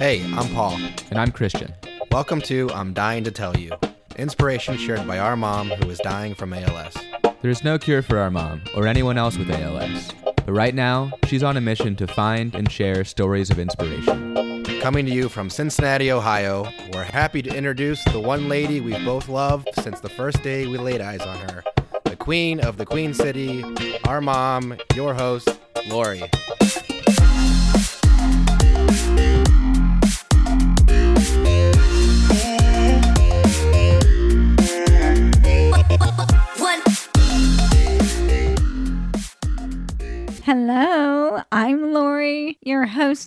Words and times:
Hey, 0.00 0.24
I'm 0.32 0.48
Paul. 0.54 0.78
And 1.10 1.18
I'm 1.18 1.30
Christian. 1.30 1.74
Welcome 2.10 2.40
to 2.42 2.70
I'm 2.70 2.94
Dying 2.94 3.22
to 3.24 3.30
Tell 3.30 3.54
You, 3.54 3.72
inspiration 4.16 4.78
shared 4.78 5.06
by 5.06 5.18
our 5.18 5.36
mom 5.36 5.68
who 5.68 5.90
is 5.90 5.98
dying 5.98 6.34
from 6.34 6.54
ALS. 6.54 6.94
There 7.42 7.50
is 7.50 7.62
no 7.62 7.78
cure 7.78 8.00
for 8.00 8.16
our 8.16 8.30
mom 8.30 8.62
or 8.74 8.86
anyone 8.86 9.18
else 9.18 9.36
with 9.36 9.50
ALS, 9.50 10.10
but 10.24 10.52
right 10.54 10.74
now, 10.74 11.12
she's 11.26 11.42
on 11.42 11.58
a 11.58 11.60
mission 11.60 11.96
to 11.96 12.06
find 12.06 12.54
and 12.54 12.72
share 12.72 13.04
stories 13.04 13.50
of 13.50 13.58
inspiration. 13.58 14.64
Coming 14.80 15.04
to 15.04 15.12
you 15.12 15.28
from 15.28 15.50
Cincinnati, 15.50 16.10
Ohio, 16.10 16.66
we're 16.94 17.04
happy 17.04 17.42
to 17.42 17.54
introduce 17.54 18.02
the 18.04 18.20
one 18.20 18.48
lady 18.48 18.80
we've 18.80 19.04
both 19.04 19.28
loved 19.28 19.68
since 19.82 20.00
the 20.00 20.08
first 20.08 20.42
day 20.42 20.66
we 20.66 20.78
laid 20.78 21.02
eyes 21.02 21.20
on 21.20 21.36
her 21.40 21.62
the 22.04 22.16
queen 22.16 22.58
of 22.60 22.78
the 22.78 22.86
Queen 22.86 23.12
City, 23.12 23.62
our 24.08 24.22
mom, 24.22 24.78
your 24.94 25.12
host, 25.12 25.60
Lori. 25.88 26.22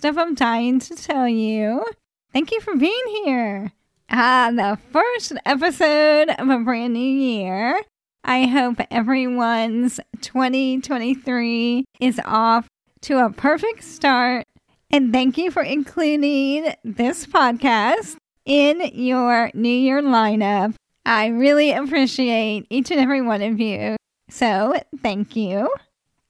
Of 0.02 0.18
I'm 0.18 0.34
Dying 0.34 0.80
to 0.80 0.96
Tell 0.96 1.28
You. 1.28 1.84
Thank 2.32 2.50
you 2.50 2.60
for 2.60 2.74
being 2.74 3.22
here. 3.24 3.70
Ah, 4.10 4.50
the 4.52 4.76
first 4.90 5.34
episode 5.46 6.30
of 6.30 6.48
a 6.48 6.58
brand 6.58 6.94
new 6.94 6.98
year. 6.98 7.80
I 8.24 8.46
hope 8.46 8.80
everyone's 8.90 10.00
2023 10.20 11.84
is 12.00 12.20
off 12.24 12.66
to 13.02 13.24
a 13.24 13.30
perfect 13.30 13.84
start. 13.84 14.44
And 14.90 15.12
thank 15.12 15.38
you 15.38 15.52
for 15.52 15.62
including 15.62 16.74
this 16.82 17.26
podcast 17.26 18.16
in 18.44 18.80
your 18.94 19.52
New 19.54 19.68
Year 19.68 20.02
lineup. 20.02 20.74
I 21.06 21.28
really 21.28 21.70
appreciate 21.70 22.66
each 22.68 22.90
and 22.90 22.98
every 23.00 23.20
one 23.20 23.42
of 23.42 23.60
you. 23.60 23.96
So, 24.28 24.74
thank 25.02 25.36
you. 25.36 25.70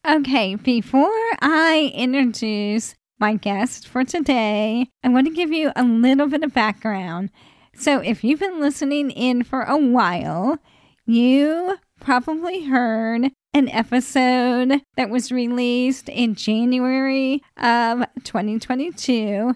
Okay, 0.06 0.56
before 0.56 1.08
I 1.40 1.90
introduce 1.94 2.94
my 3.18 3.34
guest 3.34 3.86
for 3.86 4.04
today, 4.04 4.88
I 5.02 5.08
want 5.08 5.26
to 5.26 5.32
give 5.32 5.52
you 5.52 5.72
a 5.76 5.84
little 5.84 6.26
bit 6.26 6.42
of 6.42 6.52
background. 6.54 7.30
So, 7.76 8.00
if 8.00 8.22
you've 8.22 8.40
been 8.40 8.60
listening 8.60 9.10
in 9.10 9.42
for 9.42 9.62
a 9.62 9.76
while, 9.76 10.58
you 11.06 11.76
probably 12.00 12.64
heard 12.64 13.30
an 13.52 13.68
episode 13.68 14.82
that 14.96 15.10
was 15.10 15.32
released 15.32 16.08
in 16.08 16.34
January 16.34 17.42
of 17.56 18.04
2022, 18.22 19.54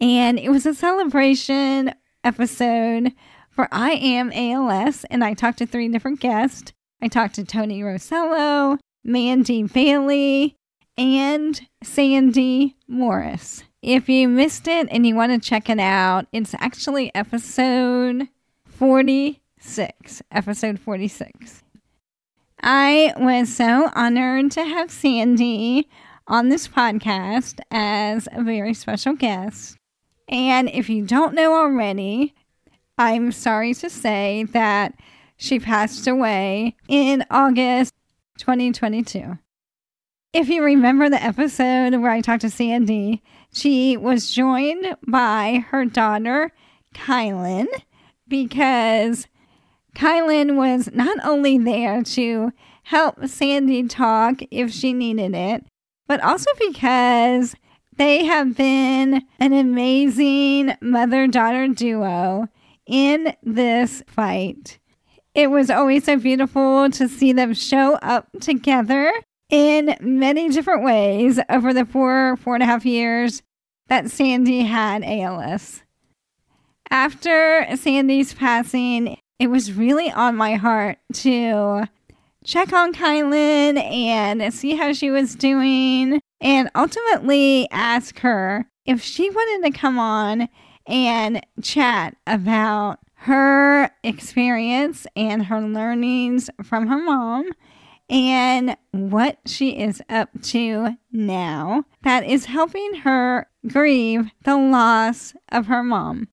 and 0.00 0.38
it 0.38 0.50
was 0.50 0.66
a 0.66 0.74
celebration 0.74 1.92
episode 2.24 3.12
for 3.50 3.68
I 3.72 3.92
Am 3.92 4.32
ALS, 4.32 5.04
and 5.10 5.24
I 5.24 5.34
talked 5.34 5.58
to 5.58 5.66
three 5.66 5.88
different 5.88 6.20
guests. 6.20 6.72
I 7.02 7.08
talked 7.08 7.34
to 7.36 7.44
Tony 7.44 7.82
Rosello, 7.82 8.78
Mandy 9.04 9.62
Bailey, 9.64 10.56
and 11.00 11.66
Sandy 11.82 12.76
Morris. 12.86 13.64
If 13.80 14.10
you 14.10 14.28
missed 14.28 14.68
it 14.68 14.86
and 14.90 15.06
you 15.06 15.14
want 15.14 15.32
to 15.32 15.48
check 15.48 15.70
it 15.70 15.80
out, 15.80 16.26
it's 16.30 16.54
actually 16.58 17.10
episode 17.14 18.28
46. 18.66 20.22
Episode 20.30 20.78
46. 20.78 21.62
I 22.62 23.14
was 23.16 23.56
so 23.56 23.90
honored 23.94 24.50
to 24.50 24.62
have 24.62 24.90
Sandy 24.90 25.88
on 26.26 26.50
this 26.50 26.68
podcast 26.68 27.60
as 27.70 28.28
a 28.30 28.42
very 28.42 28.74
special 28.74 29.14
guest. 29.14 29.78
And 30.28 30.68
if 30.68 30.90
you 30.90 31.06
don't 31.06 31.34
know 31.34 31.54
already, 31.54 32.34
I'm 32.98 33.32
sorry 33.32 33.72
to 33.72 33.88
say 33.88 34.44
that 34.50 34.92
she 35.38 35.58
passed 35.58 36.06
away 36.06 36.76
in 36.88 37.24
August 37.30 37.94
2022. 38.36 39.38
If 40.32 40.48
you 40.48 40.62
remember 40.62 41.10
the 41.10 41.20
episode 41.20 41.96
where 41.96 42.12
I 42.12 42.20
talked 42.20 42.42
to 42.42 42.50
Sandy, 42.50 43.20
she 43.52 43.96
was 43.96 44.32
joined 44.32 44.96
by 45.08 45.64
her 45.70 45.84
daughter, 45.84 46.52
Kylan, 46.94 47.66
because 48.28 49.26
Kylan 49.96 50.54
was 50.54 50.88
not 50.92 51.18
only 51.24 51.58
there 51.58 52.04
to 52.04 52.52
help 52.84 53.26
Sandy 53.26 53.88
talk 53.88 54.40
if 54.52 54.70
she 54.70 54.92
needed 54.92 55.34
it, 55.34 55.64
but 56.06 56.22
also 56.22 56.50
because 56.60 57.56
they 57.96 58.24
have 58.24 58.56
been 58.56 59.22
an 59.40 59.52
amazing 59.52 60.74
mother 60.80 61.26
daughter 61.26 61.66
duo 61.66 62.46
in 62.86 63.34
this 63.42 64.04
fight. 64.06 64.78
It 65.34 65.50
was 65.50 65.70
always 65.70 66.04
so 66.04 66.16
beautiful 66.16 66.88
to 66.90 67.08
see 67.08 67.32
them 67.32 67.52
show 67.52 67.94
up 67.94 68.28
together 68.40 69.12
in 69.50 69.96
many 70.00 70.48
different 70.48 70.84
ways 70.84 71.40
over 71.48 71.74
the 71.74 71.84
four, 71.84 72.36
four 72.36 72.54
and 72.54 72.62
a 72.62 72.66
half 72.66 72.86
years 72.86 73.42
that 73.88 74.10
Sandy 74.10 74.62
had 74.62 75.02
ALS. 75.04 75.82
After 76.90 77.66
Sandy's 77.76 78.32
passing, 78.32 79.16
it 79.38 79.48
was 79.48 79.72
really 79.72 80.10
on 80.10 80.36
my 80.36 80.54
heart 80.54 80.98
to 81.14 81.84
check 82.44 82.72
on 82.72 82.92
Kylan 82.92 83.78
and 83.78 84.52
see 84.52 84.76
how 84.76 84.92
she 84.92 85.10
was 85.10 85.34
doing, 85.34 86.20
and 86.40 86.70
ultimately 86.74 87.68
ask 87.70 88.18
her 88.20 88.66
if 88.86 89.02
she 89.02 89.30
wanted 89.30 89.66
to 89.66 89.78
come 89.78 89.98
on 89.98 90.48
and 90.86 91.44
chat 91.62 92.16
about 92.26 92.98
her 93.14 93.90
experience 94.02 95.06
and 95.14 95.44
her 95.46 95.60
learnings 95.60 96.48
from 96.62 96.86
her 96.86 96.98
mom 96.98 97.50
and 98.10 98.76
what 98.90 99.38
she 99.46 99.78
is 99.78 100.02
up 100.10 100.28
to 100.42 100.96
now 101.12 101.84
that 102.02 102.24
is 102.24 102.46
helping 102.46 102.96
her 102.96 103.48
grieve 103.66 104.28
the 104.44 104.56
loss 104.56 105.32
of 105.50 105.66
her 105.66 105.82
mom. 105.82 106.28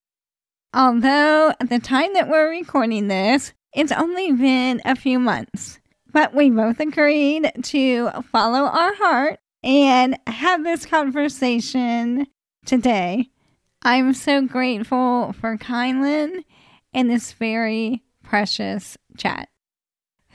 Although 0.74 1.52
at 1.60 1.70
the 1.70 1.78
time 1.78 2.12
that 2.14 2.28
we're 2.28 2.50
recording 2.50 3.08
this, 3.08 3.54
it's 3.72 3.92
only 3.92 4.32
been 4.32 4.82
a 4.84 4.96
few 4.96 5.18
months, 5.18 5.78
but 6.12 6.34
we 6.34 6.50
both 6.50 6.80
agreed 6.80 7.50
to 7.62 8.10
follow 8.32 8.64
our 8.64 8.94
heart 8.96 9.38
and 9.62 10.18
have 10.26 10.64
this 10.64 10.84
conversation 10.84 12.26
today. 12.66 13.30
I'm 13.82 14.14
so 14.14 14.42
grateful 14.42 15.32
for 15.34 15.56
Kylan 15.56 16.42
and 16.92 17.08
this 17.08 17.32
very 17.32 18.02
precious 18.24 18.96
chat. 19.16 19.48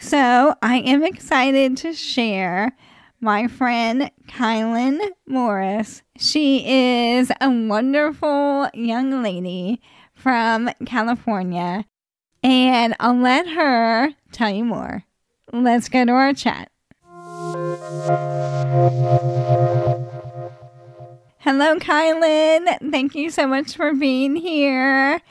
So 0.04 0.54
I 0.62 0.80
am 0.80 1.02
excited 1.06 1.78
to 1.78 1.94
share 1.94 2.76
my 3.22 3.48
friend 3.48 4.12
Kylan 4.28 5.00
Morris. 5.26 6.04
She 6.18 6.66
is 6.68 7.32
a 7.40 7.50
wonderful 7.50 8.70
young 8.74 9.24
lady 9.24 9.82
from 10.14 10.70
California, 10.86 11.86
and 12.44 12.94
I'll 13.00 13.18
let 13.18 13.48
her 13.48 14.10
tell 14.34 14.50
you 14.50 14.66
more. 14.66 15.06
Let's 15.54 15.88
go 15.88 16.04
to 16.04 16.12
our 16.12 16.34
chat. 16.34 16.70
Hello, 21.40 21.78
Kylan. 21.78 22.92
Thank 22.92 23.16
you 23.16 23.30
so 23.30 23.48
much 23.48 23.78
for 23.78 23.94
being 23.94 24.36
here. 24.36 25.22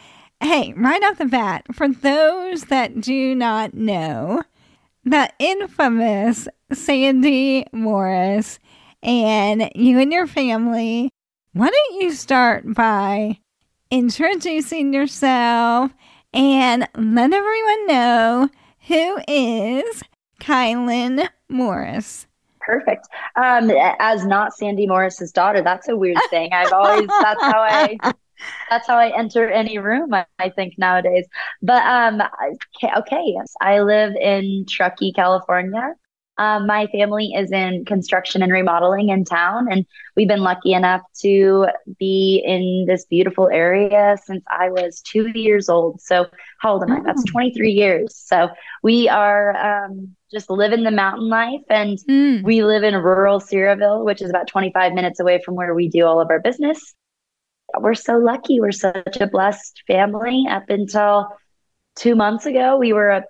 Hey, 0.40 0.72
right 0.72 1.02
off 1.04 1.18
the 1.18 1.26
bat, 1.26 1.66
for 1.72 1.88
those 1.88 2.64
that 2.64 3.00
do 3.02 3.34
not 3.34 3.74
know, 3.74 4.42
the 5.04 5.30
infamous 5.38 6.48
Sandy 6.72 7.66
Morris 7.72 8.58
and 9.02 9.70
you 9.74 9.98
and 9.98 10.12
your 10.12 10.26
family, 10.26 11.10
why 11.52 11.68
don't 11.68 12.00
you 12.00 12.12
start 12.12 12.72
by 12.72 13.38
introducing 13.90 14.94
yourself 14.94 15.92
and 16.32 16.88
let 16.96 17.32
everyone 17.32 17.86
know 17.86 18.48
who 18.86 19.18
is 19.28 20.02
Kylan 20.40 21.28
Morris? 21.48 22.26
Perfect. 22.60 23.08
Um, 23.36 23.70
as 23.98 24.24
not 24.24 24.54
Sandy 24.54 24.86
Morris's 24.86 25.32
daughter, 25.32 25.62
that's 25.62 25.88
a 25.88 25.96
weird 25.96 26.18
thing. 26.30 26.52
I've 26.52 26.72
always 26.72 27.08
that's 27.08 27.42
how 27.42 27.60
I 27.60 27.98
that's 28.70 28.86
how 28.86 28.96
I 28.96 29.16
enter 29.16 29.50
any 29.50 29.78
room. 29.78 30.12
I, 30.14 30.26
I 30.38 30.50
think 30.50 30.74
nowadays. 30.78 31.26
But 31.62 31.84
um, 31.84 32.22
okay, 32.76 32.92
okay, 32.98 33.22
yes, 33.26 33.54
I 33.60 33.80
live 33.80 34.14
in 34.16 34.64
Truckee, 34.68 35.12
California. 35.12 35.94
Um, 36.38 36.66
my 36.66 36.86
family 36.86 37.32
is 37.36 37.52
in 37.52 37.84
construction 37.84 38.42
and 38.42 38.50
remodeling 38.50 39.10
in 39.10 39.24
town, 39.24 39.70
and 39.70 39.84
we've 40.16 40.28
been 40.28 40.40
lucky 40.40 40.72
enough 40.72 41.02
to 41.20 41.66
be 41.98 42.42
in 42.44 42.86
this 42.88 43.04
beautiful 43.04 43.48
area 43.48 44.16
since 44.24 44.42
I 44.50 44.70
was 44.70 45.02
two 45.02 45.30
years 45.38 45.68
old. 45.68 46.00
So, 46.00 46.26
how 46.58 46.72
old 46.72 46.84
am 46.84 46.92
I? 46.92 47.00
That's 47.04 47.22
oh. 47.28 47.32
23 47.32 47.70
years. 47.70 48.16
So, 48.16 48.48
we 48.82 49.10
are 49.10 49.84
um, 49.84 50.16
just 50.32 50.48
living 50.48 50.84
the 50.84 50.90
mountain 50.90 51.28
life, 51.28 51.60
and 51.68 51.98
mm. 52.08 52.42
we 52.42 52.64
live 52.64 52.82
in 52.82 52.94
rural 52.94 53.38
Cedarville, 53.38 54.02
which 54.04 54.22
is 54.22 54.30
about 54.30 54.46
25 54.48 54.94
minutes 54.94 55.20
away 55.20 55.42
from 55.44 55.54
where 55.54 55.74
we 55.74 55.88
do 55.88 56.06
all 56.06 56.20
of 56.20 56.30
our 56.30 56.40
business. 56.40 56.94
We're 57.80 57.94
so 57.94 58.18
lucky. 58.18 58.60
We're 58.60 58.72
such 58.72 59.20
a 59.20 59.26
blessed 59.26 59.82
family. 59.86 60.46
Up 60.48 60.68
until 60.68 61.28
two 61.96 62.14
months 62.14 62.46
ago, 62.46 62.76
we 62.76 62.92
were 62.92 63.10
a, 63.10 63.24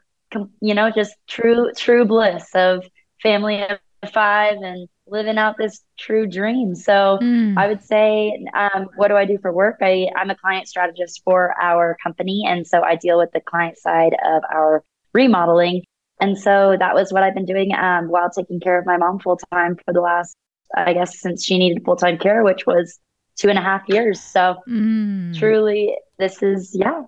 you 0.60 0.74
know, 0.74 0.90
just 0.90 1.14
true, 1.28 1.70
true 1.76 2.04
bliss 2.04 2.48
of 2.54 2.84
family 3.22 3.62
of 3.62 3.78
five 4.12 4.56
and 4.62 4.88
living 5.06 5.38
out 5.38 5.56
this 5.58 5.82
true 5.98 6.26
dream. 6.26 6.74
So 6.74 7.18
mm. 7.22 7.56
I 7.56 7.68
would 7.68 7.82
say, 7.82 8.44
um, 8.54 8.88
what 8.96 9.08
do 9.08 9.14
I 9.14 9.24
do 9.24 9.38
for 9.40 9.52
work? 9.52 9.76
I, 9.80 10.08
I'm 10.16 10.30
a 10.30 10.36
client 10.36 10.68
strategist 10.68 11.22
for 11.24 11.54
our 11.60 11.96
company. 12.02 12.44
And 12.46 12.66
so 12.66 12.82
I 12.82 12.96
deal 12.96 13.18
with 13.18 13.30
the 13.32 13.40
client 13.40 13.78
side 13.78 14.14
of 14.24 14.42
our 14.52 14.82
remodeling. 15.12 15.82
And 16.20 16.38
so 16.38 16.76
that 16.78 16.94
was 16.94 17.12
what 17.12 17.22
I've 17.22 17.34
been 17.34 17.46
doing 17.46 17.74
um, 17.74 18.08
while 18.08 18.30
taking 18.30 18.60
care 18.60 18.78
of 18.78 18.86
my 18.86 18.96
mom 18.96 19.18
full 19.18 19.38
time 19.52 19.76
for 19.84 19.92
the 19.92 20.00
last, 20.00 20.36
I 20.74 20.92
guess, 20.92 21.20
since 21.20 21.44
she 21.44 21.58
needed 21.58 21.84
full 21.84 21.96
time 21.96 22.18
care, 22.18 22.42
which 22.42 22.66
was 22.66 22.98
two 23.36 23.48
and 23.48 23.58
a 23.58 23.62
half 23.62 23.82
years. 23.88 24.20
So 24.20 24.56
mm. 24.68 25.36
truly, 25.38 25.96
this 26.18 26.42
is, 26.42 26.74
yeah. 26.74 27.02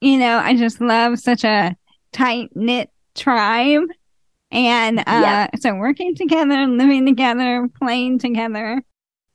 You 0.00 0.18
know, 0.18 0.38
I 0.38 0.56
just 0.56 0.80
love 0.80 1.18
such 1.18 1.44
a 1.44 1.76
tight 2.12 2.50
knit 2.54 2.90
tribe. 3.14 3.88
And 4.50 5.00
uh, 5.00 5.02
yeah. 5.06 5.48
so 5.60 5.74
working 5.74 6.14
together, 6.14 6.66
living 6.66 7.04
together, 7.04 7.68
playing 7.78 8.18
together. 8.18 8.82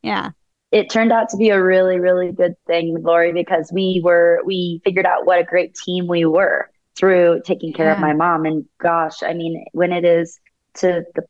Yeah. 0.02 0.32
It 0.72 0.90
turned 0.90 1.12
out 1.12 1.30
to 1.30 1.38
be 1.38 1.50
a 1.50 1.62
really, 1.62 2.00
really 2.00 2.32
good 2.32 2.56
thing, 2.66 2.98
Lori, 3.00 3.32
because 3.32 3.72
we 3.72 4.02
were, 4.04 4.42
we 4.44 4.82
figured 4.84 5.06
out 5.06 5.26
what 5.26 5.40
a 5.40 5.44
great 5.44 5.76
team 5.76 6.08
we 6.08 6.26
were 6.26 6.70
through 6.96 7.42
taking 7.46 7.74
care 7.74 7.88
yeah. 7.88 7.94
of 7.94 8.00
my 8.00 8.14
mom. 8.14 8.46
And 8.46 8.66
gosh, 8.80 9.22
I 9.22 9.34
mean, 9.34 9.66
when 9.74 9.92
it 9.92 10.04
is 10.04 10.40
to 10.76 11.04
the 11.14 11.24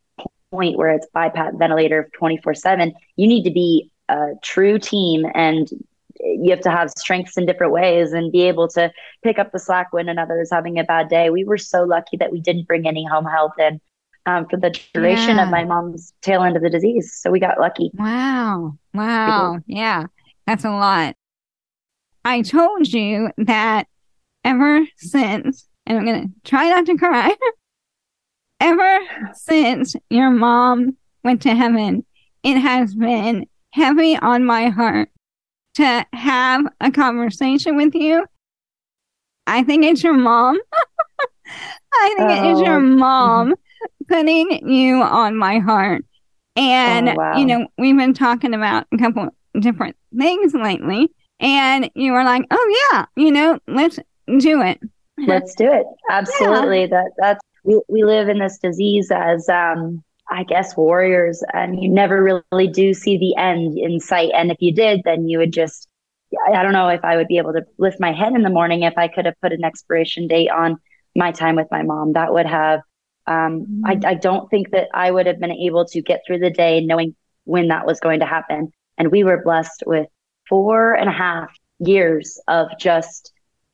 point 0.51 0.77
where 0.77 0.91
it's 0.91 1.07
BiPAP 1.13 1.57
ventilator 1.57 2.09
24 2.17 2.53
7, 2.53 2.93
you 3.15 3.27
need 3.27 3.43
to 3.43 3.51
be 3.51 3.91
a 4.13 4.33
true 4.41 4.79
team 4.79 5.25
and 5.33 5.69
you 6.19 6.51
have 6.51 6.61
to 6.61 6.71
have 6.71 6.91
strengths 6.97 7.37
in 7.37 7.45
different 7.45 7.73
ways 7.73 8.13
and 8.13 8.31
be 8.31 8.43
able 8.43 8.67
to 8.69 8.91
pick 9.23 9.39
up 9.39 9.51
the 9.51 9.59
slack 9.59 9.91
when 9.91 10.07
another 10.07 10.39
is 10.39 10.51
having 10.51 10.79
a 10.79 10.83
bad 10.83 11.09
day. 11.09 11.29
We 11.29 11.43
were 11.43 11.57
so 11.57 11.83
lucky 11.83 12.17
that 12.17 12.31
we 12.31 12.39
didn't 12.39 12.67
bring 12.67 12.87
any 12.87 13.05
home 13.05 13.25
health 13.25 13.53
in 13.59 13.81
um, 14.25 14.47
for 14.49 14.57
the 14.57 14.77
duration 14.93 15.37
yeah. 15.37 15.43
of 15.43 15.49
my 15.49 15.65
mom's 15.65 16.13
tail 16.21 16.43
end 16.43 16.55
of 16.55 16.61
the 16.61 16.69
disease. 16.69 17.13
So 17.13 17.31
we 17.31 17.39
got 17.39 17.59
lucky. 17.59 17.91
Wow. 17.93 18.77
Wow. 18.93 19.59
Yeah. 19.65 20.05
That's 20.47 20.65
a 20.65 20.71
lot. 20.71 21.15
I 22.23 22.41
told 22.41 22.87
you 22.87 23.31
that 23.37 23.87
ever 24.45 24.85
since, 24.97 25.67
and 25.85 25.97
I'm 25.97 26.05
going 26.05 26.27
to 26.27 26.49
try 26.49 26.69
not 26.69 26.85
to 26.85 26.97
cry, 26.97 27.35
ever 28.61 28.99
since 29.33 29.95
your 30.09 30.29
mom 30.29 30.95
went 31.23 31.41
to 31.41 31.55
heaven, 31.55 32.05
it 32.43 32.57
has 32.57 32.95
been 32.95 33.47
heavy 33.73 34.15
on 34.15 34.45
my 34.45 34.69
heart 34.69 35.09
to 35.73 36.05
have 36.13 36.65
a 36.79 36.91
conversation 36.91 37.75
with 37.75 37.95
you. 37.95 38.23
I 39.47 39.63
think 39.63 39.83
it's 39.83 40.03
your 40.03 40.13
mom. 40.13 40.59
I 41.93 42.13
think 42.15 42.29
oh. 42.29 42.33
it 42.33 42.51
is 42.51 42.59
your 42.61 42.77
oh. 42.77 42.81
mom 42.81 43.55
putting 44.07 44.69
you 44.69 45.01
on 45.01 45.35
my 45.35 45.57
heart. 45.57 46.05
And, 46.55 47.09
oh, 47.09 47.15
wow. 47.15 47.35
you 47.35 47.45
know, 47.47 47.67
we've 47.79 47.97
been 47.97 48.13
talking 48.13 48.53
about 48.53 48.85
a 48.93 48.97
couple 48.97 49.29
different 49.59 49.95
things 50.15 50.53
lately. 50.53 51.09
And 51.39 51.89
you 51.95 52.11
were 52.11 52.23
like, 52.23 52.45
oh, 52.51 52.89
yeah, 52.91 53.05
you 53.15 53.31
know, 53.31 53.57
let's 53.67 53.97
do 54.37 54.61
it. 54.61 54.79
Let's 55.17 55.55
do 55.55 55.71
it. 55.71 55.85
Absolutely. 56.11 56.81
Yeah. 56.81 56.87
That 56.87 57.11
That's, 57.17 57.39
we, 57.63 57.81
we 57.89 58.03
live 58.03 58.29
in 58.29 58.37
this 58.37 58.59
disease 58.59 59.09
as, 59.11 59.49
um, 59.49 60.03
I 60.33 60.43
guess, 60.43 60.75
warriors, 60.75 61.43
and 61.53 61.81
you 61.81 61.89
never 61.89 62.41
really 62.51 62.67
do 62.67 62.93
see 62.93 63.17
the 63.17 63.35
end 63.39 63.77
in 63.77 63.99
sight. 63.99 64.31
And 64.33 64.51
if 64.51 64.57
you 64.59 64.73
did, 64.73 65.01
then 65.05 65.27
you 65.29 65.37
would 65.37 65.53
just, 65.53 65.87
I 66.51 66.63
don't 66.63 66.73
know 66.73 66.89
if 66.89 67.05
I 67.05 67.15
would 67.17 67.27
be 67.27 67.37
able 67.37 67.53
to 67.53 67.63
lift 67.77 67.99
my 67.99 68.11
head 68.11 68.33
in 68.33 68.41
the 68.41 68.49
morning 68.49 68.81
if 68.81 68.97
I 68.97 69.07
could 69.07 69.25
have 69.25 69.39
put 69.41 69.53
an 69.53 69.63
expiration 69.63 70.27
date 70.27 70.49
on 70.49 70.77
my 71.15 71.31
time 71.31 71.55
with 71.55 71.67
my 71.69 71.83
mom. 71.83 72.13
That 72.13 72.33
would 72.33 72.47
have, 72.47 72.79
um. 73.27 73.83
I, 73.85 73.99
I 74.05 74.13
don't 74.15 74.49
think 74.49 74.71
that 74.71 74.87
I 74.93 75.11
would 75.11 75.27
have 75.27 75.39
been 75.39 75.51
able 75.51 75.85
to 75.85 76.01
get 76.01 76.21
through 76.25 76.39
the 76.39 76.49
day 76.49 76.81
knowing 76.81 77.15
when 77.43 77.67
that 77.67 77.85
was 77.85 77.99
going 77.99 78.21
to 78.21 78.25
happen. 78.25 78.71
And 78.97 79.11
we 79.11 79.23
were 79.23 79.43
blessed 79.43 79.83
with 79.85 80.07
four 80.49 80.93
and 80.93 81.09
a 81.09 81.13
half 81.13 81.51
years 81.79 82.41
of 82.47 82.67
just 82.79 83.31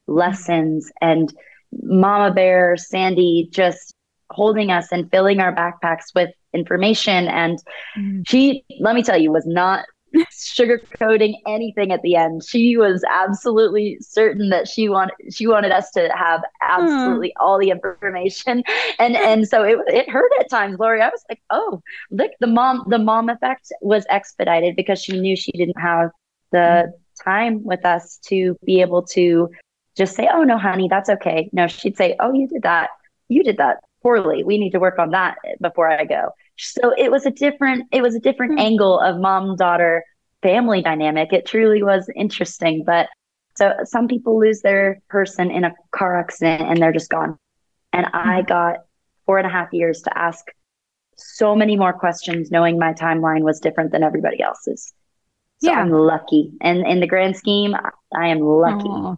lessons 0.08 0.92
and 1.00 1.34
Mama 1.72 2.34
Bear, 2.34 2.76
Sandy, 2.78 3.48
just 3.52 3.96
holding 4.30 4.72
us 4.72 4.92
and 4.92 5.10
filling 5.12 5.40
our 5.40 5.56
backpacks 5.56 6.14
with 6.16 6.30
information. 6.54 7.28
And 7.28 7.60
mm. 7.98 8.28
she, 8.28 8.63
let 8.80 8.96
me 8.96 9.04
tell 9.04 9.18
you, 9.18 9.31
was 9.31 9.46
not 9.46 9.86
sugarcoating 10.31 11.36
anything 11.48 11.92
at 11.92 12.01
the 12.01 12.16
end. 12.16 12.44
She 12.48 12.78
was 12.78 13.04
absolutely 13.10 13.98
certain 14.01 14.50
that 14.50 14.68
she 14.68 14.90
wanted 14.90 15.13
she 15.31 15.48
wanted 15.48 15.72
us 15.72 15.92
to 15.92 16.10
have 16.16 16.42
absolutely 16.62 17.30
mm. 17.30 17.42
all 17.44 17.60
the 17.60 17.69
information. 17.69 18.63
And 18.98 19.16
and 19.16 19.48
so 19.48 19.63
it 19.63 19.78
it 19.88 20.10
hurt 20.10 20.31
at 20.40 20.50
times, 20.50 20.78
Lori. 20.80 21.01
I 21.01 21.10
was 21.10 21.24
like, 21.30 21.42
oh, 21.51 21.81
look, 22.12 22.31
the 22.40 22.48
mom 22.48 22.86
the 22.90 22.98
mom 22.98 23.30
effect 23.30 23.72
was 23.81 24.06
expedited 24.10 24.75
because 24.75 25.02
she 25.02 25.19
knew 25.19 25.36
she 25.36 25.52
didn't 25.52 25.80
have 25.80 26.10
the 26.52 26.57
mm. 26.57 27.24
time 27.24 27.63
with 27.63 27.86
us 27.86 28.18
to 28.28 28.57
be 28.66 28.81
able 28.81 29.04
to 29.04 29.50
just 29.95 30.16
say, 30.16 30.28
oh 30.31 30.44
no, 30.44 30.57
honey, 30.57 30.88
that's 30.90 31.10
okay. 31.10 31.50
No, 31.54 31.68
she'd 31.68 31.98
say, 31.98 32.16
oh, 32.19 32.34
you 32.34 32.48
did 32.48 32.63
that. 32.63 32.90
You 33.28 33.44
did 33.44 33.57
that 33.57 33.78
poorly. 34.01 34.44
We 34.44 34.57
need 34.57 34.72
to 34.72 34.80
work 34.80 35.00
on 35.00 35.12
that 35.12 35.38
before 35.62 35.90
I 35.90 36.06
go. 36.06 36.31
So 36.57 36.94
it 36.98 37.12
was 37.12 37.25
a 37.25 37.31
different 37.31 37.88
it 37.92 38.01
was 38.01 38.16
a 38.16 38.19
different 38.19 38.54
mm-hmm. 38.54 38.68
angle 38.68 39.00
of 39.00 39.19
mom 39.19 39.56
daughter 39.56 40.04
family 40.42 40.81
dynamic. 40.81 41.34
It 41.34 41.46
truly 41.46 41.84
was 41.84 42.10
interesting, 42.16 42.84
but 42.86 43.10
so 43.56 43.74
some 43.84 44.07
people 44.07 44.40
lose 44.40 44.62
their 44.62 45.01
person 45.10 45.51
in 45.51 45.66
a 45.66 45.74
car 45.92 46.18
accident 46.18 46.62
and 46.62 46.81
they're 46.81 46.94
just 46.94 47.10
gone. 47.10 47.38
And 47.92 48.06
mm-hmm. 48.06 48.30
I 48.30 48.42
got 48.42 48.78
four 49.25 49.38
and 49.38 49.48
a 49.48 49.50
half 49.50 49.74
years 49.74 50.02
to 50.04 50.18
ask 50.18 50.45
so 51.18 51.56
many 51.56 51.75
more 51.75 51.92
questions, 51.92 52.52
knowing 52.52 52.80
my 52.80 52.94
timeline 52.94 53.42
was 53.42 53.60
different 53.60 53.92
than 53.92 54.04
everybody 54.04 54.42
else's. 54.42 54.94
So 55.62 55.72
yeah. 55.72 55.80
I'm 55.80 55.92
lucky. 55.92 56.54
And 56.62 56.88
in 56.88 57.02
the 57.02 57.07
grand 57.07 57.36
scheme, 57.36 57.75
I 58.16 58.28
am 58.28 58.40
lucky. 58.40 58.88
Aww. 58.88 59.18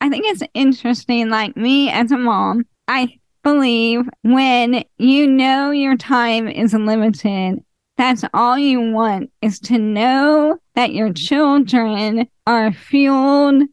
I 0.00 0.08
think 0.08 0.24
it's 0.26 0.42
interesting, 0.54 1.28
like 1.28 1.56
me 1.56 1.90
as 1.90 2.10
a 2.10 2.18
mom, 2.18 2.66
I 2.88 3.17
believe 3.42 4.08
when 4.22 4.84
you 4.98 5.26
know 5.26 5.70
your 5.70 5.96
time 5.96 6.48
is 6.48 6.74
limited, 6.74 7.62
that's 7.96 8.24
all 8.32 8.56
you 8.56 8.92
want 8.92 9.30
is 9.42 9.58
to 9.60 9.78
know 9.78 10.58
that 10.74 10.92
your 10.92 11.12
children 11.12 12.28
are 12.46 12.72
fueled 12.72 13.64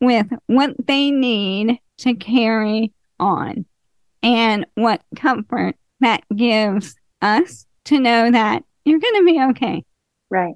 with 0.00 0.26
what 0.46 0.74
they 0.86 1.10
need 1.10 1.78
to 1.98 2.14
carry 2.14 2.92
on 3.20 3.66
and 4.22 4.66
what 4.74 5.02
comfort 5.16 5.76
that 6.00 6.22
gives 6.34 6.96
us 7.20 7.66
to 7.84 8.00
know 8.00 8.30
that 8.30 8.64
you're 8.84 8.98
going 8.98 9.20
to 9.20 9.24
be 9.24 9.42
okay. 9.50 9.84
Right. 10.30 10.54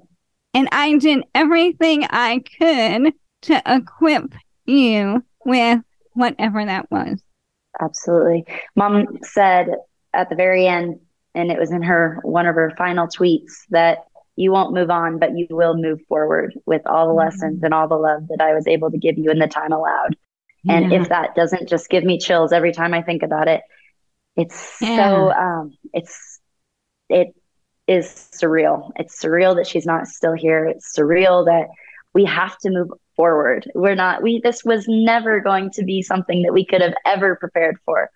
And 0.53 0.67
I 0.71 0.97
did 0.97 1.23
everything 1.35 2.05
I 2.09 2.43
could 2.57 3.13
to 3.43 3.61
equip 3.65 4.33
you 4.65 5.23
with 5.45 5.79
whatever 6.13 6.65
that 6.65 6.89
was. 6.89 7.23
Absolutely. 7.79 8.45
Mom 8.75 9.19
said 9.23 9.69
at 10.13 10.29
the 10.29 10.35
very 10.35 10.67
end, 10.67 10.99
and 11.35 11.51
it 11.51 11.59
was 11.59 11.71
in 11.71 11.83
her 11.83 12.19
one 12.23 12.45
of 12.45 12.55
her 12.55 12.73
final 12.77 13.07
tweets 13.07 13.51
that 13.69 13.99
you 14.35 14.51
won't 14.51 14.73
move 14.73 14.89
on, 14.89 15.19
but 15.19 15.37
you 15.37 15.47
will 15.49 15.75
move 15.75 15.99
forward 16.07 16.57
with 16.65 16.81
all 16.85 17.07
the 17.07 17.11
mm-hmm. 17.11 17.19
lessons 17.19 17.63
and 17.63 17.73
all 17.73 17.87
the 17.87 17.95
love 17.95 18.27
that 18.29 18.41
I 18.41 18.53
was 18.53 18.67
able 18.67 18.89
to 18.91 18.97
give 18.97 19.17
you 19.17 19.31
in 19.31 19.39
the 19.39 19.47
time 19.47 19.71
allowed. 19.71 20.15
Yeah. 20.63 20.77
And 20.77 20.93
if 20.93 21.09
that 21.09 21.35
doesn't 21.35 21.69
just 21.69 21.89
give 21.89 22.03
me 22.03 22.19
chills 22.19 22.51
every 22.51 22.71
time 22.71 22.93
I 22.93 23.01
think 23.01 23.23
about 23.23 23.47
it, 23.47 23.61
it's 24.35 24.77
yeah. 24.81 24.95
so 24.95 25.31
um, 25.31 25.77
it's 25.93 26.39
it 27.09 27.35
is 27.87 28.05
surreal. 28.33 28.91
It's 28.95 29.21
surreal 29.21 29.55
that 29.55 29.67
she's 29.67 29.85
not 29.85 30.07
still 30.07 30.33
here. 30.33 30.65
It's 30.65 30.93
surreal 30.97 31.45
that 31.45 31.67
we 32.13 32.25
have 32.25 32.57
to 32.59 32.69
move 32.69 32.89
forward. 33.19 33.69
We're 33.75 33.95
not, 33.95 34.23
we, 34.23 34.39
this 34.41 34.63
was 34.63 34.85
never 34.87 35.41
going 35.41 35.71
to 35.71 35.83
be 35.83 36.01
something 36.01 36.41
that 36.43 36.53
we 36.53 36.65
could 36.65 36.79
have 36.79 36.93
ever 37.05 37.35
prepared 37.35 37.77
for. 37.83 38.09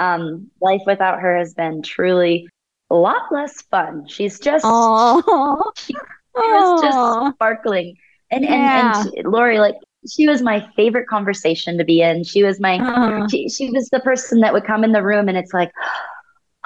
Um, 0.00 0.50
life 0.60 0.82
without 0.84 1.20
her 1.20 1.38
has 1.38 1.54
been 1.54 1.80
truly 1.80 2.48
a 2.90 2.96
lot 2.96 3.30
less 3.30 3.62
fun. 3.62 4.08
She's 4.08 4.40
just, 4.40 4.64
she 4.64 5.94
was 6.34 6.82
just 6.82 7.34
sparkling. 7.36 7.94
And, 8.32 8.42
yeah. 8.42 9.00
and, 9.00 9.14
and 9.14 9.32
Lori, 9.32 9.60
like, 9.60 9.76
she 10.10 10.26
was 10.26 10.42
my 10.42 10.66
favorite 10.74 11.06
conversation 11.06 11.78
to 11.78 11.84
be 11.84 12.00
in. 12.02 12.24
She 12.24 12.42
was 12.42 12.58
my, 12.58 12.80
uh. 12.80 13.28
she, 13.28 13.48
she 13.48 13.70
was 13.70 13.88
the 13.90 14.00
person 14.00 14.40
that 14.40 14.52
would 14.52 14.64
come 14.64 14.82
in 14.82 14.90
the 14.90 15.04
room 15.04 15.28
and 15.28 15.38
it's 15.38 15.54
like, 15.54 15.70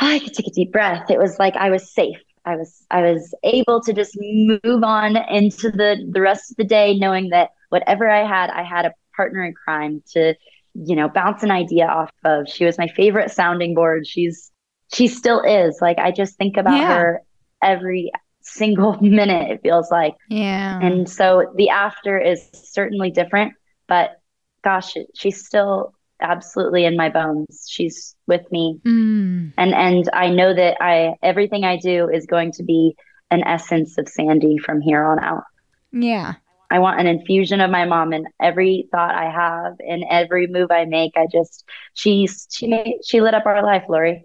oh, 0.00 0.06
I 0.06 0.18
could 0.18 0.32
take 0.32 0.46
a 0.46 0.50
deep 0.50 0.72
breath. 0.72 1.10
It 1.10 1.18
was 1.18 1.38
like 1.38 1.56
I 1.56 1.68
was 1.68 1.92
safe. 1.92 2.16
I 2.46 2.56
was 2.56 2.86
I 2.90 3.02
was 3.02 3.34
able 3.44 3.82
to 3.82 3.92
just 3.92 4.16
move 4.18 4.82
on 4.82 5.16
into 5.30 5.70
the 5.70 6.08
the 6.10 6.22
rest 6.22 6.50
of 6.50 6.56
the 6.56 6.64
day 6.64 6.98
knowing 6.98 7.28
that 7.28 7.50
whatever 7.72 8.08
I 8.08 8.26
had, 8.26 8.50
I 8.50 8.62
had 8.62 8.84
a 8.84 8.92
partner 9.16 9.42
in 9.42 9.54
crime 9.54 10.02
to, 10.12 10.34
you 10.74 10.94
know, 10.94 11.08
bounce 11.08 11.42
an 11.42 11.50
idea 11.50 11.86
off 11.86 12.10
of. 12.22 12.46
She 12.46 12.66
was 12.66 12.76
my 12.76 12.88
favorite 12.88 13.30
sounding 13.30 13.74
board. 13.74 14.06
She's 14.06 14.52
she 14.92 15.08
still 15.08 15.40
is. 15.40 15.78
Like 15.80 15.98
I 15.98 16.10
just 16.10 16.36
think 16.36 16.58
about 16.58 16.76
yeah. 16.76 16.94
her 16.94 17.22
every 17.62 18.12
single 18.42 18.92
minute, 19.00 19.50
it 19.50 19.62
feels 19.62 19.90
like. 19.90 20.14
Yeah. 20.28 20.78
And 20.80 21.08
so 21.08 21.50
the 21.56 21.70
after 21.70 22.18
is 22.18 22.46
certainly 22.52 23.10
different, 23.10 23.54
but 23.88 24.20
gosh, 24.62 24.94
she's 25.14 25.44
still 25.44 25.94
absolutely 26.20 26.84
in 26.84 26.94
my 26.94 27.08
bones. 27.08 27.66
She's 27.70 28.14
with 28.26 28.50
me. 28.52 28.80
Mm. 28.84 29.54
And 29.56 29.74
and 29.74 30.10
I 30.12 30.28
know 30.28 30.52
that 30.52 30.76
I 30.82 31.14
everything 31.22 31.64
I 31.64 31.78
do 31.78 32.10
is 32.10 32.26
going 32.26 32.52
to 32.52 32.62
be 32.62 32.96
an 33.30 33.42
essence 33.44 33.96
of 33.96 34.10
Sandy 34.10 34.58
from 34.58 34.82
here 34.82 35.02
on 35.02 35.18
out. 35.18 35.44
Yeah. 35.90 36.34
I 36.72 36.78
want 36.78 36.98
an 37.00 37.06
infusion 37.06 37.60
of 37.60 37.70
my 37.70 37.84
mom 37.84 38.14
in 38.14 38.24
every 38.40 38.88
thought 38.90 39.14
I 39.14 39.30
have, 39.30 39.74
in 39.78 40.04
every 40.10 40.46
move 40.46 40.70
I 40.70 40.86
make. 40.86 41.12
I 41.16 41.26
just 41.30 41.64
she's 41.92 42.48
she 42.50 42.66
made 42.66 43.00
she 43.04 43.20
lit 43.20 43.34
up 43.34 43.44
our 43.44 43.62
life, 43.62 43.84
Lori. 43.90 44.24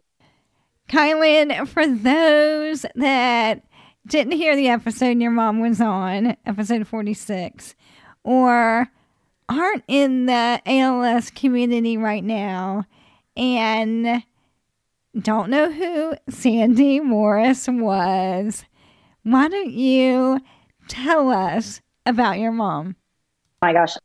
Kylan, 0.87 1.67
for 1.67 1.85
those 1.85 2.85
that 2.95 3.63
didn't 4.05 4.31
hear 4.31 4.55
the 4.55 4.69
episode 4.69 5.19
your 5.19 5.31
mom 5.31 5.59
was 5.59 5.81
on, 5.81 6.37
episode 6.45 6.87
46, 6.87 7.75
or 8.23 8.87
aren't 9.49 9.83
in 9.89 10.27
the 10.27 10.61
ALS 10.65 11.29
community 11.31 11.97
right 11.97 12.23
now 12.23 12.85
and 13.35 14.23
don't 15.19 15.49
know 15.49 15.69
who 15.69 16.13
Sandy 16.29 17.01
Morris 17.01 17.67
was, 17.67 18.63
why 19.23 19.49
don't 19.49 19.73
you 19.73 20.39
tell 20.87 21.29
us 21.29 21.81
about 22.07 22.39
your 22.39 22.51
mom? 22.51 22.95
my 23.61 23.73
gosh, 23.73 23.95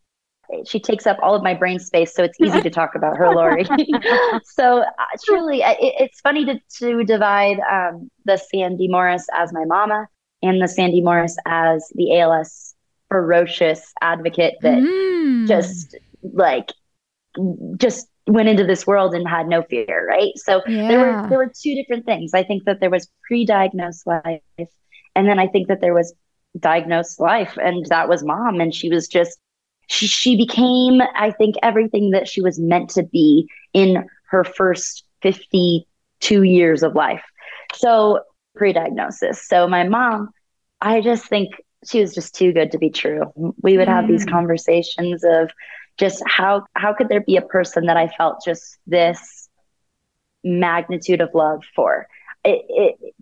she 0.67 0.81
takes 0.81 1.07
up 1.07 1.19
all 1.23 1.35
of 1.35 1.43
my 1.43 1.55
brain 1.55 1.79
space, 1.79 2.15
so 2.15 2.23
it's 2.23 2.39
easy 2.41 2.61
to 2.61 2.71
talk 2.71 2.95
about 2.95 3.17
her, 3.17 3.31
Lori. 3.31 3.65
so 4.45 4.81
uh, 4.81 4.87
truly, 5.25 5.63
it, 5.63 5.77
it's 5.81 6.21
funny 6.21 6.45
to, 6.45 6.61
to 6.79 7.05
divide 7.05 7.59
um, 7.61 8.11
the 8.25 8.37
Sandy 8.37 8.89
Morris 8.89 9.27
as 9.35 9.53
my 9.53 9.65
mama 9.65 10.09
and 10.43 10.61
the 10.61 10.69
Sandy 10.69 11.01
Morris 11.01 11.37
as 11.47 11.91
the 11.95 12.19
ALS 12.19 12.75
ferocious 13.09 13.93
advocate 14.01 14.55
that 14.63 14.79
Mm. 14.79 15.47
just 15.47 15.97
like 16.23 16.73
just 17.77 18.09
went 18.27 18.49
into 18.49 18.65
this 18.65 18.87
world 18.87 19.15
and 19.15 19.27
had 19.29 19.49
no 19.49 19.63
fear, 19.63 20.07
right? 20.09 20.33
So 20.37 20.63
there 20.67 20.99
were 21.01 21.29
there 21.29 21.39
were 21.39 21.53
two 21.55 21.75
different 21.75 22.05
things. 22.07 22.35
I 22.35 22.43
think 22.43 22.65
that 22.65 22.81
there 22.81 22.91
was 22.91 23.09
pre-diagnosed 23.27 24.07
life, 24.07 24.41
and 25.15 25.29
then 25.29 25.39
I 25.39 25.47
think 25.49 25.69
that 25.69 25.81
there 25.81 25.95
was 25.95 26.15
diagnosed 26.59 27.21
life, 27.21 27.57
and 27.61 27.85
that 27.89 28.09
was 28.09 28.25
mom, 28.25 28.61
and 28.61 28.75
she 28.75 28.89
was 28.89 29.09
just 29.09 29.39
she 29.89 30.07
she 30.07 30.37
became 30.37 31.01
I 31.17 31.31
think 31.31 31.57
everything 31.63 32.11
that 32.11 32.29
she 32.29 32.41
was 32.41 32.59
meant 32.61 32.91
to 32.91 33.03
be 33.03 33.49
in 33.73 34.05
her 34.31 34.45
first 34.45 35.05
52 35.23 36.43
years 36.43 36.83
of 36.83 36.95
life. 36.95 37.23
So 37.75 38.21
pre-diagnosis. 38.57 39.47
So 39.47 39.67
my 39.67 39.85
mom, 39.89 40.31
I 40.81 41.01
just 41.01 41.27
think 41.27 41.51
she 41.87 42.01
was 42.01 42.15
just 42.15 42.35
too 42.35 42.53
good 42.53 42.73
to 42.73 42.79
be 42.79 42.91
true. 42.91 43.23
We 43.63 43.77
would 43.79 43.89
have 43.89 44.07
these 44.07 44.25
Mm. 44.25 44.27
conversations 44.27 45.25
of 45.25 45.51
just 45.99 46.23
how 46.27 46.65
how 46.75 46.93
could 46.95 47.09
there 47.09 47.21
be 47.21 47.37
a 47.37 47.43
person 47.43 47.87
that 47.87 47.97
I 47.97 48.09
felt 48.09 48.43
just 48.45 48.79
this 48.87 49.49
magnitude 50.45 51.21
of 51.21 51.31
love 51.35 51.63
for? 51.75 52.07
It, 52.45 52.65
it 52.69 53.15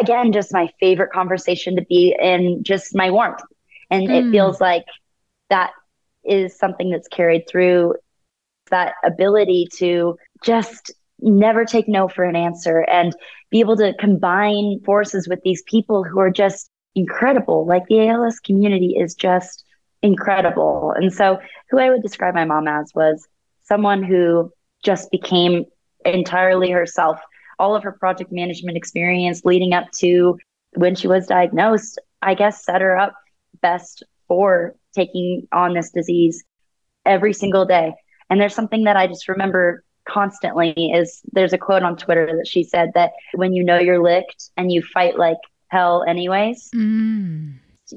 again, 0.00 0.32
just 0.32 0.52
my 0.52 0.68
favorite 0.80 1.10
conversation 1.12 1.76
to 1.76 1.82
be 1.88 2.14
in, 2.20 2.62
just 2.62 2.94
my 2.94 3.10
warmth, 3.10 3.40
and 3.90 4.08
Mm. 4.08 4.12
it 4.12 4.26
feels 4.30 4.60
like 4.60 4.84
that 5.50 5.70
is 6.24 6.56
something 6.58 6.90
that's 6.90 7.08
carried 7.08 7.42
through 7.48 7.94
that 8.70 8.94
ability 9.04 9.66
to 9.78 10.16
just 10.44 10.92
never 11.20 11.64
take 11.64 11.88
no 11.88 12.08
for 12.08 12.24
an 12.24 12.36
answer 12.36 12.84
and 12.90 13.14
be 13.50 13.60
able 13.60 13.76
to 13.76 13.94
combine 13.98 14.78
forces 14.84 15.28
with 15.28 15.40
these 15.44 15.62
people 15.66 16.04
who 16.04 16.18
are 16.20 16.30
just 16.30 16.70
incredible. 16.94 17.66
Like 17.66 17.86
the 17.88 18.08
ALS 18.08 18.38
community 18.40 18.96
is 18.98 19.14
just 19.14 19.64
incredible. 20.02 20.92
And 20.96 21.12
so, 21.12 21.38
who 21.70 21.78
I 21.78 21.90
would 21.90 22.02
describe 22.02 22.34
my 22.34 22.44
mom 22.44 22.66
as 22.68 22.90
was 22.94 23.26
someone 23.62 24.02
who 24.02 24.50
just 24.82 25.10
became 25.10 25.64
entirely 26.04 26.70
herself. 26.70 27.18
All 27.58 27.76
of 27.76 27.82
her 27.82 27.92
project 27.92 28.32
management 28.32 28.76
experience 28.76 29.44
leading 29.44 29.72
up 29.72 29.90
to 29.98 30.38
when 30.74 30.94
she 30.94 31.06
was 31.08 31.26
diagnosed, 31.26 32.00
I 32.22 32.34
guess, 32.34 32.64
set 32.64 32.80
her 32.80 32.96
up 32.96 33.14
best 33.62 34.02
for 34.28 34.74
taking 34.94 35.46
on 35.52 35.74
this 35.74 35.90
disease 35.90 36.42
every 37.06 37.32
single 37.32 37.64
day. 37.64 37.94
And 38.30 38.40
there's 38.40 38.54
something 38.54 38.84
that 38.84 38.96
I 38.96 39.06
just 39.06 39.28
remember 39.28 39.84
constantly 40.06 40.72
is 40.94 41.20
there's 41.32 41.52
a 41.52 41.58
quote 41.58 41.82
on 41.82 41.96
Twitter 41.96 42.26
that 42.36 42.46
she 42.46 42.62
said 42.64 42.90
that 42.94 43.12
when 43.34 43.52
you 43.52 43.62
know 43.64 43.78
you're 43.78 44.02
licked 44.02 44.50
and 44.56 44.70
you 44.72 44.82
fight 44.82 45.16
like 45.18 45.38
hell 45.68 46.04
anyways, 46.06 46.70
Mm. 46.74 47.54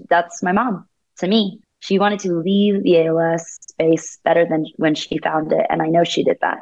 that's 0.10 0.42
my 0.44 0.52
mom 0.52 0.86
to 1.18 1.28
me. 1.28 1.60
She 1.80 2.00
wanted 2.00 2.20
to 2.22 2.34
leave 2.34 2.84
the 2.84 3.06
ALS 3.06 3.46
space 3.70 4.18
better 4.24 4.46
than 4.46 4.66
when 4.78 4.96
she 4.96 5.18
found 5.20 5.52
it. 5.52 5.66
And 5.70 5.82
I 5.82 5.88
know 5.88 6.04
she 6.04 6.24
did 6.24 6.38
that. 6.42 6.60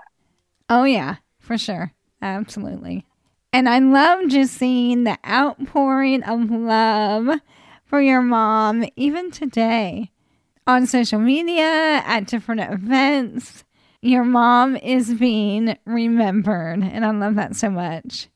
Oh, 0.70 0.84
yeah, 0.84 1.16
for 1.40 1.58
sure. 1.58 1.94
Absolutely. 2.26 3.06
And 3.54 3.70
I 3.70 3.78
love 3.78 4.28
just 4.30 4.56
seeing 4.56 5.04
the 5.04 5.20
outpouring 5.28 6.24
of 6.24 6.50
love 6.50 7.40
for 7.86 8.02
your 8.02 8.24
mom, 8.24 8.84
even 8.96 9.30
today 9.30 10.12
on 10.66 10.88
social 10.88 11.20
media, 11.20 12.02
at 12.04 12.26
different 12.26 12.62
events. 12.62 13.64
Your 14.02 14.24
mom 14.24 14.76
is 14.76 15.14
being 15.14 15.78
remembered. 15.86 16.84
And 16.84 17.06
I 17.06 17.12
love 17.12 17.36
that 17.36 17.56
so 17.56 17.70
much. 17.70 18.28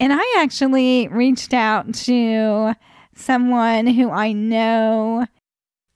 And 0.00 0.12
I 0.12 0.36
actually 0.38 1.06
reached 1.06 1.54
out 1.54 1.94
to 1.94 2.74
someone 3.14 3.86
who 3.86 4.10
I 4.10 4.32
know 4.32 5.26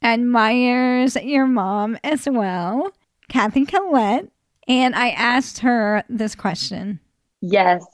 admires 0.01 1.17
your 1.17 1.49
mom 1.49 1.99
as 2.05 2.29
well, 2.31 2.93
Kathy 3.29 3.67
Collette. 3.67 4.29
And 4.69 4.95
I 4.95 5.09
asked 5.11 5.59
her 5.59 6.05
this 6.09 6.37
question 6.37 7.01
Yes. 7.49 7.87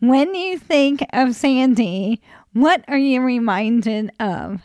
When 0.00 0.34
you 0.34 0.58
think 0.58 1.04
of 1.12 1.36
Sandy, 1.36 2.20
what 2.52 2.84
are 2.88 2.98
you 2.98 3.20
reminded 3.20 4.10
of? 4.18 4.62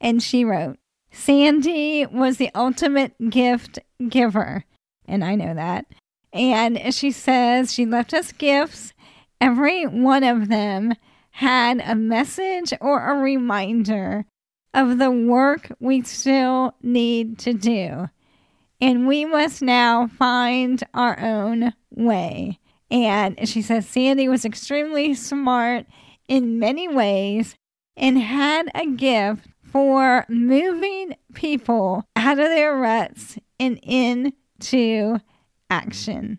And 0.00 0.20
she 0.22 0.44
wrote, 0.44 0.78
Sandy 1.12 2.04
was 2.06 2.36
the 2.36 2.50
ultimate 2.54 3.14
gift 3.30 3.78
giver. 4.08 4.64
And 5.06 5.24
I 5.24 5.36
know 5.36 5.54
that. 5.54 5.86
And 6.32 6.92
she 6.92 7.12
says 7.12 7.72
she 7.72 7.86
left 7.86 8.12
us 8.12 8.32
gifts. 8.32 8.92
Every 9.40 9.86
one 9.86 10.24
of 10.24 10.48
them 10.48 10.94
had 11.30 11.80
a 11.80 11.94
message 11.94 12.72
or 12.80 13.08
a 13.08 13.20
reminder 13.20 14.26
of 14.74 14.98
the 14.98 15.12
work 15.12 15.70
we 15.78 16.02
still 16.02 16.74
need 16.82 17.38
to 17.38 17.54
do. 17.54 18.08
And 18.80 19.06
we 19.06 19.24
must 19.24 19.62
now 19.62 20.08
find 20.08 20.82
our 20.92 21.18
own 21.20 21.72
way. 21.90 22.58
And 22.90 23.48
she 23.48 23.62
says 23.62 23.88
Sandy 23.88 24.28
was 24.28 24.44
extremely 24.44 25.14
smart 25.14 25.86
in 26.28 26.58
many 26.58 26.88
ways 26.88 27.54
and 27.96 28.18
had 28.18 28.68
a 28.74 28.86
gift 28.86 29.48
for 29.64 30.24
moving 30.28 31.16
people 31.34 32.04
out 32.14 32.38
of 32.38 32.48
their 32.48 32.76
ruts 32.76 33.38
and 33.58 33.78
into 33.82 35.18
action. 35.70 36.38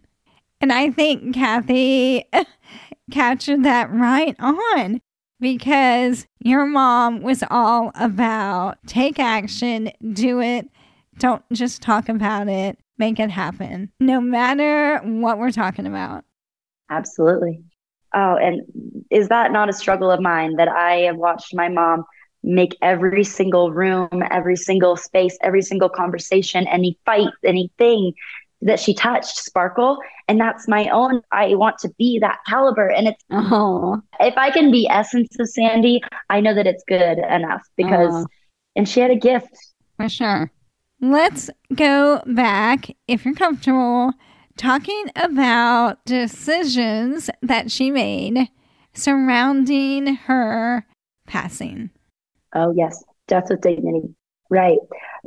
And 0.62 0.72
I 0.72 0.92
think 0.92 1.36
Kathy 1.36 2.26
captured 3.12 3.64
that 3.64 3.92
right 3.92 4.36
on 4.40 5.02
because 5.40 6.26
your 6.40 6.66
mom 6.66 7.22
was 7.22 7.44
all 7.50 7.92
about 7.96 8.80
take 8.88 9.20
action, 9.20 9.92
do 10.14 10.42
it, 10.42 10.68
don't 11.20 11.44
just 11.52 11.82
talk 11.82 12.10
about 12.10 12.48
it, 12.48 12.80
make 12.98 13.20
it 13.20 13.30
happen, 13.30 13.92
no 14.00 14.20
matter 14.20 15.00
what 15.04 15.38
we're 15.38 15.52
talking 15.52 15.86
about. 15.86 16.26
Absolutely. 16.90 17.64
Oh, 18.14 18.36
and 18.38 18.62
is 19.12 19.28
that 19.30 19.52
not 19.52 19.70
a 19.70 19.74
struggle 19.74 20.10
of 20.10 20.22
mine 20.22 20.56
that 20.56 20.68
I 20.70 21.02
have 21.02 21.18
watched 21.18 21.54
my 21.54 21.68
mom 21.70 22.06
make 22.44 22.76
every 22.82 23.24
single 23.24 23.72
room, 23.72 24.24
every 24.32 24.56
single 24.56 24.96
space, 24.96 25.38
every 25.42 25.62
single 25.62 25.90
conversation, 25.90 26.66
any 26.68 26.98
fight, 27.06 27.28
anything 27.44 28.14
that 28.62 28.80
she 28.80 28.94
touched 28.94 29.36
sparkle? 29.38 29.98
And 30.30 30.40
that's 30.40 30.68
my 30.68 30.88
own. 30.90 31.22
I 31.32 31.56
want 31.56 31.80
to 31.80 31.90
be 31.98 32.20
that 32.20 32.40
caliber. 32.48 32.88
And 32.90 33.08
it's, 33.10 33.24
Oh, 33.30 34.02
if 34.22 34.38
I 34.38 34.52
can 34.52 34.72
be 34.72 34.88
essence 34.90 35.38
of 35.40 35.50
Sandy, 35.50 36.02
I 36.30 36.40
know 36.40 36.54
that 36.54 36.66
it's 36.68 36.84
good 36.88 37.18
enough 37.20 37.62
because, 37.76 38.14
Oh. 38.14 38.26
and 38.76 38.88
she 38.88 39.00
had 39.02 39.12
a 39.12 39.16
gift. 39.16 39.50
for 39.98 40.08
sure. 40.08 40.50
Let's 41.02 41.50
go 41.76 42.22
back, 42.26 42.90
if 43.08 43.26
you're 43.26 43.36
comfortable, 43.36 44.14
talking 44.58 45.06
about 45.16 46.04
decisions 46.06 47.30
that 47.42 47.72
she 47.72 47.92
made 47.92 48.50
surrounding 48.94 50.16
her 50.16 50.86
passing. 51.28 51.90
Oh, 52.54 52.74
yes. 52.76 53.04
Death 53.28 53.46
with 53.50 53.62
dignity. 53.62 54.14
Right. 54.50 54.78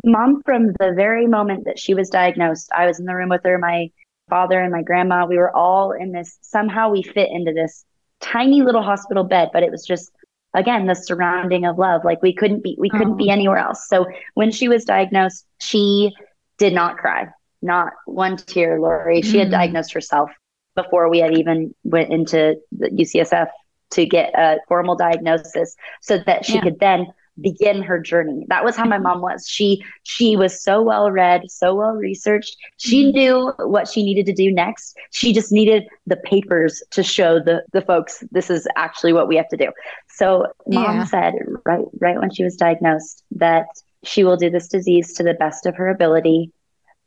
Mom, 0.04 0.42
from 0.44 0.68
the 0.78 0.92
very 0.96 1.26
moment 1.26 1.64
that 1.66 1.78
she 1.78 1.94
was 1.94 2.08
diagnosed, 2.08 2.70
I 2.74 2.86
was 2.86 2.98
in 2.98 3.06
the 3.06 3.14
room 3.14 3.28
with 3.28 3.42
her, 3.44 3.58
my 3.58 3.90
father 4.28 4.58
and 4.60 4.72
my 4.72 4.82
grandma. 4.82 5.26
We 5.26 5.36
were 5.36 5.54
all 5.54 5.92
in 5.92 6.12
this. 6.12 6.38
Somehow 6.40 6.90
we 6.90 7.02
fit 7.02 7.28
into 7.30 7.52
this 7.52 7.84
tiny 8.20 8.62
little 8.62 8.82
hospital 8.82 9.24
bed, 9.24 9.50
but 9.52 9.62
it 9.62 9.70
was 9.70 9.84
just 9.86 10.10
again 10.54 10.86
the 10.86 10.94
surrounding 10.94 11.64
of 11.64 11.78
love 11.78 12.04
like 12.04 12.20
we 12.22 12.34
couldn't 12.34 12.62
be 12.64 12.74
we 12.78 12.90
couldn't 12.90 13.16
be 13.16 13.28
Oh. 13.28 13.32
anywhere 13.32 13.56
else 13.58 13.86
so 13.86 14.04
when 14.34 14.50
she 14.50 14.66
was 14.68 14.84
diagnosed 14.84 15.46
she 15.60 16.12
did 16.58 16.72
not 16.72 16.96
cry 16.96 17.28
not 17.62 17.92
one 18.06 18.36
tear 18.36 18.80
lori 18.80 19.22
she 19.22 19.38
had 19.38 19.48
Mm. 19.48 19.52
diagnosed 19.52 19.92
herself 19.92 20.30
before 20.76 21.08
we 21.10 21.18
had 21.18 21.36
even 21.36 21.74
went 21.84 22.10
into 22.12 22.56
the 22.72 22.88
ucsf 22.90 23.48
to 23.90 24.06
get 24.06 24.32
a 24.38 24.58
formal 24.68 24.94
diagnosis 24.96 25.74
so 26.00 26.18
that 26.26 26.44
she 26.44 26.54
Yeah. 26.54 26.60
could 26.62 26.78
then 26.80 27.06
begin 27.40 27.82
her 27.82 27.98
journey 27.98 28.44
that 28.48 28.64
was 28.64 28.76
how 28.76 28.84
my 28.84 28.98
mom 28.98 29.20
was 29.22 29.46
she 29.48 29.82
she 30.02 30.36
was 30.36 30.62
so 30.62 30.82
well 30.82 31.10
read 31.10 31.42
so 31.48 31.74
well 31.74 31.92
researched 31.92 32.56
she 32.76 33.04
Mhm. 33.06 33.12
knew 33.14 33.52
what 33.66 33.88
she 33.88 34.02
needed 34.04 34.26
to 34.26 34.32
do 34.32 34.52
next 34.52 34.96
she 35.10 35.32
just 35.32 35.50
needed 35.50 35.84
the 36.06 36.16
papers 36.16 36.82
to 36.90 37.02
show 37.02 37.38
the 37.40 37.62
the 37.72 37.80
folks 37.80 38.22
this 38.30 38.50
is 38.50 38.66
actually 38.76 39.12
what 39.14 39.26
we 39.28 39.36
have 39.36 39.48
to 39.48 39.56
do 39.56 39.70
so 40.08 40.46
mom 40.68 40.96
Yeah. 40.96 41.04
said 41.04 41.34
right 41.64 41.86
right 42.00 42.20
when 42.20 42.30
she 42.30 42.44
was 42.44 42.56
diagnosed 42.56 43.22
that 43.32 43.66
she 44.04 44.22
will 44.22 44.36
do 44.36 44.50
this 44.50 44.68
disease 44.68 45.14
to 45.14 45.22
the 45.22 45.34
best 45.34 45.64
of 45.66 45.76
her 45.76 45.88
ability 45.88 46.50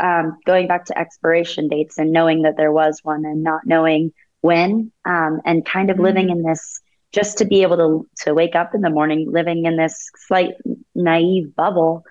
um, 0.00 0.38
going 0.46 0.68
back 0.68 0.84
to 0.86 0.98
expiration 0.98 1.68
dates 1.68 1.98
and 1.98 2.12
knowing 2.12 2.42
that 2.42 2.56
there 2.56 2.72
was 2.72 3.00
one 3.02 3.24
and 3.24 3.42
not 3.42 3.62
knowing 3.66 4.12
when, 4.42 4.92
um, 5.06 5.40
and 5.44 5.64
kind 5.64 5.90
of 5.90 6.00
living 6.00 6.30
in 6.30 6.42
this 6.42 6.81
just 7.12 7.38
to 7.38 7.44
be 7.44 7.62
able 7.62 7.76
to 7.76 8.24
to 8.24 8.34
wake 8.34 8.54
up 8.54 8.74
in 8.74 8.80
the 8.80 8.90
morning 8.90 9.26
living 9.30 9.64
in 9.66 9.76
this 9.76 10.10
slight 10.26 10.52
naive 10.94 11.54
bubble 11.56 12.04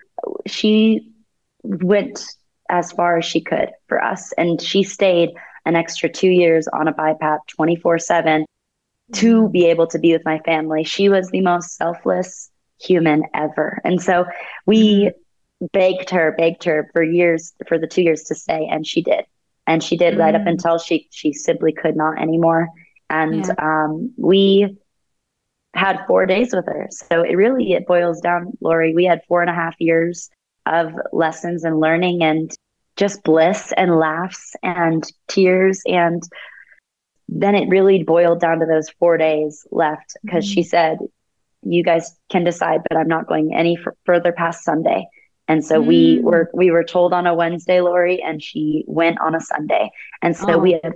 she 0.47 1.01
went 1.63 2.23
as 2.69 2.91
far 2.91 3.17
as 3.17 3.25
she 3.25 3.41
could 3.41 3.69
for 3.87 4.03
us 4.03 4.31
and 4.37 4.61
she 4.61 4.83
stayed 4.83 5.29
an 5.65 5.75
extra 5.75 6.09
two 6.09 6.29
years 6.29 6.67
on 6.67 6.87
a 6.87 6.93
BiPAP 6.93 7.39
24 7.55 7.99
7 7.99 8.45
to 9.13 9.49
be 9.49 9.65
able 9.67 9.87
to 9.87 9.99
be 9.99 10.13
with 10.13 10.23
my 10.25 10.39
family. 10.39 10.83
She 10.83 11.09
was 11.09 11.29
the 11.29 11.41
most 11.41 11.75
selfless 11.75 12.49
human 12.79 13.23
ever. 13.33 13.79
And 13.83 14.01
so 14.01 14.25
we 14.65 15.11
begged 15.73 16.09
her, 16.11 16.33
begged 16.37 16.63
her 16.65 16.89
for 16.93 17.03
years, 17.03 17.53
for 17.67 17.77
the 17.77 17.87
two 17.87 18.01
years 18.01 18.23
to 18.23 18.35
stay, 18.35 18.67
and 18.71 18.85
she 18.85 19.01
did. 19.01 19.25
And 19.67 19.83
she 19.83 19.97
did 19.97 20.17
right 20.17 20.35
up 20.35 20.43
Mm. 20.43 20.47
until 20.47 20.77
she 20.77 21.07
she 21.11 21.33
simply 21.33 21.71
could 21.73 21.95
not 21.95 22.19
anymore. 22.21 22.69
And 23.09 23.45
um, 23.59 24.13
we 24.17 24.77
had 25.73 26.05
four 26.07 26.25
days 26.25 26.53
with 26.53 26.65
her. 26.65 26.87
So 26.91 27.21
it 27.23 27.35
really 27.35 27.73
it 27.73 27.87
boils 27.87 28.19
down, 28.21 28.57
Lori. 28.61 28.93
We 28.93 29.05
had 29.05 29.21
four 29.27 29.41
and 29.41 29.49
a 29.49 29.53
half 29.53 29.75
years 29.79 30.29
of 30.65 30.93
lessons 31.11 31.63
and 31.63 31.79
learning 31.79 32.23
and 32.23 32.51
just 32.97 33.23
bliss 33.23 33.71
and 33.77 33.95
laughs 33.97 34.55
and 34.61 35.03
tears 35.27 35.81
and 35.85 36.21
then 37.29 37.55
it 37.55 37.69
really 37.69 38.03
boiled 38.03 38.41
down 38.41 38.59
to 38.59 38.65
those 38.65 38.89
four 38.99 39.17
days 39.17 39.65
left 39.71 40.17
because 40.23 40.45
she 40.45 40.61
said 40.61 40.97
you 41.63 41.83
guys 41.83 42.15
can 42.29 42.43
decide 42.43 42.81
but 42.89 42.97
i'm 42.97 43.07
not 43.07 43.27
going 43.27 43.55
any 43.55 43.77
f- 43.77 43.93
further 44.05 44.31
past 44.33 44.63
sunday 44.65 45.07
and 45.47 45.63
so 45.65 45.79
we 45.79 46.17
Mm. 46.19 46.23
were 46.23 46.49
we 46.53 46.69
were 46.69 46.83
told 46.83 47.13
on 47.13 47.25
a 47.25 47.33
wednesday 47.33 47.79
lori 47.79 48.21
and 48.21 48.43
she 48.43 48.83
went 48.87 49.19
on 49.21 49.33
a 49.35 49.39
sunday 49.39 49.89
and 50.21 50.35
so 50.35 50.55
Oh. 50.55 50.57
we 50.59 50.73
had 50.83 50.93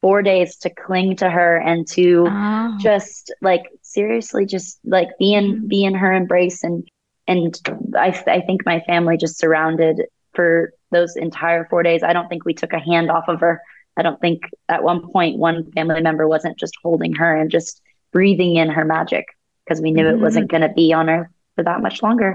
four 0.00 0.22
days 0.22 0.56
to 0.58 0.70
cling 0.70 1.16
to 1.16 1.28
her 1.28 1.58
and 1.58 1.86
to 1.88 2.26
Oh. 2.28 2.78
just 2.80 3.32
like 3.42 3.64
seriously 3.96 4.44
just 4.46 4.78
like 4.84 5.08
be 5.18 5.32
in 5.34 5.46
Mhm. 5.62 5.68
be 5.68 5.80
in 5.88 5.94
her 5.94 6.12
embrace 6.12 6.62
and 6.62 6.86
and 7.26 7.50
I, 7.96 8.08
I 8.38 8.40
think 8.46 8.58
my 8.64 8.78
family 8.90 9.16
just 9.16 9.38
surrounded 9.38 9.96
for 10.36 10.72
those 10.94 11.16
entire 11.16 11.62
four 11.70 11.82
days 11.82 12.02
i 12.04 12.12
don't 12.12 12.28
think 12.28 12.44
we 12.44 12.54
took 12.60 12.72
a 12.74 12.78
hand 12.90 13.10
off 13.10 13.24
of 13.34 13.40
her 13.40 13.54
i 13.96 14.02
don't 14.02 14.20
think 14.20 14.38
at 14.68 14.82
one 14.90 15.00
point 15.12 15.38
one 15.48 15.58
family 15.72 16.02
member 16.08 16.28
wasn't 16.28 16.58
just 16.58 16.74
holding 16.84 17.14
her 17.14 17.32
and 17.40 17.50
just 17.50 17.80
breathing 18.12 18.56
in 18.62 18.68
her 18.76 18.84
magic 18.84 19.24
because 19.64 19.80
we 19.80 19.90
knew 19.92 20.06
it 20.06 20.16
Mhm. 20.18 20.26
wasn't 20.26 20.50
going 20.52 20.66
to 20.68 20.72
be 20.82 20.92
on 20.92 21.08
her 21.08 21.22
for 21.54 21.62
that 21.64 21.80
much 21.86 22.02
longer 22.02 22.30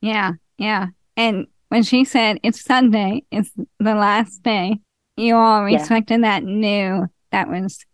Yeah, 0.00 0.32
yeah. 0.58 0.86
And 1.16 1.46
when 1.68 1.82
she 1.84 2.04
said 2.04 2.38
it's 2.42 2.60
Sunday, 2.72 3.22
it's 3.30 3.50
the 3.78 3.94
last 3.94 4.42
day, 4.42 4.78
you 5.16 5.36
all 5.36 5.60
Yeah. 5.68 5.76
respected 5.78 6.24
that, 6.24 6.42
knew 6.44 7.06
that 7.30 7.48
was 7.48 7.84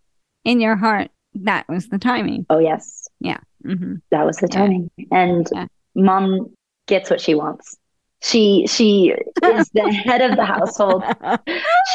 in 0.44 0.61
your 0.61 0.77
heart. 0.77 1.11
That 1.44 1.68
was 1.68 1.88
the 1.88 1.98
timing. 1.98 2.46
oh 2.51 2.59
yes 2.59 3.09
Yeah. 3.20 3.38
hmm 3.64 3.94
that 4.11 4.24
was 4.27 4.37
the 4.38 4.48
Yeah. 4.51 4.59
timing 4.59 4.90
and 5.11 5.46
Yeah. 5.53 5.66
mom 5.94 6.55
gets 6.87 7.11
what 7.11 7.20
she 7.20 7.35
wants 7.35 7.77
she 8.22 8.66
she 8.66 9.14
is 9.44 9.68
the 9.74 9.92
head 10.07 10.22
of 10.22 10.37
the 10.37 10.44
household 10.44 11.03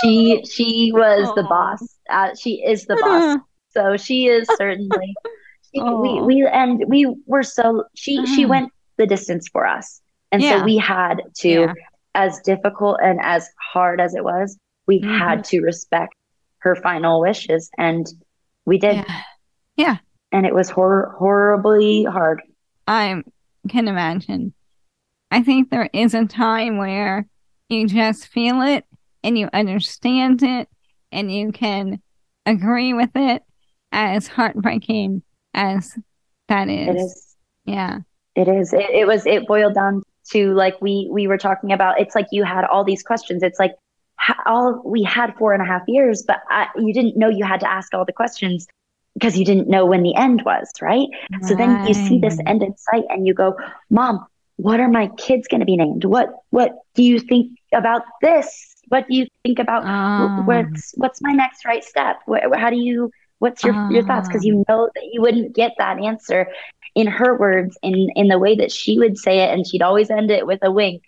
she 0.01 0.43
she 0.49 0.91
was 0.93 1.31
the 1.35 1.43
boss 1.43 1.81
uh, 2.09 2.29
she 2.35 2.63
is 2.65 2.85
the 2.85 2.95
boss 2.95 3.37
so 3.71 3.97
she 3.97 4.27
is 4.27 4.47
certainly 4.55 5.13
she, 5.71 5.81
we 5.81 6.21
we 6.21 6.47
and 6.51 6.83
we 6.87 7.13
were 7.25 7.43
so 7.43 7.83
she 7.95 8.25
she 8.25 8.45
Ah. 8.45 8.49
went 8.49 8.71
the 8.97 9.07
distance 9.07 9.47
for 9.51 9.65
us 9.67 10.01
and 10.31 10.41
Yeah. 10.41 10.59
so 10.59 10.65
we 10.65 10.77
had 10.77 11.21
to 11.39 11.49
Yeah. 11.49 11.73
as 12.15 12.39
difficult 12.41 12.97
and 13.01 13.19
as 13.23 13.49
hard 13.73 13.99
as 13.99 14.13
it 14.15 14.23
was 14.23 14.57
we 14.87 15.01
Mhm. 15.01 15.17
had 15.17 15.43
to 15.45 15.61
respect 15.61 16.13
her 16.59 16.75
final 16.75 17.19
wishes 17.21 17.69
and 17.77 18.05
we 18.65 18.77
did 18.77 18.97
Yeah. 18.97 19.21
And 20.31 20.45
it 20.45 20.53
was 20.53 20.69
hor- 20.69 21.15
horribly 21.17 22.03
hard 22.03 22.41
I 22.87 23.23
can 23.69 23.87
imagine. 23.87 24.53
I 25.31 25.41
think 25.41 25.69
there 25.69 25.89
is 25.93 26.13
a 26.13 26.25
time 26.25 26.77
where 26.77 27.27
you 27.69 27.87
just 27.87 28.27
feel 28.27 28.61
it 28.61 28.85
and 29.23 29.37
you 29.37 29.49
understand 29.53 30.43
it 30.43 30.69
and 31.11 31.31
you 31.31 31.51
can 31.51 32.01
agree 32.45 32.93
with 32.93 33.11
it 33.15 33.43
as 33.91 34.27
heartbreaking 34.27 35.23
as 35.53 35.97
that 36.49 36.69
is. 36.69 36.87
it 36.87 36.95
is 36.95 37.35
Yeah. 37.65 37.99
It 38.35 38.47
is. 38.47 38.73
It, 38.73 38.89
it 38.89 39.07
was. 39.07 39.25
It 39.25 39.47
boiled 39.47 39.75
down 39.75 40.01
to 40.31 40.53
like 40.53 40.81
we 40.81 41.07
we 41.11 41.27
were 41.27 41.37
talking 41.37 41.71
about. 41.71 41.99
It's 41.99 42.15
like 42.15 42.25
you 42.31 42.43
had 42.43 42.65
all 42.65 42.83
these 42.83 43.03
questions. 43.03 43.43
It's 43.43 43.59
like 43.59 43.75
all 44.47 44.81
we 44.83 45.03
had 45.03 45.35
four 45.37 45.53
and 45.53 45.61
a 45.61 45.65
half 45.65 45.83
years, 45.87 46.23
but 46.25 46.37
I, 46.49 46.67
you 46.75 46.93
didn't 46.93 47.15
know 47.15 47.29
you 47.29 47.45
had 47.45 47.59
to 47.59 47.71
ask 47.71 47.93
all 47.93 48.05
the 48.05 48.13
questions 48.13 48.67
because 49.13 49.37
you 49.37 49.45
didn't 49.45 49.69
know 49.69 49.85
when 49.85 50.03
the 50.03 50.15
end 50.15 50.43
was, 50.45 50.69
right? 50.81 51.07
So 51.41 51.55
then 51.55 51.79
you 51.83 51.93
see 51.93 52.19
this 52.19 52.37
end 52.45 52.63
in 52.63 52.75
sight, 52.77 53.03
and 53.09 53.25
you 53.25 53.33
go, 53.33 53.55
"Mom, 53.89 54.25
what 54.57 54.79
are 54.79 54.89
my 54.89 55.07
kids 55.17 55.47
going 55.47 55.59
to 55.59 55.65
be 55.65 55.77
named? 55.77 56.05
What 56.05 56.29
What 56.51 56.71
do 56.95 57.03
you 57.03 57.19
think 57.19 57.51
about 57.73 58.03
this? 58.21 58.75
What 58.89 59.05
do 59.09 59.15
you 59.15 59.27
think 59.43 59.59
about 59.59 59.85
wh- 60.17 60.37
what's 60.37 60.93
What's 60.95 61.21
my 61.21 61.31
next 61.33 61.65
right 61.65 61.83
step? 61.83 62.17
Wh- 62.27 62.55
How 62.57 62.69
do 62.69 62.77
you 62.77 63.09
What's 63.39 63.63
your 63.63 63.75
your 63.87 64.03
thoughts? 64.03 64.27
Because 64.27 64.43
you 64.45 64.63
know 64.69 64.89
that 64.95 65.03
you 65.11 65.21
wouldn't 65.21 65.55
get 65.55 65.71
that 65.77 65.99
answer 65.99 66.47
in 66.95 67.07
her 67.07 67.37
words, 67.37 67.77
in 67.81 68.07
in 68.15 68.27
the 68.27 68.39
way 68.39 68.55
that 68.55 68.71
she 68.71 68.97
would 68.99 69.17
say 69.17 69.39
it, 69.39 69.51
and 69.53 69.65
she'd 69.67 69.81
always 69.81 70.09
end 70.09 70.31
it 70.31 70.45
with 70.47 70.59
a 70.63 70.71
wink 70.71 71.03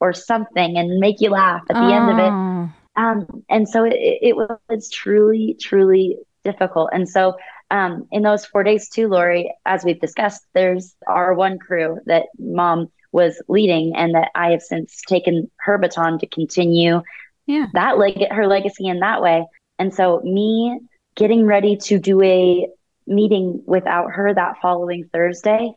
or 0.00 0.12
something 0.12 0.76
and 0.76 0.98
make 0.98 1.20
you 1.20 1.30
laugh 1.30 1.62
at 1.70 1.78
the 1.78 1.92
end 1.92 2.08
of 2.10 2.18
it. 2.18 2.34
Oh. 2.34 2.70
Um, 2.96 3.26
and 3.48 3.68
so 3.68 3.84
it, 3.84 3.94
it 3.96 4.36
was 4.36 4.90
truly, 4.90 5.56
truly 5.60 6.16
difficult. 6.44 6.90
And 6.92 7.08
so 7.08 7.36
um, 7.70 8.06
in 8.10 8.22
those 8.22 8.44
four 8.44 8.62
days 8.62 8.88
too, 8.88 9.08
Lori, 9.08 9.52
as 9.66 9.84
we've 9.84 10.00
discussed, 10.00 10.42
there's 10.54 10.94
our 11.06 11.34
one 11.34 11.58
crew 11.58 11.98
that 12.06 12.24
mom 12.38 12.88
was 13.12 13.40
leading 13.48 13.94
and 13.96 14.14
that 14.14 14.30
I 14.34 14.50
have 14.50 14.62
since 14.62 15.00
taken 15.02 15.50
her 15.60 15.78
baton 15.78 16.18
to 16.20 16.26
continue 16.26 17.02
Yeah. 17.46 17.66
that 17.74 17.98
leg 17.98 18.30
her 18.30 18.46
legacy 18.46 18.86
in 18.86 19.00
that 19.00 19.22
way. 19.22 19.46
And 19.78 19.94
so 19.94 20.20
me 20.22 20.80
getting 21.16 21.46
ready 21.46 21.76
to 21.76 21.98
do 21.98 22.20
a 22.22 22.68
meeting 23.06 23.62
without 23.66 24.12
her 24.12 24.32
that 24.34 24.56
following 24.60 25.08
Thursday 25.12 25.72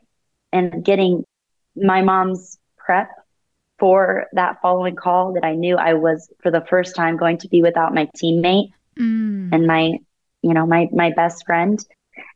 and 0.52 0.84
getting 0.84 1.24
my 1.76 2.02
mom's 2.02 2.58
prep 2.78 3.10
for 3.80 4.28
that 4.34 4.62
following 4.62 4.96
call 4.96 5.34
that 5.34 5.44
I 5.46 5.56
knew 5.56 5.78
I 5.78 5.94
was 5.94 6.30
for 6.44 6.52
the 6.52 6.66
first 6.70 6.96
time 6.96 7.18
going 7.18 7.38
to 7.40 7.48
be 7.48 7.62
without 7.62 7.94
my 7.94 8.08
teammate 8.18 8.72
Mm. 9.00 9.54
and 9.54 9.66
my 9.66 9.94
you 10.42 10.54
know 10.54 10.66
my 10.66 10.90
my 10.92 11.12
best 11.12 11.46
friend 11.46 11.86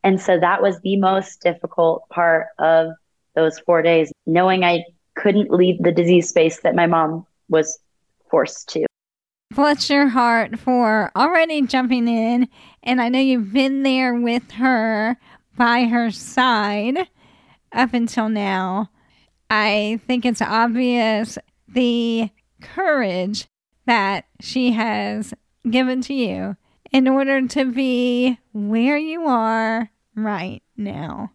and 0.03 0.19
so 0.21 0.39
that 0.39 0.61
was 0.61 0.79
the 0.81 0.97
most 0.97 1.41
difficult 1.41 2.07
part 2.09 2.47
of 2.59 2.91
those 3.35 3.59
4 3.59 3.81
days 3.81 4.11
knowing 4.25 4.63
I 4.63 4.83
couldn't 5.15 5.51
leave 5.51 5.81
the 5.81 5.91
disease 5.91 6.29
space 6.29 6.61
that 6.61 6.75
my 6.75 6.87
mom 6.87 7.25
was 7.49 7.79
forced 8.29 8.69
to 8.69 8.85
Bless 9.51 9.89
your 9.89 10.09
heart 10.09 10.59
for 10.59 11.11
already 11.15 11.61
jumping 11.61 12.07
in. 12.09 12.49
And 12.83 12.99
I 12.99 13.07
know 13.07 13.19
you've 13.19 13.53
been 13.53 13.83
there 13.83 14.13
with 14.13 14.51
her 14.51 15.17
by 15.55 15.85
her 15.85 16.11
side 16.11 17.07
up 17.71 17.93
until 17.93 18.27
now. 18.27 18.89
I 19.49 20.01
think 20.07 20.25
it's 20.25 20.41
obvious 20.41 21.37
the 21.69 22.31
courage 22.61 23.47
that 23.85 24.25
she 24.41 24.71
has 24.71 25.33
given 25.69 26.01
to 26.01 26.13
you 26.13 26.57
in 26.95 27.09
order 27.09 27.45
to 27.45 27.65
be 27.65 28.39
where 28.53 28.95
you 28.95 29.25
are 29.25 29.91
right 30.15 30.63
now? 30.77 31.29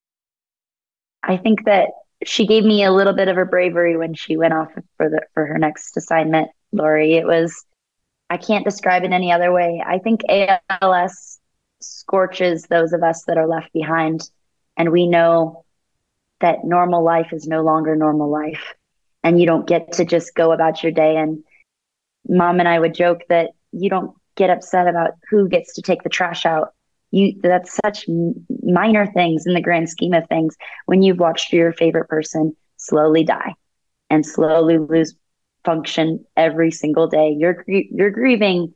I 1.23 1.37
think 1.37 1.67
that 1.67 1.89
she 2.25 2.47
gave 2.47 2.65
me 2.65 2.83
a 2.83 2.91
little 2.91 3.13
bit 3.13 3.29
of 3.29 3.37
her 3.37 3.45
bravery 3.45 3.95
when 3.95 4.15
she 4.15 4.39
went 4.39 4.55
off 4.55 4.73
for 4.97 5.11
the 5.11 5.21
for 5.35 5.45
her 5.45 5.59
next 5.59 5.99
assignment, 5.99 6.49
Lori. 6.73 7.13
It 7.13 7.27
was 7.27 7.67
I 8.31 8.39
can't 8.39 8.65
describe 8.65 9.05
it 9.05 9.13
any 9.13 9.33
other 9.33 9.53
way. 9.53 9.83
I 9.87 9.99
think 9.99 10.23
ALS 10.81 11.39
scorches 11.81 12.63
those 12.63 12.95
of 12.95 13.03
us 13.03 13.25
that 13.25 13.37
are 13.37 13.47
left 13.47 13.71
behind 13.75 14.31
and 14.79 14.91
we 14.91 15.07
know 15.07 15.67
that 16.41 16.65
normal 16.65 17.05
life 17.05 17.35
is 17.35 17.47
no 17.47 17.61
longer 17.61 17.95
normal 17.97 18.31
life 18.31 18.73
and 19.23 19.39
you 19.39 19.45
don't 19.45 19.69
get 19.69 19.93
to 19.93 20.07
just 20.07 20.35
go 20.35 20.53
about 20.53 20.83
your 20.83 20.93
day 20.93 21.17
and 21.17 21.45
mom 22.27 22.61
and 22.61 22.69
I 22.69 22.79
would 22.79 22.95
joke 22.95 23.23
that 23.29 23.51
you 23.73 23.91
don't 23.91 24.15
get 24.41 24.49
upset 24.49 24.89
about 24.89 25.11
who 25.29 25.47
gets 25.49 25.75
to 25.75 25.83
take 25.83 26.03
the 26.03 26.09
trash 26.09 26.47
out. 26.47 26.73
You 27.11 27.39
that's 27.43 27.79
such 27.85 28.07
minor 28.63 29.07
things 29.07 29.45
in 29.47 29.53
the 29.53 29.61
grand 29.61 29.91
scheme 29.91 30.15
of 30.15 30.27
things. 30.29 30.57
When 30.87 31.03
you've 31.03 31.19
watched 31.19 31.53
your 31.53 31.73
favorite 31.75 32.09
person 32.09 32.57
slowly 32.79 33.23
die 33.23 33.55
and 34.09 34.25
slowly 34.25 34.79
lose 34.79 35.15
function 35.63 36.25
every 36.39 36.71
single 36.71 37.07
day 37.07 37.37
you're 37.39 37.63
you're 37.67 38.11
grieving 38.11 38.73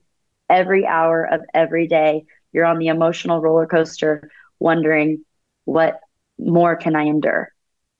every 0.50 0.86
hour 0.86 1.24
of 1.24 1.40
every 1.54 1.86
day. 1.88 2.24
You're 2.52 2.66
on 2.66 2.78
the 2.78 2.88
emotional 2.88 3.40
roller 3.40 3.66
coaster 3.66 4.30
wondering 4.60 5.24
what 5.64 5.98
more 6.38 6.76
can 6.76 6.94
i 6.94 7.04
endure? 7.04 7.48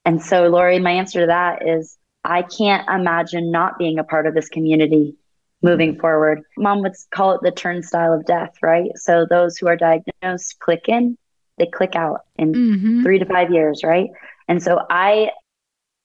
And 0.04 0.22
so 0.22 0.48
lori 0.48 0.78
my 0.80 0.90
answer 0.90 1.20
to 1.22 1.26
that 1.28 1.66
is 1.66 1.96
i 2.24 2.42
can't 2.42 2.86
imagine 2.90 3.50
not 3.50 3.78
being 3.78 3.98
a 3.98 4.04
part 4.04 4.26
of 4.26 4.34
this 4.34 4.50
community 4.50 5.16
moving 5.64 5.98
forward. 5.98 6.42
Mom 6.58 6.82
would 6.82 6.94
call 7.10 7.32
it 7.32 7.40
the 7.42 7.50
turnstile 7.50 8.12
of 8.12 8.26
death, 8.26 8.52
right? 8.62 8.90
So 8.96 9.26
those 9.28 9.56
who 9.56 9.66
are 9.66 9.76
diagnosed 9.76 10.58
click 10.60 10.88
in, 10.88 11.16
they 11.58 11.66
click 11.66 11.96
out 11.96 12.20
in 12.36 12.52
mm-hmm. 12.52 13.02
three 13.02 13.18
to 13.18 13.24
five 13.24 13.50
years, 13.50 13.82
right? 13.82 14.10
And 14.46 14.62
so 14.62 14.80
I 14.90 15.30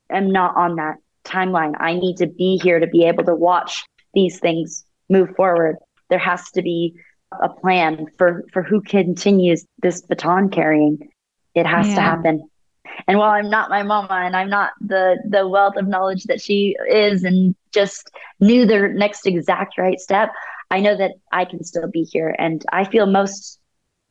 am 0.09 0.31
not 0.31 0.55
on 0.55 0.77
that 0.77 0.95
timeline. 1.25 1.75
I 1.79 1.93
need 1.93 2.17
to 2.17 2.27
be 2.27 2.59
here 2.63 2.79
to 2.79 2.87
be 2.87 3.05
able 3.05 3.25
to 3.25 3.35
watch 3.35 3.85
these 4.13 4.39
things 4.39 4.85
move 5.09 5.35
forward. 5.35 5.75
There 6.09 6.19
has 6.19 6.49
to 6.51 6.61
be 6.61 6.95
a 7.31 7.49
plan 7.49 8.07
for 8.17 8.45
for 8.51 8.63
who 8.63 8.81
continues 8.81 9.65
this 9.81 10.01
baton 10.01 10.49
carrying. 10.49 11.09
It 11.53 11.65
has 11.65 11.87
yeah. 11.87 11.95
to 11.95 12.01
happen. 12.01 12.48
And 13.07 13.17
while 13.17 13.31
I'm 13.31 13.49
not 13.49 13.69
my 13.69 13.83
mama 13.83 14.13
and 14.13 14.35
I'm 14.35 14.49
not 14.49 14.71
the 14.81 15.17
the 15.27 15.47
wealth 15.47 15.75
of 15.77 15.87
knowledge 15.87 16.25
that 16.25 16.41
she 16.41 16.75
is 16.89 17.23
and 17.23 17.55
just 17.71 18.11
knew 18.39 18.65
the 18.65 18.89
next 18.89 19.25
exact 19.25 19.77
right 19.77 19.99
step, 19.99 20.31
I 20.71 20.79
know 20.79 20.95
that 20.97 21.11
I 21.31 21.45
can 21.45 21.63
still 21.63 21.87
be 21.87 22.03
here. 22.03 22.35
And 22.37 22.65
I 22.71 22.85
feel 22.85 23.05
most 23.05 23.59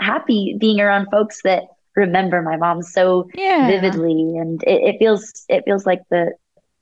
happy 0.01 0.57
being 0.59 0.81
around 0.81 1.09
folks 1.11 1.43
that 1.43 1.65
remember 1.97 2.43
my 2.43 2.57
mom 2.57 2.83
so 2.83 3.29
yeah. 3.35 3.67
vividly. 3.67 4.37
And 4.37 4.63
it, 4.65 4.95
it, 4.95 4.99
feels 4.99 5.45
it 5.49 5.65
feels 5.65 5.87
like 5.87 6.03
the 6.11 6.33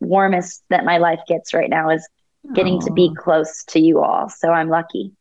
warmest 0.00 0.62
that 0.68 0.84
my 0.84 0.98
life 0.98 1.20
gets 1.26 1.54
right 1.54 1.70
now 1.70 1.90
is 1.90 2.06
getting 2.54 2.78
Aww. 2.78 2.86
to 2.86 2.92
be 2.92 3.14
close 3.14 3.64
to 3.68 3.80
you 3.80 4.00
all. 4.00 4.28
So 4.28 4.50
I'm 4.50 4.68
lucky. 4.68 5.12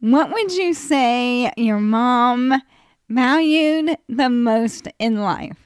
What 0.00 0.32
would 0.32 0.52
you 0.54 0.74
say 0.74 1.52
your 1.56 1.80
mom 1.80 2.60
valued 3.08 3.96
the 4.08 4.28
most 4.28 4.88
in 4.98 5.20
life? 5.20 5.58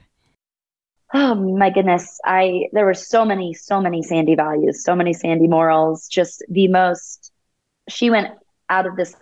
Oh 1.12 1.34
my 1.34 1.70
goodness. 1.70 2.20
I 2.24 2.66
there 2.72 2.84
were 2.84 2.94
so 2.94 3.24
many, 3.24 3.52
so 3.52 3.80
many 3.80 4.02
Sandy 4.02 4.36
values, 4.36 4.84
so 4.84 4.94
many 4.94 5.12
Sandy 5.12 5.48
morals, 5.48 6.06
just 6.08 6.44
the 6.48 6.68
most 6.68 7.32
she 7.88 8.10
went 8.10 8.28
out 8.68 8.86
of 8.86 8.96
this 8.96 9.14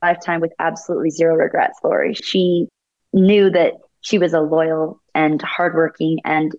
lifetime 0.00 0.40
with 0.40 0.52
absolutely 0.58 1.10
zero 1.10 1.34
regrets, 1.34 1.78
Lori. 1.82 2.14
She 2.14 2.68
knew 3.12 3.50
that 3.50 3.74
she 4.02 4.18
was 4.18 4.32
a 4.32 4.40
loyal 4.40 5.00
and 5.14 5.42
hardworking 5.42 6.18
and 6.24 6.52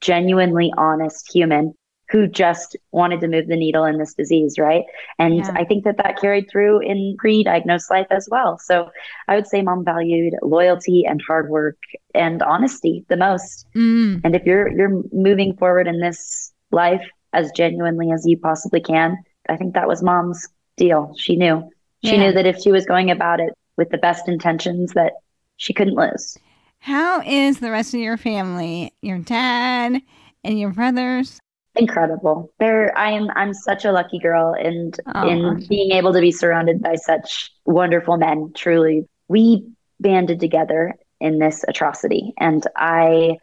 genuinely 0.00 0.72
honest 0.76 1.32
human 1.32 1.74
who 2.10 2.26
just 2.26 2.76
wanted 2.92 3.20
to 3.20 3.28
move 3.28 3.46
the 3.46 3.56
needle 3.56 3.84
in 3.84 3.98
this 3.98 4.14
disease, 4.14 4.58
right? 4.58 4.84
And 5.18 5.38
yeah. 5.38 5.52
I 5.54 5.64
think 5.64 5.84
that 5.84 5.96
that 5.98 6.20
carried 6.20 6.50
through 6.50 6.80
in 6.80 7.16
pre-diagnosed 7.18 7.90
life 7.90 8.06
as 8.10 8.28
well. 8.30 8.58
So 8.58 8.90
I 9.28 9.34
would 9.34 9.46
say 9.46 9.62
mom 9.62 9.84
valued 9.84 10.34
loyalty 10.42 11.04
and 11.06 11.22
hard 11.26 11.48
work 11.48 11.78
and 12.14 12.42
honesty 12.42 13.04
the 13.08 13.16
most. 13.16 13.66
Mm. 13.74 14.20
And 14.24 14.36
if 14.36 14.44
you're 14.44 14.68
you're 14.68 15.02
moving 15.12 15.56
forward 15.56 15.86
in 15.86 16.00
this 16.00 16.52
life 16.70 17.08
as 17.32 17.50
genuinely 17.52 18.12
as 18.12 18.26
you 18.26 18.38
possibly 18.38 18.80
can, 18.80 19.16
I 19.48 19.56
think 19.56 19.74
that 19.74 19.88
was 19.88 20.02
mom's 20.02 20.48
deal. 20.76 21.14
She 21.16 21.36
knew. 21.36 21.70
She 22.04 22.12
yeah. 22.12 22.24
knew 22.24 22.32
that 22.32 22.46
if 22.46 22.58
she 22.58 22.70
was 22.70 22.84
going 22.84 23.10
about 23.10 23.40
it 23.40 23.54
with 23.76 23.90
the 23.90 23.98
best 23.98 24.28
intentions 24.28 24.92
that 24.92 25.14
she 25.56 25.72
couldn't 25.72 25.94
lose. 25.94 26.38
How 26.78 27.22
is 27.22 27.60
the 27.60 27.70
rest 27.70 27.94
of 27.94 28.00
your 28.00 28.18
family? 28.18 28.92
Your 29.00 29.18
dad 29.18 30.02
and 30.44 30.60
your 30.60 30.70
brothers? 30.70 31.40
Incredible 31.76 32.52
there 32.60 32.96
i 32.96 33.10
am 33.10 33.28
i'm 33.34 33.52
such 33.52 33.84
a 33.84 33.92
lucky 33.92 34.18
girl 34.18 34.54
and 34.58 35.00
oh. 35.14 35.28
in 35.28 35.66
being 35.68 35.90
able 35.90 36.12
to 36.12 36.20
be 36.20 36.30
surrounded 36.30 36.80
by 36.80 36.94
such 36.94 37.50
wonderful 37.64 38.16
men 38.16 38.52
truly 38.54 39.06
we 39.28 39.66
banded 40.00 40.38
together 40.38 40.94
in 41.20 41.38
this 41.38 41.64
atrocity 41.66 42.32
and 42.38 42.66
i 42.76 43.36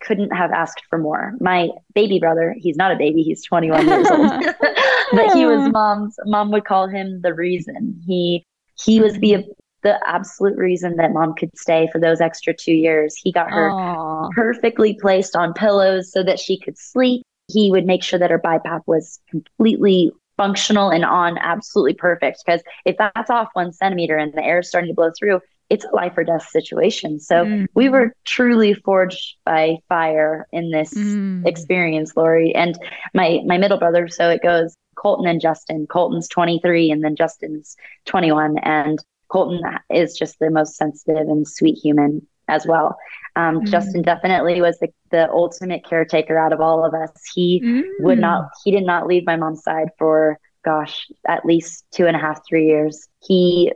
couldn't 0.00 0.30
have 0.30 0.52
asked 0.52 0.82
for 0.88 0.98
more 0.98 1.34
my 1.40 1.68
baby 1.94 2.18
brother 2.20 2.54
he's 2.58 2.76
not 2.76 2.92
a 2.92 2.96
baby 2.96 3.22
he's 3.22 3.44
21 3.44 3.86
years 3.86 4.10
old 4.10 4.30
but 5.12 5.32
he 5.32 5.44
was 5.44 5.70
mom's 5.72 6.16
mom 6.26 6.50
would 6.52 6.64
call 6.64 6.86
him 6.86 7.20
the 7.22 7.34
reason 7.34 8.00
he 8.06 8.44
he 8.84 9.00
was 9.00 9.14
the 9.18 9.44
the 9.82 9.98
absolute 10.06 10.56
reason 10.56 10.96
that 10.96 11.12
mom 11.12 11.34
could 11.34 11.50
stay 11.56 11.88
for 11.92 12.00
those 12.00 12.20
extra 12.20 12.54
two 12.54 12.72
years. 12.72 13.16
He 13.16 13.32
got 13.32 13.50
her 13.50 13.68
Aww. 13.68 14.30
perfectly 14.30 14.96
placed 15.00 15.34
on 15.34 15.52
pillows 15.52 16.12
so 16.12 16.22
that 16.22 16.38
she 16.38 16.58
could 16.58 16.78
sleep 16.78 17.24
he 17.48 17.70
would 17.70 17.84
make 17.84 18.02
sure 18.02 18.18
that 18.18 18.30
her 18.30 18.38
BiPAP 18.38 18.82
was 18.86 19.20
completely 19.30 20.12
functional 20.36 20.90
and 20.90 21.04
on 21.04 21.38
absolutely 21.38 21.94
perfect. 21.94 22.42
Because 22.44 22.62
if 22.84 22.96
that's 22.98 23.30
off 23.30 23.48
one 23.52 23.72
centimeter 23.72 24.16
and 24.16 24.32
the 24.32 24.42
air 24.42 24.60
is 24.60 24.68
starting 24.68 24.88
to 24.88 24.94
blow 24.94 25.10
through, 25.18 25.40
it's 25.70 25.84
a 25.84 25.94
life 25.94 26.12
or 26.16 26.24
death 26.24 26.48
situation. 26.48 27.18
So 27.18 27.44
mm. 27.44 27.66
we 27.74 27.88
were 27.88 28.14
truly 28.26 28.74
forged 28.74 29.36
by 29.44 29.78
fire 29.88 30.46
in 30.52 30.70
this 30.70 30.92
mm. 30.92 31.46
experience, 31.46 32.16
Lori. 32.16 32.54
And 32.54 32.78
my 33.14 33.40
my 33.46 33.56
middle 33.56 33.78
brother, 33.78 34.08
so 34.08 34.28
it 34.28 34.42
goes 34.42 34.76
Colton 34.96 35.26
and 35.26 35.40
Justin. 35.40 35.86
Colton's 35.86 36.28
23 36.28 36.90
and 36.90 37.02
then 37.02 37.16
Justin's 37.16 37.76
21. 38.04 38.58
And 38.58 38.98
Colton 39.28 39.62
is 39.90 40.16
just 40.16 40.38
the 40.38 40.50
most 40.50 40.76
sensitive 40.76 41.26
and 41.28 41.48
sweet 41.48 41.78
human 41.82 42.26
as 42.48 42.66
well. 42.66 42.96
Um, 43.36 43.56
mm-hmm. 43.56 43.66
Justin 43.66 44.02
definitely 44.02 44.60
was 44.60 44.78
the, 44.78 44.88
the 45.10 45.30
ultimate 45.30 45.84
caretaker 45.84 46.38
out 46.38 46.52
of 46.52 46.60
all 46.60 46.84
of 46.84 46.94
us. 46.94 47.10
He 47.34 47.60
mm-hmm. 47.64 48.04
would 48.04 48.18
not, 48.18 48.50
he 48.64 48.70
did 48.70 48.84
not 48.84 49.06
leave 49.06 49.26
my 49.26 49.36
mom's 49.36 49.62
side 49.62 49.88
for, 49.98 50.38
gosh, 50.64 51.08
at 51.26 51.46
least 51.46 51.86
two 51.92 52.06
and 52.06 52.16
a 52.16 52.18
half, 52.18 52.40
three 52.48 52.66
years. 52.66 53.08
He 53.20 53.72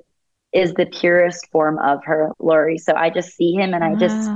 is 0.53 0.75
the 0.75 0.87
purest 0.87 1.51
form 1.51 1.79
of 1.79 2.05
her, 2.05 2.33
Lori. 2.39 2.79
So 2.79 2.95
I 2.95 3.11
just 3.11 3.35
see 3.35 3.53
him 3.53 3.75
and 3.75 3.83
I 3.83 3.95
just 3.95 4.31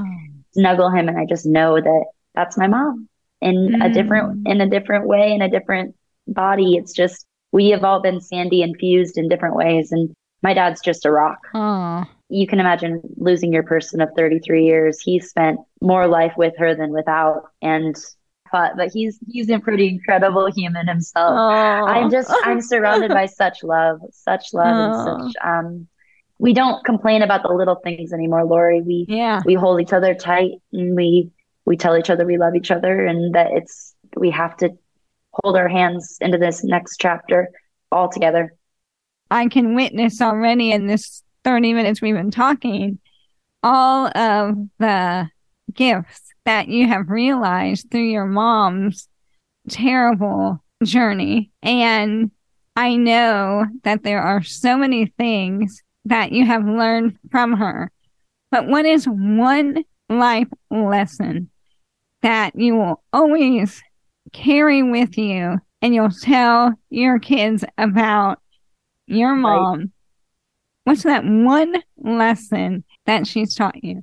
snuggle 0.52 0.90
him 0.90 1.08
and 1.08 1.18
I 1.18 1.26
just 1.26 1.46
know 1.46 1.80
that 1.80 2.04
that's 2.34 2.56
my 2.56 2.66
mom 2.66 3.08
in 3.40 3.54
mm-hmm. 3.54 3.82
a 3.82 3.90
different, 3.92 4.44
mm. 4.44 4.50
in 4.50 4.60
a 4.60 4.68
different 4.68 5.06
way, 5.06 5.32
in 5.32 5.42
a 5.42 5.50
different 5.50 5.94
body. 6.26 6.76
It's 6.76 6.92
just, 6.92 7.26
we 7.52 7.70
have 7.70 7.84
all 7.84 8.00
been 8.00 8.20
Sandy 8.20 8.62
infused 8.62 9.18
in 9.18 9.28
different 9.28 9.56
ways. 9.56 9.92
And 9.92 10.12
my 10.42 10.54
dad's 10.54 10.80
just 10.80 11.04
a 11.04 11.10
rock. 11.10 11.38
Aww 11.54 12.06
you 12.30 12.46
can 12.46 12.60
imagine 12.60 13.02
losing 13.16 13.52
your 13.52 13.64
person 13.64 14.00
of 14.00 14.10
33 14.16 14.64
years. 14.64 15.00
He 15.00 15.18
spent 15.20 15.58
more 15.80 16.06
life 16.06 16.34
with 16.36 16.54
her 16.58 16.74
than 16.74 16.92
without. 16.92 17.50
And 17.60 17.96
but, 18.52 18.76
but 18.76 18.92
he's 18.92 19.18
he's 19.28 19.50
a 19.50 19.58
pretty 19.58 19.88
incredible 19.88 20.50
human 20.50 20.86
himself. 20.86 21.32
Oh. 21.36 21.86
I'm 21.86 22.10
just 22.10 22.32
I'm 22.44 22.60
surrounded 22.60 23.10
by 23.10 23.26
such 23.26 23.62
love, 23.62 24.00
such 24.12 24.52
love 24.52 24.66
oh. 24.66 25.14
and 25.16 25.32
such 25.32 25.44
um 25.44 25.88
we 26.38 26.54
don't 26.54 26.82
complain 26.84 27.20
about 27.22 27.42
the 27.42 27.52
little 27.52 27.76
things 27.76 28.12
anymore, 28.12 28.44
Lori. 28.44 28.80
We 28.80 29.06
yeah. 29.08 29.42
we 29.44 29.54
hold 29.54 29.80
each 29.80 29.92
other 29.92 30.14
tight 30.14 30.52
and 30.72 30.96
we 30.96 31.30
we 31.64 31.76
tell 31.76 31.96
each 31.96 32.10
other 32.10 32.24
we 32.24 32.38
love 32.38 32.54
each 32.54 32.70
other 32.70 33.04
and 33.04 33.34
that 33.34 33.48
it's 33.52 33.94
we 34.16 34.30
have 34.30 34.56
to 34.58 34.70
hold 35.32 35.56
our 35.56 35.68
hands 35.68 36.16
into 36.20 36.38
this 36.38 36.64
next 36.64 36.96
chapter 36.98 37.50
all 37.92 38.08
together. 38.08 38.54
I 39.30 39.48
can 39.48 39.74
witness 39.74 40.20
already 40.20 40.72
in 40.72 40.86
this 40.86 41.22
30 41.44 41.74
minutes 41.74 42.02
we've 42.02 42.14
been 42.14 42.30
talking, 42.30 42.98
all 43.62 44.06
of 44.16 44.56
the 44.78 45.28
gifts 45.72 46.32
that 46.44 46.68
you 46.68 46.88
have 46.88 47.10
realized 47.10 47.90
through 47.90 48.08
your 48.08 48.26
mom's 48.26 49.08
terrible 49.68 50.62
journey. 50.82 51.50
And 51.62 52.30
I 52.76 52.96
know 52.96 53.66
that 53.84 54.02
there 54.02 54.22
are 54.22 54.42
so 54.42 54.76
many 54.76 55.06
things 55.06 55.82
that 56.06 56.32
you 56.32 56.46
have 56.46 56.64
learned 56.64 57.18
from 57.30 57.52
her. 57.54 57.90
But 58.50 58.66
what 58.66 58.86
is 58.86 59.04
one 59.06 59.84
life 60.08 60.48
lesson 60.70 61.50
that 62.22 62.56
you 62.56 62.76
will 62.76 63.02
always 63.12 63.82
carry 64.32 64.82
with 64.82 65.16
you 65.16 65.58
and 65.82 65.94
you'll 65.94 66.10
tell 66.10 66.74
your 66.90 67.18
kids 67.18 67.64
about 67.78 68.40
your 69.06 69.34
mom. 69.34 69.92
What's 70.90 71.04
that 71.04 71.24
one 71.24 71.84
lesson 71.98 72.82
that 73.06 73.24
she's 73.24 73.54
taught 73.54 73.84
you? 73.84 74.02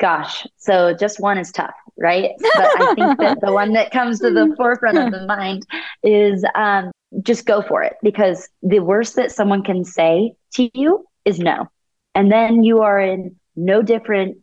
Gosh, 0.00 0.44
so 0.56 0.92
just 0.92 1.20
one 1.20 1.38
is 1.38 1.52
tough, 1.52 1.76
right? 1.96 2.32
But 2.40 2.80
I 2.80 2.94
think 2.96 3.18
that 3.20 3.40
the 3.40 3.52
one 3.52 3.74
that 3.74 3.92
comes 3.92 4.18
to 4.18 4.32
the 4.32 4.52
forefront 4.56 4.98
of 4.98 5.12
the 5.12 5.24
mind 5.24 5.64
is 6.02 6.44
um, 6.56 6.90
just 7.22 7.46
go 7.46 7.62
for 7.62 7.84
it 7.84 7.94
because 8.02 8.48
the 8.60 8.80
worst 8.80 9.14
that 9.14 9.30
someone 9.30 9.62
can 9.62 9.84
say 9.84 10.32
to 10.54 10.68
you 10.74 11.06
is 11.24 11.38
no. 11.38 11.68
And 12.16 12.32
then 12.32 12.64
you 12.64 12.80
are 12.80 12.98
in 12.98 13.36
no 13.54 13.80
different 13.80 14.38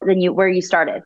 than 0.00 0.20
you 0.20 0.32
where 0.32 0.48
you 0.48 0.62
started. 0.62 1.02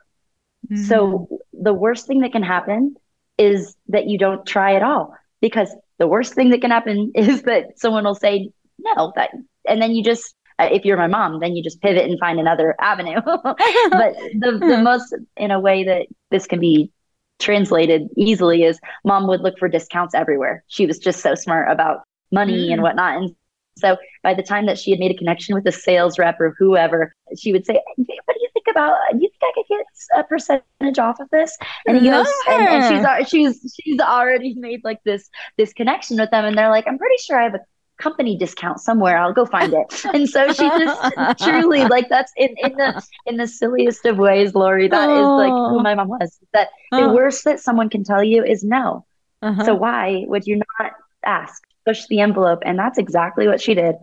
Mm-hmm. 0.70 0.84
So 0.84 1.40
the 1.54 1.72
worst 1.72 2.06
thing 2.06 2.20
that 2.20 2.32
can 2.32 2.42
happen 2.42 2.96
is 3.38 3.74
that 3.88 4.08
you 4.08 4.18
don't 4.18 4.44
try 4.44 4.74
at 4.74 4.82
all 4.82 5.14
because 5.40 5.74
the 5.96 6.06
worst 6.06 6.34
thing 6.34 6.50
that 6.50 6.60
can 6.60 6.70
happen 6.70 7.12
is 7.14 7.44
that 7.44 7.78
someone 7.78 8.04
will 8.04 8.14
say 8.14 8.50
no 8.78 9.14
that 9.16 9.30
and 9.66 9.80
then 9.80 9.94
you 9.94 10.02
just 10.02 10.34
uh, 10.58 10.68
if 10.70 10.84
you're 10.84 10.96
my 10.96 11.06
mom 11.06 11.40
then 11.40 11.56
you 11.56 11.62
just 11.62 11.80
pivot 11.80 12.08
and 12.08 12.18
find 12.18 12.38
another 12.38 12.74
avenue 12.80 13.20
but 13.24 14.14
the, 14.38 14.58
the 14.60 14.76
hmm. 14.76 14.82
most 14.82 15.14
in 15.36 15.50
a 15.50 15.60
way 15.60 15.84
that 15.84 16.06
this 16.30 16.46
can 16.46 16.60
be 16.60 16.90
translated 17.38 18.08
easily 18.16 18.62
is 18.62 18.78
mom 19.04 19.26
would 19.26 19.40
look 19.40 19.58
for 19.58 19.68
discounts 19.68 20.14
everywhere 20.14 20.62
she 20.68 20.86
was 20.86 20.98
just 20.98 21.20
so 21.20 21.34
smart 21.34 21.68
about 21.70 22.02
money 22.30 22.68
mm. 22.68 22.72
and 22.72 22.82
whatnot 22.82 23.16
and 23.16 23.34
so 23.76 23.96
by 24.22 24.34
the 24.34 24.42
time 24.42 24.66
that 24.66 24.78
she 24.78 24.90
had 24.90 25.00
made 25.00 25.10
a 25.10 25.16
connection 25.16 25.54
with 25.54 25.66
a 25.66 25.72
sales 25.72 26.18
rep 26.18 26.40
or 26.40 26.54
whoever, 26.58 27.14
she 27.38 27.52
would 27.52 27.64
say, 27.64 27.80
"What 27.96 28.06
do 28.06 28.40
you 28.40 28.48
think 28.52 28.66
about? 28.70 28.98
Do 29.12 29.18
you 29.18 29.30
think 29.30 29.42
I 29.42 29.52
could 29.54 29.64
get 29.68 29.86
a 30.18 30.24
percentage 30.24 30.98
off 30.98 31.20
of 31.20 31.30
this?" 31.30 31.56
And 31.86 31.98
he 31.98 32.10
goes, 32.10 32.26
and, 32.48 32.68
and, 32.68 33.28
she's 33.28 33.28
she's 33.28 33.74
she's 33.74 34.00
already 34.00 34.54
made 34.54 34.82
like 34.84 35.02
this 35.04 35.28
this 35.56 35.72
connection 35.72 36.18
with 36.18 36.30
them, 36.30 36.44
and 36.44 36.56
they're 36.56 36.70
like, 36.70 36.86
"I'm 36.86 36.98
pretty 36.98 37.16
sure 37.18 37.40
I 37.40 37.44
have 37.44 37.54
a 37.54 37.60
company 38.02 38.36
discount 38.36 38.80
somewhere. 38.80 39.16
I'll 39.18 39.32
go 39.32 39.46
find 39.46 39.72
it." 39.72 40.04
And 40.14 40.28
so 40.28 40.52
she 40.52 40.68
just 40.68 41.42
truly 41.42 41.84
like 41.84 42.08
that's 42.08 42.32
in 42.36 42.54
in 42.58 42.74
the 42.76 43.02
in 43.26 43.36
the 43.36 43.46
silliest 43.46 44.04
of 44.06 44.18
ways, 44.18 44.54
Lori. 44.54 44.88
That 44.88 45.08
oh. 45.08 45.20
is 45.20 45.26
like 45.42 45.50
who 45.50 45.78
oh. 45.78 45.82
my 45.82 45.94
mom 45.94 46.08
was. 46.08 46.38
That 46.52 46.68
oh. 46.92 47.08
the 47.08 47.14
worst 47.14 47.44
that 47.44 47.60
someone 47.60 47.88
can 47.88 48.04
tell 48.04 48.22
you 48.22 48.44
is 48.44 48.64
no. 48.64 49.06
Uh-huh. 49.40 49.64
So 49.64 49.74
why 49.74 50.24
would 50.28 50.46
you 50.46 50.60
not 50.78 50.92
ask? 51.24 51.62
push 51.84 52.06
the 52.06 52.20
envelope. 52.20 52.60
And 52.64 52.78
that's 52.78 52.98
exactly 52.98 53.46
what 53.46 53.60
she 53.60 53.74
did 53.74 53.96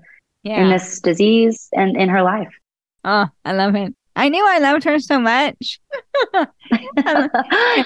yeah. 0.44 0.62
in 0.62 0.70
this 0.70 1.00
disease 1.00 1.70
and 1.74 1.98
in 1.98 2.10
her 2.10 2.22
life. 2.24 2.54
Oh, 3.04 3.28
I 3.46 3.54
love 3.54 3.76
it. 3.76 3.96
I 4.16 4.30
knew 4.30 4.46
I 4.46 4.60
loved 4.60 4.84
her 4.84 5.00
so 5.00 5.20
much. 5.20 5.80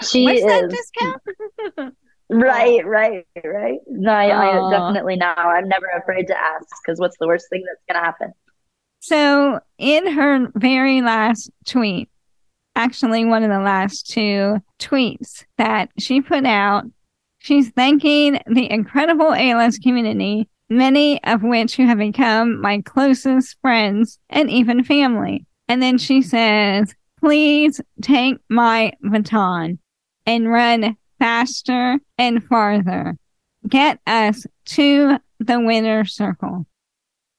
she 0.01 0.25
What's 0.25 0.39
is. 0.39 0.45
that 0.45 0.69
discount? 0.69 1.95
Right, 2.39 2.83
um, 2.83 2.87
right, 2.87 3.25
right. 3.43 3.79
No, 3.87 4.11
I, 4.11 4.27
I 4.27 4.57
uh, 4.57 4.69
definitely 4.69 5.15
now. 5.15 5.35
I'm 5.35 5.67
never 5.67 5.87
afraid 5.97 6.27
to 6.27 6.37
ask 6.37 6.67
because 6.85 6.99
what's 6.99 7.17
the 7.19 7.27
worst 7.27 7.47
thing 7.49 7.63
that's 7.67 7.83
going 7.87 8.01
to 8.01 8.05
happen? 8.05 8.33
So, 8.99 9.59
in 9.77 10.07
her 10.07 10.47
very 10.55 11.01
last 11.01 11.51
tweet, 11.65 12.09
actually 12.75 13.25
one 13.25 13.43
of 13.43 13.49
the 13.49 13.59
last 13.59 14.09
two 14.09 14.61
tweets 14.79 15.43
that 15.57 15.89
she 15.99 16.21
put 16.21 16.45
out 16.45 16.85
She's 17.43 17.71
thanking 17.71 18.39
the 18.47 18.71
incredible 18.71 19.33
ALS 19.33 19.77
community, 19.77 20.47
many 20.69 21.21
of 21.25 21.43
which 21.43 21.75
who 21.75 21.85
have 21.85 21.97
become 21.97 22.61
my 22.61 22.79
closest 22.79 23.57
friends 23.59 24.17
and 24.29 24.49
even 24.49 24.85
family. 24.85 25.45
And 25.67 25.81
then 25.81 25.97
she 25.97 26.21
says, 26.21 26.95
please 27.19 27.81
take 28.01 28.37
my 28.49 28.93
baton 29.01 29.79
and 30.25 30.49
run 30.49 30.95
faster 31.23 31.99
and 32.17 32.43
farther. 32.43 33.15
Get 33.65 33.97
us 34.05 34.45
to 34.65 35.17
the 35.39 35.61
winner's 35.61 36.13
circle. 36.13 36.65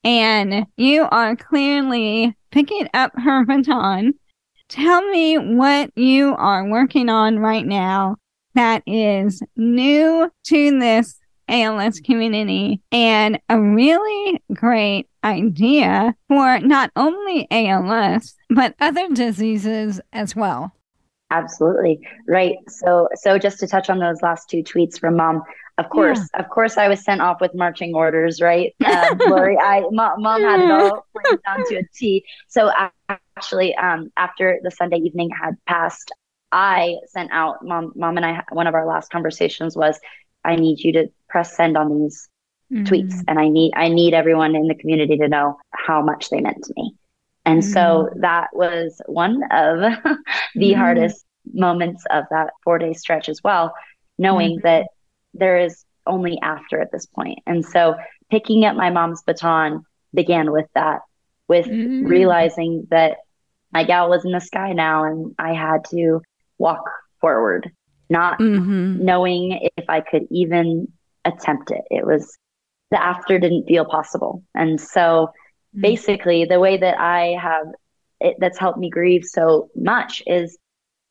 And 0.02 0.64
you 0.78 1.06
are 1.10 1.36
clearly 1.36 2.34
picking 2.50 2.88
up 2.94 3.12
her 3.14 3.44
baton. 3.44 4.14
Tell 4.70 5.06
me 5.10 5.36
what 5.36 5.90
you 5.98 6.34
are 6.34 6.66
working 6.66 7.10
on 7.10 7.38
right 7.38 7.66
now 7.66 8.16
that 8.54 8.82
is 8.86 9.42
new 9.54 10.32
to 10.44 10.78
this 10.78 11.18
ALS 11.48 12.00
community 12.00 12.80
and 12.90 13.38
a 13.50 13.60
really 13.60 14.42
great 14.54 15.08
idea 15.22 16.14
for 16.28 16.58
not 16.60 16.90
only 16.96 17.46
ALS, 17.50 18.34
but 18.48 18.74
other 18.80 19.10
diseases 19.10 20.00
as 20.10 20.34
well. 20.34 20.72
Absolutely. 21.30 22.06
Right. 22.28 22.56
So 22.68 23.08
so 23.14 23.38
just 23.38 23.58
to 23.60 23.66
touch 23.66 23.90
on 23.90 23.98
those 23.98 24.22
last 24.22 24.48
two 24.48 24.62
tweets 24.62 24.98
from 24.98 25.16
mom, 25.16 25.42
of 25.78 25.88
course, 25.88 26.20
yeah. 26.32 26.40
of 26.40 26.48
course 26.48 26.76
I 26.76 26.88
was 26.88 27.04
sent 27.04 27.20
off 27.20 27.40
with 27.40 27.54
marching 27.54 27.94
orders, 27.94 28.40
right? 28.40 28.74
Uh, 28.84 29.16
Lori, 29.28 29.58
I 29.58 29.80
mom, 29.90 30.22
mom 30.22 30.42
had 30.42 30.60
it 30.60 30.70
all 30.70 31.06
planned 31.22 31.42
down 31.44 31.66
to 31.68 31.76
a 31.76 31.82
T. 31.94 32.24
So 32.48 32.70
actually 33.08 33.74
um, 33.76 34.12
after 34.16 34.60
the 34.62 34.70
Sunday 34.70 34.98
evening 34.98 35.30
had 35.30 35.54
passed, 35.66 36.12
I 36.52 36.96
sent 37.08 37.32
out 37.32 37.64
mom 37.64 37.92
mom 37.96 38.16
and 38.16 38.24
I 38.24 38.44
one 38.52 38.68
of 38.68 38.74
our 38.74 38.86
last 38.86 39.10
conversations 39.10 39.76
was 39.76 39.98
I 40.44 40.56
need 40.56 40.80
you 40.80 40.92
to 40.92 41.08
press 41.28 41.56
send 41.56 41.76
on 41.76 42.02
these 42.02 42.28
mm-hmm. 42.72 42.84
tweets 42.84 43.24
and 43.26 43.38
I 43.40 43.48
need 43.48 43.72
I 43.74 43.88
need 43.88 44.14
everyone 44.14 44.54
in 44.54 44.68
the 44.68 44.76
community 44.76 45.16
to 45.18 45.28
know 45.28 45.58
how 45.72 46.02
much 46.02 46.30
they 46.30 46.40
meant 46.40 46.62
to 46.64 46.74
me. 46.76 46.94
And 47.44 47.62
mm-hmm. 47.62 47.72
so 47.72 48.10
that 48.16 48.48
was 48.52 49.00
one 49.06 49.42
of 49.50 49.80
the 50.54 50.70
mm-hmm. 50.72 50.78
hardest 50.78 51.24
moments 51.52 52.04
of 52.10 52.24
that 52.30 52.50
4-day 52.66 52.94
stretch 52.94 53.28
as 53.28 53.42
well, 53.42 53.74
knowing 54.18 54.58
mm-hmm. 54.58 54.66
that 54.66 54.86
there 55.34 55.58
is 55.58 55.84
only 56.06 56.38
after 56.42 56.80
at 56.80 56.92
this 56.92 57.06
point. 57.06 57.40
And 57.46 57.64
so 57.64 57.96
picking 58.30 58.64
up 58.64 58.76
my 58.76 58.90
mom's 58.90 59.22
baton 59.22 59.84
began 60.12 60.52
with 60.52 60.66
that 60.74 61.00
with 61.48 61.66
mm-hmm. 61.66 62.06
realizing 62.06 62.86
that 62.90 63.18
my 63.72 63.84
gal 63.84 64.08
was 64.08 64.24
in 64.24 64.32
the 64.32 64.40
sky 64.40 64.72
now 64.72 65.04
and 65.04 65.34
I 65.38 65.52
had 65.52 65.84
to 65.90 66.20
walk 66.58 66.88
forward, 67.20 67.70
not 68.08 68.38
mm-hmm. 68.38 69.04
knowing 69.04 69.68
if 69.76 69.84
I 69.88 70.00
could 70.00 70.26
even 70.30 70.88
attempt 71.24 71.70
it. 71.70 71.82
It 71.90 72.06
was 72.06 72.38
the 72.90 73.02
after 73.02 73.38
didn't 73.38 73.66
feel 73.66 73.84
possible. 73.84 74.42
And 74.54 74.80
so 74.80 75.32
mm-hmm. 75.74 75.80
basically, 75.80 76.44
the 76.44 76.60
way 76.60 76.76
that 76.76 76.98
I 76.98 77.36
have 77.40 77.66
it, 78.20 78.36
that's 78.38 78.58
helped 78.58 78.78
me 78.78 78.90
grieve 78.90 79.24
so 79.24 79.70
much 79.74 80.22
is 80.26 80.56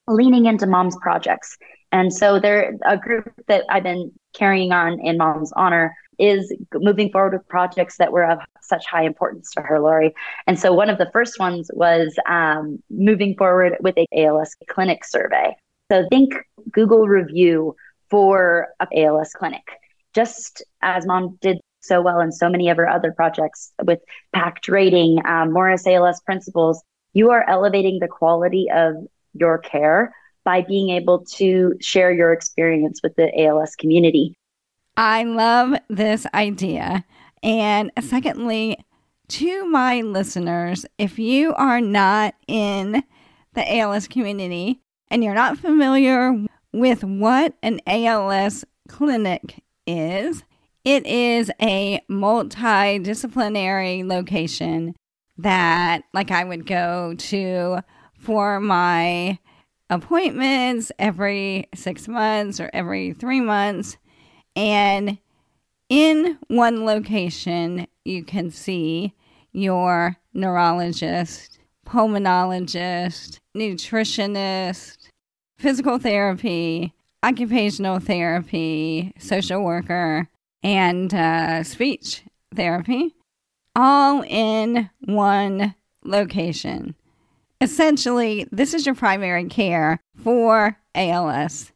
leaning 0.07 0.45
into 0.45 0.67
mom's 0.67 0.97
projects. 1.01 1.57
And 1.91 2.11
so 2.11 2.39
there 2.39 2.75
a 2.85 2.97
group 2.97 3.31
that 3.47 3.65
I've 3.69 3.83
been 3.83 4.11
carrying 4.33 4.71
on 4.71 4.99
in 4.99 5.17
mom's 5.17 5.53
honor 5.55 5.95
is 6.19 6.53
moving 6.73 7.11
forward 7.11 7.33
with 7.33 7.47
projects 7.47 7.97
that 7.97 8.11
were 8.11 8.29
of 8.29 8.39
such 8.61 8.85
high 8.85 9.03
importance 9.03 9.51
to 9.51 9.61
her, 9.61 9.79
Lori. 9.79 10.13
And 10.47 10.59
so 10.59 10.73
one 10.73 10.89
of 10.89 10.97
the 10.97 11.09
first 11.11 11.39
ones 11.39 11.69
was 11.73 12.15
um, 12.27 12.81
moving 12.89 13.35
forward 13.35 13.77
with 13.81 13.97
a 13.97 14.07
ALS 14.15 14.55
clinic 14.69 15.05
survey. 15.05 15.55
So 15.91 16.07
think 16.09 16.33
Google 16.71 17.07
review 17.07 17.75
for 18.09 18.69
a 18.79 18.87
ALS 18.95 19.33
clinic, 19.33 19.63
just 20.13 20.63
as 20.81 21.05
mom 21.05 21.37
did 21.41 21.59
so 21.83 22.01
well 22.01 22.19
in 22.19 22.31
so 22.31 22.49
many 22.49 22.69
of 22.69 22.77
her 22.77 22.87
other 22.87 23.11
projects 23.11 23.71
with 23.83 23.99
packed 24.33 24.67
rating, 24.67 25.23
um, 25.25 25.51
Morris 25.51 25.85
ALS 25.85 26.21
principles. 26.21 26.81
You 27.13 27.29
are 27.31 27.47
elevating 27.47 27.99
the 27.99 28.07
quality 28.07 28.67
of 28.73 28.95
your 29.33 29.57
care 29.57 30.15
by 30.45 30.61
being 30.61 30.89
able 30.89 31.25
to 31.25 31.75
share 31.79 32.11
your 32.11 32.33
experience 32.33 33.01
with 33.03 33.15
the 33.15 33.31
ALS 33.39 33.75
community. 33.75 34.35
I 34.95 35.23
love 35.23 35.75
this 35.89 36.25
idea. 36.33 37.03
And 37.41 37.91
secondly, 37.99 38.77
to 39.29 39.65
my 39.69 40.01
listeners, 40.01 40.85
if 40.97 41.19
you 41.19 41.53
are 41.55 41.81
not 41.81 42.35
in 42.47 43.03
the 43.53 43.77
ALS 43.77 44.07
community 44.07 44.79
and 45.09 45.23
you're 45.23 45.33
not 45.33 45.57
familiar 45.57 46.33
with 46.71 47.03
what 47.03 47.55
an 47.61 47.79
ALS 47.87 48.63
clinic 48.87 49.63
is, 49.85 50.43
it 50.83 51.05
is 51.05 51.51
a 51.61 52.01
multidisciplinary 52.09 54.05
location 54.07 54.95
that 55.37 56.03
like 56.13 56.31
I 56.31 56.43
would 56.43 56.65
go 56.65 57.15
to 57.17 57.79
for 58.19 58.59
my 58.59 59.39
appointments 59.89 60.91
every 60.99 61.67
6 61.73 62.07
months 62.07 62.59
or 62.59 62.69
every 62.73 63.13
3 63.13 63.41
months. 63.41 63.97
And 64.55 65.17
in 65.89 66.37
one 66.47 66.85
location, 66.85 67.87
you 68.05 68.23
can 68.23 68.51
see 68.51 69.13
your 69.51 70.17
neurologist, 70.33 71.59
pulmonologist, 71.85 73.39
nutritionist, 73.55 75.09
physical 75.57 75.99
therapy, 75.99 76.93
occupational 77.21 77.99
therapy, 77.99 79.13
social 79.19 79.61
worker, 79.63 80.27
and 80.63 81.13
uh, 81.13 81.63
speech 81.63 82.23
therapy, 82.55 83.15
all 83.75 84.23
in 84.23 84.89
one 85.01 85.75
location. 86.03 86.95
Essentially, 87.61 88.47
this 88.51 88.73
is 88.73 88.85
your 88.85 88.95
primary 88.95 89.45
care 89.45 89.99
for 90.23 90.77
ALS. 90.95 91.71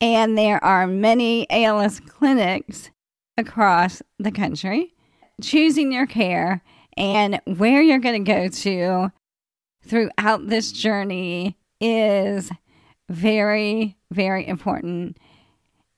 and 0.00 0.36
there 0.38 0.62
are 0.64 0.86
many 0.86 1.46
ALS 1.50 2.00
clinics 2.00 2.90
across 3.36 4.02
the 4.18 4.32
country. 4.32 4.94
Choosing 5.42 5.92
your 5.92 6.06
care 6.06 6.62
and 6.96 7.40
where 7.44 7.82
you're 7.82 7.98
going 7.98 8.24
to 8.24 8.32
go 8.32 8.48
to 8.48 9.12
throughout 9.84 10.48
this 10.48 10.72
journey 10.72 11.56
is 11.80 12.50
very, 13.08 13.96
very 14.10 14.46
important 14.46 15.16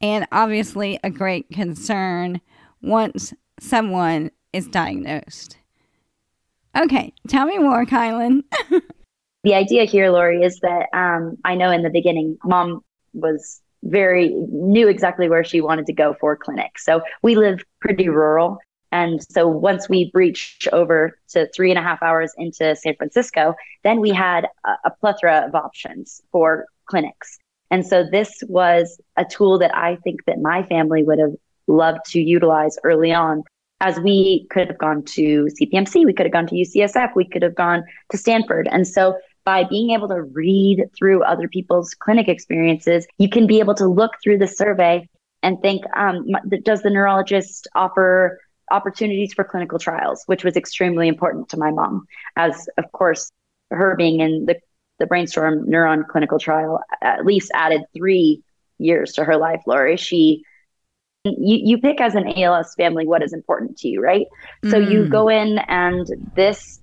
and 0.02 0.26
obviously 0.32 0.98
a 1.02 1.10
great 1.10 1.48
concern 1.50 2.40
once 2.82 3.32
someone 3.60 4.30
is 4.52 4.66
diagnosed. 4.66 5.56
Okay, 6.76 7.12
tell 7.28 7.46
me 7.46 7.58
more, 7.58 7.86
Kylan. 7.86 8.42
the 9.44 9.54
idea 9.54 9.84
here, 9.84 10.10
Lori, 10.10 10.42
is 10.42 10.58
that 10.60 10.88
um, 10.92 11.36
I 11.44 11.54
know 11.54 11.70
in 11.70 11.82
the 11.82 11.90
beginning, 11.90 12.38
mom 12.44 12.82
was 13.12 13.60
very 13.84 14.28
knew 14.28 14.88
exactly 14.88 15.28
where 15.28 15.44
she 15.44 15.60
wanted 15.60 15.86
to 15.86 15.92
go 15.92 16.14
for 16.20 16.36
clinic. 16.36 16.78
So 16.78 17.02
we 17.22 17.36
live 17.36 17.62
pretty 17.80 18.08
rural. 18.08 18.58
And 18.90 19.22
so 19.22 19.48
once 19.48 19.88
we 19.88 20.10
reached 20.14 20.68
over 20.72 21.18
to 21.30 21.48
three 21.54 21.70
and 21.70 21.78
a 21.78 21.82
half 21.82 22.02
hours 22.02 22.32
into 22.36 22.76
San 22.76 22.94
Francisco, 22.96 23.54
then 23.84 24.00
we 24.00 24.10
had 24.10 24.46
a, 24.64 24.74
a 24.84 24.90
plethora 24.90 25.44
of 25.46 25.54
options 25.54 26.20
for 26.30 26.66
clinics. 26.86 27.38
And 27.72 27.86
so 27.86 28.04
this 28.08 28.42
was 28.48 29.00
a 29.16 29.24
tool 29.24 29.58
that 29.58 29.74
I 29.74 29.96
think 30.04 30.26
that 30.26 30.38
my 30.40 30.62
family 30.64 31.02
would 31.02 31.18
have 31.18 31.32
loved 31.66 32.04
to 32.10 32.20
utilize 32.20 32.78
early 32.84 33.12
on 33.14 33.42
as 33.80 33.98
we 33.98 34.46
could 34.50 34.68
have 34.68 34.78
gone 34.78 35.02
to 35.02 35.48
CPMC, 35.60 36.04
we 36.04 36.12
could 36.12 36.26
have 36.26 36.32
gone 36.32 36.46
to 36.46 36.54
UCSF, 36.54 37.16
we 37.16 37.24
could 37.24 37.42
have 37.42 37.56
gone 37.56 37.82
to 38.10 38.18
Stanford. 38.18 38.68
And 38.70 38.86
so 38.86 39.18
by 39.44 39.64
being 39.64 39.90
able 39.90 40.06
to 40.08 40.22
read 40.22 40.84
through 40.96 41.24
other 41.24 41.48
people's 41.48 41.94
clinic 41.94 42.28
experiences, 42.28 43.06
you 43.18 43.28
can 43.28 43.46
be 43.46 43.58
able 43.58 43.74
to 43.74 43.88
look 43.88 44.12
through 44.22 44.38
the 44.38 44.46
survey 44.46 45.08
and 45.42 45.60
think, 45.62 45.82
um, 45.96 46.26
does 46.62 46.82
the 46.82 46.90
neurologist 46.90 47.66
offer 47.74 48.38
opportunities 48.70 49.32
for 49.32 49.44
clinical 49.44 49.78
trials, 49.78 50.22
which 50.26 50.44
was 50.44 50.56
extremely 50.56 51.08
important 51.08 51.48
to 51.48 51.56
my 51.56 51.70
mom, 51.70 52.06
as 52.36 52.68
of 52.78 52.84
course, 52.92 53.32
her 53.70 53.96
being 53.96 54.20
in 54.20 54.44
the, 54.46 54.60
the 54.98 55.06
BrainStorm 55.06 55.66
NurOwn 55.66 56.06
clinical 56.06 56.38
trial 56.38 56.80
at 57.00 57.24
least 57.24 57.50
added 57.54 57.82
three 57.94 58.42
years 58.78 59.12
to 59.14 59.24
her 59.24 59.36
life, 59.36 59.62
Lori. 59.66 59.96
She 59.96 60.44
you, 61.24 61.58
you 61.62 61.78
pick 61.78 62.00
as 62.00 62.14
an 62.14 62.32
ALS 62.36 62.74
family 62.74 63.06
what 63.06 63.22
is 63.22 63.32
important 63.32 63.78
to 63.78 63.88
you, 63.88 64.00
right? 64.00 64.26
Mm. 64.64 64.70
So 64.70 64.78
you 64.78 65.04
mm. 65.04 65.10
go 65.10 65.28
in 65.28 65.58
and 65.68 66.06
this 66.34 66.80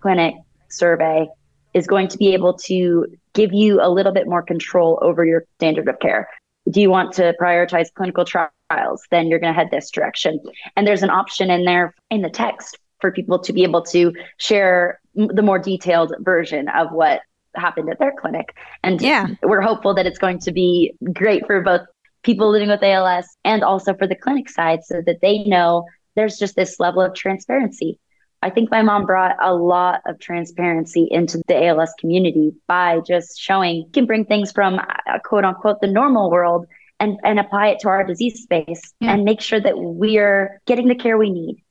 clinic 0.00 0.34
survey 0.70 1.28
is 1.74 1.86
going 1.86 2.08
to 2.08 2.18
be 2.18 2.32
able 2.32 2.54
to 2.54 3.06
give 3.34 3.52
you 3.52 3.80
a 3.82 3.88
little 3.88 4.12
bit 4.12 4.26
more 4.26 4.42
control 4.42 4.98
over 5.02 5.24
your 5.24 5.44
standard 5.56 5.88
of 5.88 5.98
care. 6.00 6.28
Do 6.70 6.80
you 6.80 6.90
want 6.90 7.12
to 7.14 7.34
prioritize 7.40 7.92
clinical 7.94 8.24
trials? 8.24 9.02
Then 9.10 9.26
you're 9.26 9.38
going 9.38 9.52
to 9.52 9.58
head 9.58 9.70
this 9.70 9.90
direction. 9.90 10.38
And 10.76 10.86
there's 10.86 11.02
an 11.02 11.10
option 11.10 11.50
in 11.50 11.64
there 11.64 11.94
in 12.10 12.22
the 12.22 12.30
text 12.30 12.78
for 13.00 13.10
people 13.10 13.38
to 13.40 13.52
be 13.52 13.62
able 13.62 13.82
to 13.82 14.12
share 14.36 15.00
the 15.14 15.42
more 15.42 15.58
detailed 15.58 16.14
version 16.20 16.68
of 16.68 16.92
what 16.92 17.20
happened 17.54 17.90
at 17.90 17.98
their 17.98 18.12
clinic. 18.12 18.54
And 18.82 19.00
yeah. 19.00 19.28
we're 19.42 19.60
hopeful 19.60 19.94
that 19.94 20.06
it's 20.06 20.18
going 20.18 20.40
to 20.40 20.52
be 20.52 20.94
great 21.12 21.46
for 21.46 21.60
both 21.60 21.82
people 22.22 22.50
living 22.50 22.68
with 22.68 22.82
ALS 22.82 23.26
and 23.44 23.62
also 23.64 23.94
for 23.94 24.06
the 24.06 24.14
clinic 24.14 24.48
side 24.48 24.84
so 24.84 25.02
that 25.06 25.20
they 25.20 25.44
know 25.44 25.84
there's 26.14 26.38
just 26.38 26.56
this 26.56 26.78
level 26.78 27.02
of 27.02 27.14
transparency. 27.14 27.98
I 28.42 28.50
think 28.50 28.70
my 28.70 28.82
mom 28.82 29.06
brought 29.06 29.36
a 29.40 29.54
lot 29.54 30.00
of 30.04 30.18
transparency 30.18 31.06
into 31.10 31.40
the 31.46 31.66
ALS 31.66 31.94
community 31.98 32.52
by 32.66 33.00
just 33.06 33.40
showing 33.40 33.76
you 33.76 33.90
can 33.92 34.06
bring 34.06 34.24
things 34.24 34.50
from 34.50 34.80
uh, 34.80 35.18
quote 35.24 35.44
unquote 35.44 35.80
the 35.80 35.86
normal 35.86 36.30
world 36.30 36.66
and, 36.98 37.18
and 37.22 37.38
apply 37.38 37.68
it 37.68 37.80
to 37.80 37.88
our 37.88 38.04
disease 38.04 38.42
space 38.42 38.92
yeah. 39.00 39.12
and 39.12 39.24
make 39.24 39.40
sure 39.40 39.60
that 39.60 39.78
we're 39.78 40.60
getting 40.66 40.88
the 40.88 40.96
care 40.96 41.16
we 41.16 41.30
need, 41.30 41.62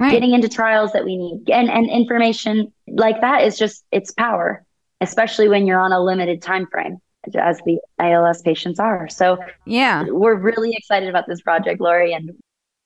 right. 0.00 0.10
getting 0.10 0.32
into 0.32 0.48
trials 0.48 0.92
that 0.92 1.04
we 1.04 1.16
need. 1.16 1.48
And, 1.48 1.70
and 1.70 1.88
information 1.88 2.72
like 2.88 3.20
that 3.20 3.44
is 3.44 3.56
just 3.56 3.84
its 3.92 4.10
power, 4.10 4.64
especially 5.00 5.48
when 5.48 5.66
you're 5.66 5.80
on 5.80 5.92
a 5.92 6.02
limited 6.02 6.42
time 6.42 6.66
frame 6.66 6.98
as 7.34 7.60
the 7.66 7.78
ALS 7.98 8.42
patients 8.42 8.78
are. 8.78 9.08
So 9.08 9.38
yeah, 9.64 10.04
we're 10.08 10.36
really 10.36 10.72
excited 10.72 11.08
about 11.08 11.24
this 11.26 11.40
project, 11.40 11.80
Lori, 11.80 12.12
and 12.12 12.30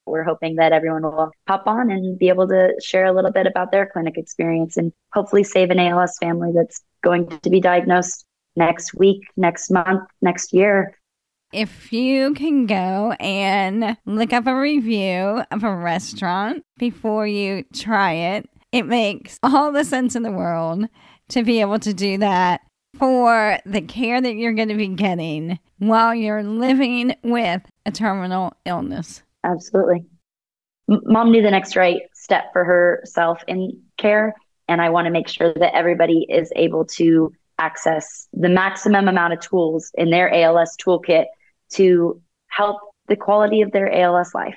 we're 0.07 0.25
hoping 0.25 0.57
that 0.57 0.73
everyone 0.73 1.03
will 1.03 1.31
hop 1.47 1.67
on 1.67 1.91
and 1.91 2.19
be 2.19 2.29
able 2.29 2.49
to 2.49 2.75
share 2.83 3.05
a 3.05 3.13
little 3.13 3.31
bit 3.31 3.47
about 3.47 3.71
their 3.71 3.87
clinic 3.87 4.17
experience 4.17 4.77
and 4.77 4.93
hopefully 5.13 5.45
save 5.45 5.71
an 5.71 5.79
ALS 5.79 6.17
family 6.21 6.51
that's 6.55 6.81
going 7.03 7.29
to 7.29 7.51
be 7.51 7.61
diagnosed 7.61 8.25
next 8.57 8.95
week, 8.95 9.23
next 9.37 9.71
month, 9.71 10.03
next 10.21 10.53
year. 10.53 10.97
If 11.53 11.93
you 11.93 12.35
can 12.35 12.67
go 12.67 13.13
and 13.19 13.97
look 14.07 14.33
up 14.33 14.47
a 14.47 14.55
review 14.55 15.43
of 15.51 15.65
a 15.65 15.75
restaurant 15.75 16.65
before 16.79 17.27
you 17.27 17.65
try 17.75 18.13
it, 18.13 18.49
it 18.73 18.87
makes 18.87 19.39
all 19.43 19.73
the 19.73 19.85
sense 19.85 20.15
in 20.15 20.23
the 20.23 20.31
world 20.31 20.87
to 21.31 21.43
be 21.43 21.61
able 21.61 21.79
to 21.81 21.95
do 21.95 22.19
that 22.19 22.61
for 22.99 23.59
the 23.65 23.81
care 23.81 24.21
that 24.21 24.35
you're 24.35 24.53
going 24.53 24.69
to 24.69 24.77
be 24.77 24.89
getting 24.89 25.59
while 25.79 26.15
you're 26.15 26.43
living 26.43 27.15
with 27.23 27.63
a 27.87 27.91
terminal 27.91 28.53
illness. 28.65 29.23
Absolutely. 29.45 30.05
M- 30.91 31.01
Mom 31.05 31.31
knew 31.31 31.43
the 31.43 31.51
next 31.51 31.77
right 31.77 32.03
step 32.15 32.53
for 32.53 32.65
herself 32.65 33.43
in 33.49 33.81
care. 33.97 34.35
And 34.69 34.81
I 34.81 34.91
want 34.91 35.07
to 35.07 35.11
make 35.11 35.29
sure 35.29 35.53
that 35.55 35.75
everybody 35.75 36.27
is 36.29 36.53
able 36.55 36.85
to 36.87 37.33
access 37.59 38.29
the 38.33 38.49
maximum 38.49 39.09
amount 39.09 39.33
of 39.33 39.41
tools 39.41 39.91
in 39.95 40.11
their 40.11 40.33
ALS 40.33 40.77
toolkit 40.77 41.27
to 41.71 42.21
help 42.49 42.79
the 43.09 43.17
quality 43.17 43.61
of 43.63 43.73
their 43.73 43.93
ALS 43.93 44.35
life 44.35 44.57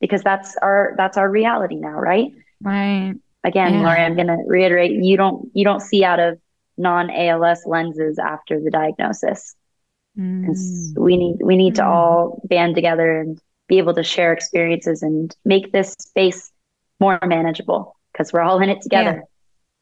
because 0.00 0.22
that's 0.22 0.56
our 0.60 0.94
that's 0.96 1.16
our 1.16 1.30
reality 1.30 1.76
now, 1.76 1.98
right? 1.98 2.32
Right. 2.60 3.14
Again, 3.44 3.74
yeah. 3.74 3.82
Lori, 3.82 3.98
I'm 3.98 4.14
going 4.14 4.28
to 4.28 4.38
reiterate 4.46 4.92
you 4.92 5.16
don't 5.16 5.50
you 5.54 5.64
don't 5.64 5.80
see 5.80 6.04
out 6.04 6.20
of 6.20 6.38
non 6.76 7.10
ALS 7.10 7.62
lenses 7.66 8.18
after 8.18 8.60
the 8.60 8.70
diagnosis. 8.70 9.54
Mm. 10.18 10.96
We 10.96 11.16
need 11.16 11.36
we 11.42 11.56
need 11.56 11.74
mm. 11.74 11.76
to 11.76 11.86
all 11.86 12.42
band 12.44 12.74
together 12.74 13.20
and 13.20 13.40
be 13.68 13.78
able 13.78 13.94
to 13.94 14.02
share 14.02 14.32
experiences 14.32 15.02
and 15.02 15.34
make 15.44 15.72
this 15.72 15.94
space 15.98 16.50
more 17.00 17.18
manageable 17.24 17.96
because 18.12 18.32
we're 18.32 18.42
all 18.42 18.60
in 18.60 18.68
it 18.68 18.82
together. 18.82 19.24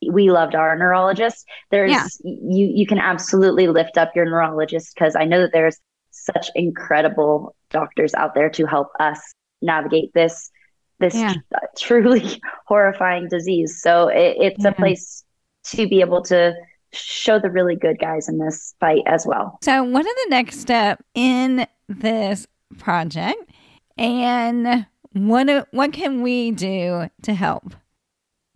Yeah. 0.00 0.12
We 0.12 0.30
loved 0.30 0.54
our 0.54 0.76
neurologist. 0.76 1.46
There's 1.70 1.90
yeah. 1.90 2.06
you 2.24 2.70
you 2.74 2.86
can 2.86 2.98
absolutely 2.98 3.68
lift 3.68 3.98
up 3.98 4.12
your 4.14 4.24
neurologist 4.24 4.94
because 4.94 5.14
I 5.14 5.24
know 5.24 5.42
that 5.42 5.52
there's 5.52 5.78
such 6.10 6.50
incredible 6.54 7.54
doctors 7.70 8.14
out 8.14 8.34
there 8.34 8.50
to 8.50 8.66
help 8.66 8.88
us 8.98 9.20
navigate 9.60 10.12
this 10.14 10.50
this 11.00 11.14
yeah. 11.14 11.34
truly 11.78 12.40
horrifying 12.66 13.28
disease. 13.28 13.80
So 13.82 14.08
it, 14.08 14.36
it's 14.38 14.64
a 14.64 14.72
place 14.72 15.24
to 15.64 15.88
be 15.88 16.00
able 16.00 16.22
to 16.22 16.54
show 16.92 17.38
the 17.38 17.50
really 17.50 17.76
good 17.76 17.98
guys 17.98 18.28
in 18.28 18.38
this 18.38 18.74
fight 18.80 19.02
as 19.06 19.26
well. 19.26 19.58
So, 19.62 19.82
what 19.82 20.06
are 20.06 20.14
the 20.24 20.30
next 20.30 20.60
step 20.60 21.02
in 21.14 21.66
this 21.88 22.46
project, 22.78 23.50
and 23.96 24.86
what 25.12 25.68
what 25.72 25.92
can 25.92 26.22
we 26.22 26.50
do 26.50 27.08
to 27.22 27.34
help? 27.34 27.74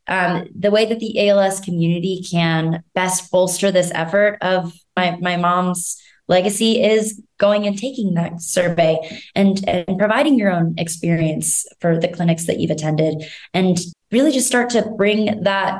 Um, 0.06 0.48
the 0.54 0.70
way 0.70 0.84
that 0.84 1.00
the 1.00 1.28
ALS 1.28 1.60
community 1.60 2.22
can 2.30 2.82
best 2.94 3.30
bolster 3.30 3.70
this 3.70 3.90
effort 3.94 4.38
of 4.42 4.74
my 4.96 5.16
my 5.20 5.36
mom's 5.36 6.00
legacy 6.28 6.82
is 6.82 7.20
going 7.38 7.66
and 7.66 7.78
taking 7.78 8.14
that 8.14 8.40
survey 8.40 8.98
and 9.34 9.66
and 9.68 9.98
providing 9.98 10.38
your 10.38 10.50
own 10.50 10.74
experience 10.78 11.66
for 11.80 11.98
the 11.98 12.08
clinics 12.08 12.46
that 12.46 12.58
you've 12.58 12.70
attended 12.70 13.22
and 13.52 13.78
really 14.10 14.32
just 14.32 14.46
start 14.46 14.70
to 14.70 14.82
bring 14.96 15.42
that 15.42 15.78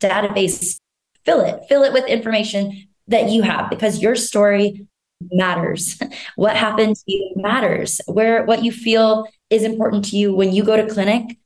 database 0.00 0.78
fill 1.24 1.40
it, 1.40 1.62
fill 1.68 1.82
it 1.82 1.92
with 1.92 2.06
information 2.06 2.86
that 3.08 3.30
you 3.30 3.42
have 3.42 3.70
because 3.70 4.02
your 4.02 4.14
story 4.14 4.86
matters. 5.32 6.00
what 6.36 6.56
happened 6.56 6.96
to 6.96 7.02
you 7.06 7.32
matters. 7.36 8.00
Where 8.06 8.44
what 8.44 8.64
you 8.64 8.72
feel 8.72 9.26
is 9.50 9.62
important 9.62 10.06
to 10.06 10.16
you 10.16 10.34
when 10.34 10.52
you 10.52 10.64
go 10.64 10.76
to 10.76 10.92
clinic 10.92 11.38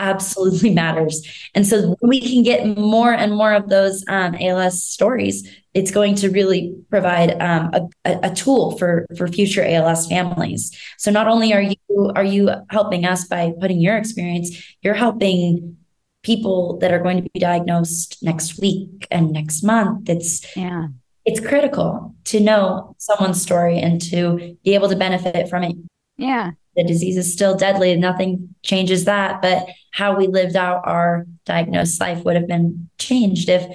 absolutely 0.00 0.70
matters. 0.74 1.22
And 1.54 1.66
so 1.66 1.96
we 2.02 2.20
can 2.20 2.42
get 2.42 2.76
more 2.76 3.12
and 3.12 3.34
more 3.34 3.52
of 3.52 3.68
those 3.68 4.04
um, 4.08 4.34
ALS 4.40 4.82
stories. 4.82 5.48
It's 5.72 5.92
going 5.92 6.16
to 6.16 6.30
really 6.30 6.74
provide 6.90 7.40
um, 7.40 7.70
a, 8.04 8.18
a, 8.24 8.34
tool 8.34 8.76
for 8.76 9.06
for 9.16 9.28
future 9.28 9.64
ALS 9.64 10.08
families. 10.08 10.76
So 10.98 11.12
not 11.12 11.28
only 11.28 11.52
are 11.52 11.62
you 11.62 12.12
are 12.16 12.24
you 12.24 12.50
helping 12.70 13.04
us 13.04 13.28
by 13.28 13.52
putting 13.60 13.80
your 13.80 13.96
experience, 13.96 14.50
you're 14.82 14.94
helping 14.94 15.76
people 16.22 16.78
that 16.78 16.92
are 16.92 16.98
going 16.98 17.22
to 17.22 17.30
be 17.30 17.38
diagnosed 17.38 18.18
next 18.20 18.60
week 18.60 19.06
and 19.12 19.30
next 19.30 19.62
month. 19.62 20.08
It's 20.08 20.56
yeah. 20.56 20.88
It's 21.26 21.38
critical 21.38 22.14
to 22.24 22.40
know 22.40 22.96
someone's 22.98 23.40
story 23.40 23.78
and 23.78 24.00
to 24.10 24.56
be 24.64 24.74
able 24.74 24.88
to 24.88 24.96
benefit 24.96 25.48
from 25.48 25.62
it. 25.64 25.76
Yeah. 26.16 26.52
The 26.80 26.88
disease 26.88 27.18
is 27.18 27.30
still 27.30 27.56
deadly. 27.56 27.94
Nothing 27.96 28.54
changes 28.62 29.04
that. 29.04 29.42
But 29.42 29.66
how 29.90 30.16
we 30.16 30.28
lived 30.28 30.56
out 30.56 30.80
our 30.84 31.26
diagnosed 31.44 32.00
life 32.00 32.24
would 32.24 32.36
have 32.36 32.48
been 32.48 32.88
changed 32.98 33.50
if 33.50 33.66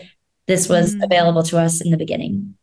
this 0.47 0.67
was 0.67 0.95
mm. 0.95 1.03
available 1.03 1.43
to 1.43 1.59
us 1.59 1.81
in 1.81 1.91
the 1.91 1.97
beginning. 1.97 2.55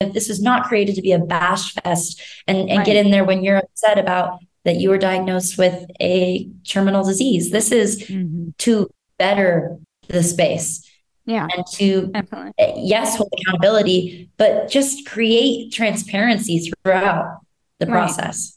If 0.00 0.12
this 0.12 0.28
was 0.28 0.40
not 0.40 0.66
created 0.66 0.94
to 0.94 1.02
be 1.02 1.10
a 1.10 1.18
bash 1.18 1.74
fest 1.74 2.22
and, 2.46 2.68
and 2.68 2.78
right. 2.78 2.86
get 2.86 2.94
in 2.94 3.10
there 3.10 3.24
when 3.24 3.42
you're 3.42 3.56
upset 3.56 3.98
about 3.98 4.38
that 4.64 4.76
you 4.76 4.90
were 4.90 4.98
diagnosed 4.98 5.58
with 5.58 5.86
a 6.00 6.48
terminal 6.68 7.04
disease. 7.04 7.50
This 7.50 7.72
is 7.72 8.02
mm-hmm. 8.02 8.50
to 8.58 8.88
better 9.18 9.76
the 10.06 10.22
space. 10.22 10.88
Yeah. 11.26 11.48
And 11.52 11.66
to, 11.72 12.06
Definitely. 12.08 12.52
Eh, 12.58 12.74
yes, 12.76 13.16
hold 13.16 13.32
accountability, 13.40 14.30
but 14.36 14.68
just 14.68 15.04
create 15.04 15.72
transparency 15.72 16.70
throughout 16.84 17.40
the 17.80 17.86
right. 17.86 17.92
process. 17.92 18.53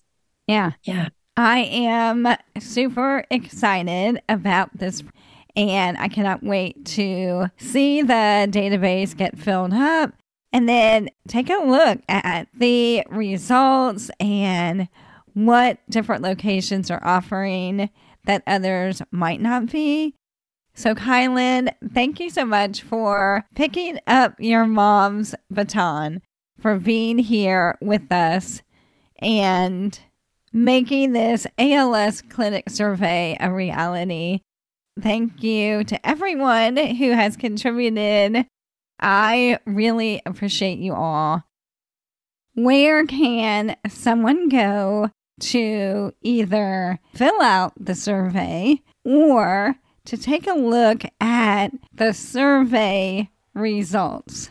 Yeah. 0.48 0.72
Yeah. 0.84 1.10
I 1.36 1.60
am 1.60 2.28
super 2.60 3.24
excited 3.30 4.22
about 4.28 4.76
this 4.78 5.04
and 5.56 5.98
I 5.98 6.08
cannot 6.08 6.44
wait 6.44 6.86
to 6.86 7.48
see 7.58 8.02
the 8.02 8.48
database 8.50 9.16
get 9.16 9.38
filled 9.38 9.74
up 9.74 10.14
and 10.54 10.68
then 10.68 11.10
take 11.28 11.50
a 11.50 11.64
look 11.66 12.00
at 12.08 12.48
the 12.54 13.04
results 13.10 14.10
and 14.20 14.88
what 15.34 15.80
different 15.90 16.24
locations 16.24 16.90
are 16.90 17.04
offering 17.04 17.90
that 18.26 18.44
others 18.48 19.02
might 19.12 19.42
not 19.42 19.72
be. 19.72 20.16
So, 20.74 20.94
Kylan, 20.94 21.70
thank 21.92 22.20
you 22.20 22.30
so 22.30 22.46
much 22.46 22.84
for 22.84 23.46
picking 23.56 24.00
up 24.06 24.36
your 24.40 24.66
mom's 24.66 25.34
baton, 25.50 26.22
for 26.60 26.78
being 26.78 27.18
here 27.18 27.78
with 27.82 28.12
us, 28.12 28.62
and 29.20 30.00
making 30.54 31.14
this 31.14 31.48
ALS 31.58 32.22
clinic 32.22 32.70
survey 32.70 33.38
a 33.40 33.52
reality. 33.52 34.42
Thank 35.00 35.44
you 35.44 35.84
to 35.84 36.08
everyone 36.08 36.78
who 36.78 37.12
has 37.12 37.38
contributed. 37.38 38.48
I 39.00 39.60
really 39.66 40.22
appreciate 40.26 40.80
you 40.80 40.94
all. 40.94 41.44
Where 42.56 43.06
can 43.06 43.76
someone 43.88 44.50
go 44.50 45.12
to 45.40 46.14
either 46.22 47.00
fill 47.14 47.42
out 47.42 47.74
the 47.80 47.96
survey 47.96 48.82
or 49.06 49.76
to 50.06 50.18
take 50.18 50.48
a 50.48 50.54
look 50.54 51.04
at 51.20 51.70
the 51.94 52.14
survey 52.14 53.30
results. 53.54 54.50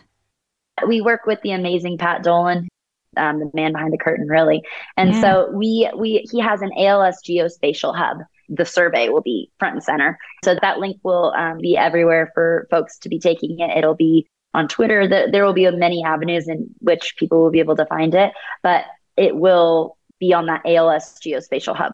We 0.86 1.00
work 1.00 1.24
with 1.26 1.40
the 1.42 1.52
amazing 1.52 1.98
Pat 1.98 2.22
Dolan, 2.22 2.68
um, 3.16 3.38
the 3.38 3.50
man 3.54 3.72
behind 3.72 3.92
the 3.92 3.98
curtain, 3.98 4.28
really. 4.28 4.62
And 4.96 5.12
yeah. 5.12 5.20
so 5.20 5.50
we 5.52 5.90
we 5.96 6.26
he 6.30 6.40
has 6.40 6.62
an 6.62 6.70
ALS 6.76 7.20
geospatial 7.22 7.96
hub. 7.96 8.18
The 8.48 8.64
survey 8.64 9.08
will 9.08 9.22
be 9.22 9.50
front 9.58 9.74
and 9.74 9.82
center. 9.82 10.18
So 10.44 10.56
that 10.60 10.78
link 10.78 10.98
will 11.02 11.32
um, 11.36 11.58
be 11.58 11.76
everywhere 11.76 12.30
for 12.34 12.68
folks 12.70 12.98
to 13.00 13.08
be 13.08 13.18
taking 13.18 13.58
it. 13.58 13.76
It'll 13.76 13.96
be 13.96 14.28
on 14.54 14.68
Twitter. 14.68 15.06
The, 15.08 15.28
there 15.30 15.44
will 15.44 15.52
be 15.52 15.70
many 15.70 16.04
avenues 16.04 16.48
in 16.48 16.68
which 16.78 17.16
people 17.18 17.42
will 17.42 17.50
be 17.50 17.58
able 17.58 17.76
to 17.76 17.86
find 17.86 18.14
it, 18.14 18.32
but 18.62 18.84
it 19.16 19.36
will 19.36 19.96
be 20.18 20.32
on 20.32 20.46
that 20.46 20.62
ALS 20.64 21.18
geospatial 21.20 21.76
hub. 21.76 21.92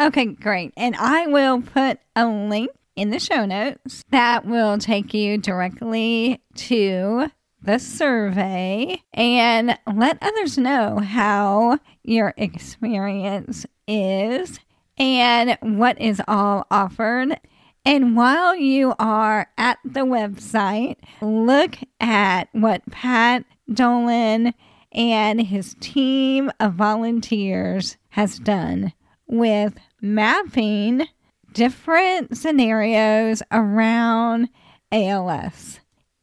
Okay, 0.00 0.26
great. 0.26 0.72
And 0.76 0.94
I 0.96 1.26
will 1.26 1.60
put 1.60 1.98
a 2.14 2.26
link 2.26 2.70
in 2.94 3.10
the 3.10 3.18
show 3.18 3.44
notes 3.44 4.04
that 4.10 4.44
will 4.44 4.78
take 4.78 5.12
you 5.12 5.38
directly 5.38 6.40
to 6.54 7.30
the 7.62 7.78
survey 7.78 9.02
and 9.12 9.78
let 9.92 10.18
others 10.22 10.56
know 10.58 10.98
how 10.98 11.78
your 12.02 12.34
experience 12.36 13.66
is 13.86 14.60
and 14.96 15.56
what 15.60 16.00
is 16.00 16.20
all 16.28 16.66
offered. 16.70 17.38
And 17.84 18.16
while 18.16 18.54
you 18.54 18.94
are 18.98 19.48
at 19.56 19.78
the 19.84 20.00
website, 20.00 20.96
look 21.20 21.76
at 22.00 22.48
what 22.52 22.82
Pat 22.90 23.44
Dolan 23.72 24.54
and 24.92 25.40
his 25.40 25.74
team 25.80 26.50
of 26.60 26.74
volunteers 26.74 27.96
has 28.10 28.38
done 28.38 28.92
with 29.26 29.74
mapping 30.00 31.06
different 31.52 32.36
scenarios 32.36 33.42
around 33.50 34.48
ALS. 34.90 35.80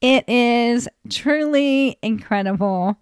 It 0.08 0.30
is 0.30 0.88
truly 1.10 1.98
incredible. 2.04 2.96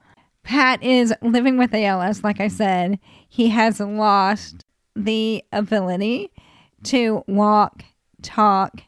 Pat 0.44 0.82
is 0.82 1.14
living 1.22 1.58
with 1.58 1.74
ALS, 1.74 2.24
like 2.24 2.40
I 2.40 2.48
said. 2.48 2.98
He 3.28 3.50
has 3.50 3.82
lost 3.82 4.64
the 4.96 5.44
ability 5.52 6.32
to 6.84 7.26
walk, 7.28 7.84
talk, 8.22 8.84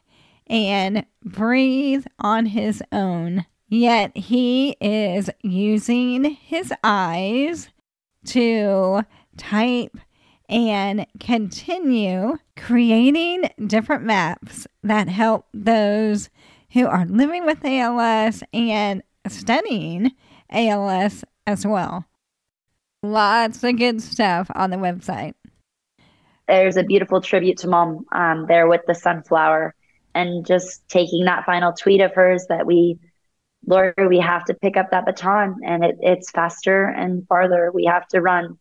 and 0.46 1.04
breathe 1.26 2.06
on 2.18 2.46
his 2.46 2.82
own. 2.90 3.44
Yet 3.68 4.16
he 4.16 4.78
is 4.80 5.28
using 5.42 6.24
his 6.24 6.72
eyes 6.82 7.68
to 8.28 9.02
type 9.36 9.94
and 10.48 11.06
continue 11.20 12.38
creating 12.56 13.50
different 13.66 14.04
maps 14.04 14.66
that 14.82 15.10
help 15.10 15.48
those 15.52 16.30
who 16.76 16.86
are 16.86 17.06
living 17.06 17.46
with 17.46 17.64
ALS 17.64 18.42
and 18.52 19.02
studying 19.26 20.12
ALS 20.50 21.24
as 21.46 21.66
well. 21.66 22.04
Lots 23.02 23.64
of 23.64 23.78
good 23.78 24.02
stuff 24.02 24.50
on 24.54 24.68
the 24.68 24.76
website. 24.76 25.32
There's 26.46 26.76
a 26.76 26.82
beautiful 26.82 27.22
tribute 27.22 27.56
to 27.58 27.68
mom 27.68 28.04
um, 28.12 28.44
there 28.46 28.68
with 28.68 28.82
the 28.86 28.94
sunflower 28.94 29.74
and 30.14 30.44
just 30.44 30.86
taking 30.86 31.24
that 31.24 31.46
final 31.46 31.72
tweet 31.72 32.02
of 32.02 32.12
hers 32.14 32.44
that 32.50 32.66
we 32.66 32.98
Lori, 33.66 33.94
we 34.06 34.18
have 34.18 34.44
to 34.44 34.54
pick 34.54 34.76
up 34.76 34.90
that 34.90 35.06
baton 35.06 35.56
and 35.64 35.82
it, 35.82 35.96
it's 36.00 36.30
faster 36.30 36.84
and 36.84 37.26
farther. 37.26 37.70
We 37.72 37.86
have 37.86 38.06
to 38.08 38.20
run. 38.20 38.58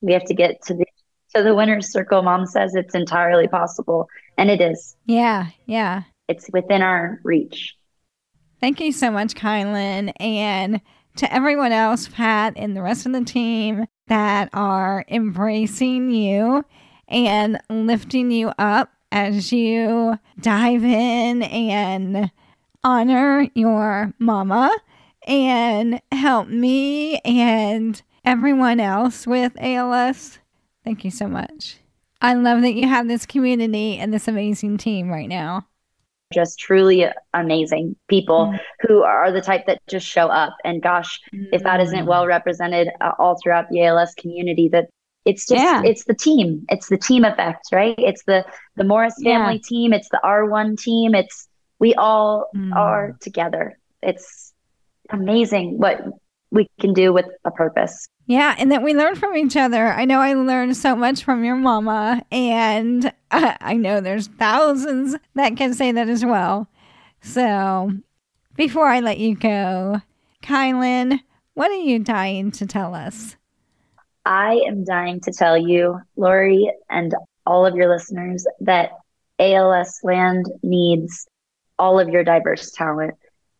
We 0.00 0.14
have 0.14 0.24
to 0.24 0.34
get 0.34 0.62
to 0.62 0.74
the 0.74 0.86
to 1.34 1.42
the 1.42 1.54
winner's 1.54 1.92
circle. 1.92 2.22
Mom 2.22 2.46
says 2.46 2.74
it's 2.74 2.94
entirely 2.94 3.48
possible. 3.48 4.08
And 4.38 4.50
it 4.50 4.62
is. 4.62 4.96
Yeah, 5.04 5.48
yeah. 5.66 6.02
It's 6.30 6.48
within 6.52 6.80
our 6.80 7.20
reach. 7.24 7.76
Thank 8.60 8.80
you 8.80 8.92
so 8.92 9.10
much, 9.10 9.34
Kylan. 9.34 10.12
And 10.20 10.80
to 11.16 11.34
everyone 11.34 11.72
else, 11.72 12.06
Pat 12.06 12.52
and 12.54 12.76
the 12.76 12.82
rest 12.82 13.04
of 13.04 13.12
the 13.12 13.24
team 13.24 13.86
that 14.06 14.48
are 14.52 15.04
embracing 15.08 16.12
you 16.12 16.64
and 17.08 17.60
lifting 17.68 18.30
you 18.30 18.52
up 18.58 18.92
as 19.10 19.52
you 19.52 20.18
dive 20.40 20.84
in 20.84 21.42
and 21.42 22.30
honor 22.84 23.48
your 23.54 24.14
mama 24.20 24.70
and 25.26 26.00
help 26.12 26.46
me 26.46 27.18
and 27.24 28.02
everyone 28.24 28.78
else 28.78 29.26
with 29.26 29.52
ALS. 29.58 30.38
Thank 30.84 31.04
you 31.04 31.10
so 31.10 31.26
much. 31.26 31.78
I 32.20 32.34
love 32.34 32.62
that 32.62 32.74
you 32.74 32.86
have 32.86 33.08
this 33.08 33.26
community 33.26 33.96
and 33.96 34.14
this 34.14 34.28
amazing 34.28 34.78
team 34.78 35.10
right 35.10 35.28
now. 35.28 35.66
Just 36.32 36.58
truly 36.58 37.06
amazing 37.34 37.96
people 38.08 38.46
mm. 38.46 38.60
who 38.80 39.02
are 39.02 39.32
the 39.32 39.40
type 39.40 39.66
that 39.66 39.80
just 39.88 40.06
show 40.06 40.28
up. 40.28 40.56
And 40.64 40.82
gosh, 40.82 41.20
mm. 41.34 41.46
if 41.52 41.62
that 41.64 41.80
isn't 41.80 42.06
well 42.06 42.26
represented 42.26 42.88
uh, 43.00 43.12
all 43.18 43.36
throughout 43.42 43.68
the 43.70 43.84
ALS 43.84 44.14
community, 44.14 44.68
that 44.68 44.88
it's 45.24 45.46
just 45.46 45.62
yeah. 45.62 45.82
it's 45.84 46.04
the 46.04 46.14
team. 46.14 46.64
It's 46.68 46.88
the 46.88 46.96
team 46.96 47.24
effect, 47.24 47.66
right? 47.72 47.94
It's 47.98 48.22
the 48.24 48.44
the 48.76 48.84
Morris 48.84 49.14
family 49.22 49.54
yeah. 49.54 49.68
team. 49.68 49.92
It's 49.92 50.08
the 50.08 50.20
R1 50.24 50.78
team. 50.78 51.14
It's 51.14 51.48
we 51.78 51.94
all 51.94 52.46
mm. 52.54 52.74
are 52.74 53.16
together. 53.20 53.78
It's 54.02 54.52
amazing 55.10 55.78
what 55.78 56.02
we 56.50 56.68
can 56.80 56.92
do 56.92 57.12
with 57.12 57.26
a 57.44 57.50
purpose. 57.50 58.06
Yeah, 58.26 58.54
and 58.58 58.70
that 58.70 58.82
we 58.82 58.94
learn 58.94 59.16
from 59.16 59.36
each 59.36 59.56
other. 59.56 59.88
I 59.88 60.04
know 60.04 60.20
I 60.20 60.34
learned 60.34 60.76
so 60.76 60.94
much 60.94 61.24
from 61.24 61.44
your 61.44 61.56
mama, 61.56 62.24
and 62.30 63.12
I 63.60 63.74
know 63.74 64.00
there's 64.00 64.26
thousands 64.26 65.16
that 65.34 65.56
can 65.56 65.74
say 65.74 65.92
that 65.92 66.08
as 66.08 66.24
well. 66.24 66.68
So, 67.22 67.92
before 68.56 68.86
I 68.86 69.00
let 69.00 69.18
you 69.18 69.36
go, 69.36 70.00
Kylan, 70.42 71.20
what 71.54 71.70
are 71.70 71.74
you 71.74 71.98
dying 71.98 72.50
to 72.52 72.66
tell 72.66 72.94
us? 72.94 73.36
I 74.24 74.62
am 74.66 74.84
dying 74.84 75.20
to 75.20 75.32
tell 75.32 75.56
you, 75.56 76.00
Lori, 76.16 76.72
and 76.88 77.14
all 77.46 77.66
of 77.66 77.74
your 77.74 77.88
listeners, 77.88 78.46
that 78.60 78.90
ALS 79.38 80.00
land 80.02 80.46
needs 80.62 81.26
all 81.78 81.98
of 81.98 82.08
your 82.08 82.24
diverse 82.24 82.70
talent. 82.70 83.14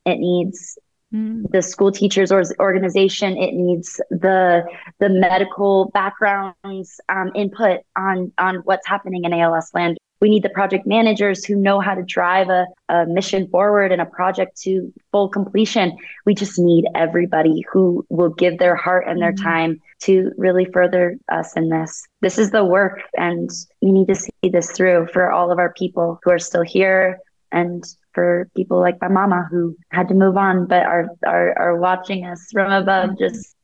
It 0.04 0.18
needs. 0.18 0.78
The 1.12 1.62
school 1.62 1.90
teachers 1.90 2.30
or 2.30 2.42
organization. 2.61 3.36
It 3.36 3.54
needs 3.54 4.00
the 4.11 4.64
the 4.98 5.08
medical 5.08 5.90
backgrounds 5.92 7.00
um, 7.08 7.32
input 7.34 7.80
on 7.96 8.32
on 8.38 8.56
what's 8.56 8.86
happening 8.86 9.24
in 9.24 9.32
ALS 9.32 9.70
land. 9.74 9.98
We 10.20 10.28
need 10.28 10.42
the 10.42 10.50
project 10.50 10.86
managers 10.86 11.46
who 11.46 11.56
know 11.56 11.80
how 11.80 11.94
to 11.94 12.02
drive 12.02 12.50
a, 12.50 12.66
a 12.90 13.06
mission 13.06 13.48
forward 13.48 13.90
and 13.90 14.02
a 14.02 14.06
project 14.06 14.61
to 14.62 14.92
full 15.12 15.30
completion. 15.30 15.96
We 16.26 16.34
just 16.34 16.58
need 16.58 16.84
everybody 16.94 17.64
who 17.72 18.04
will 18.11 18.28
give 18.28 18.58
their 18.58 18.76
heart 18.76 19.06
and 19.08 19.20
their 19.20 19.32
mm. 19.32 19.42
time 19.42 19.80
to 20.00 20.30
really 20.36 20.66
further 20.66 21.16
us 21.32 21.54
in 21.56 21.70
this. 21.70 22.06
This 22.20 22.38
is 22.38 22.50
the 22.50 22.64
work, 22.64 23.00
and 23.16 23.48
we 23.80 23.92
need 23.92 24.08
to 24.08 24.14
see 24.14 24.30
this 24.42 24.70
through 24.72 25.08
for 25.12 25.32
all 25.32 25.50
of 25.50 25.58
our 25.58 25.72
people 25.72 26.20
who 26.22 26.30
are 26.30 26.38
still 26.38 26.62
here, 26.62 27.18
and 27.53 27.84
for 28.12 28.48
people 28.57 28.80
like 28.80 28.96
my 29.01 29.09
mama 29.09 29.46
who 29.51 29.76
had 29.90 30.09
to 30.09 30.14
move 30.14 30.36
on 30.36 30.66
but 30.66 30.84
are 30.84 31.09
are, 31.26 31.59
are 31.59 31.76
watching 31.76 32.24
us 32.26 32.46
from 32.53 32.70
above 32.72 33.11
mm-hmm. 33.11 33.18
just 33.24 33.55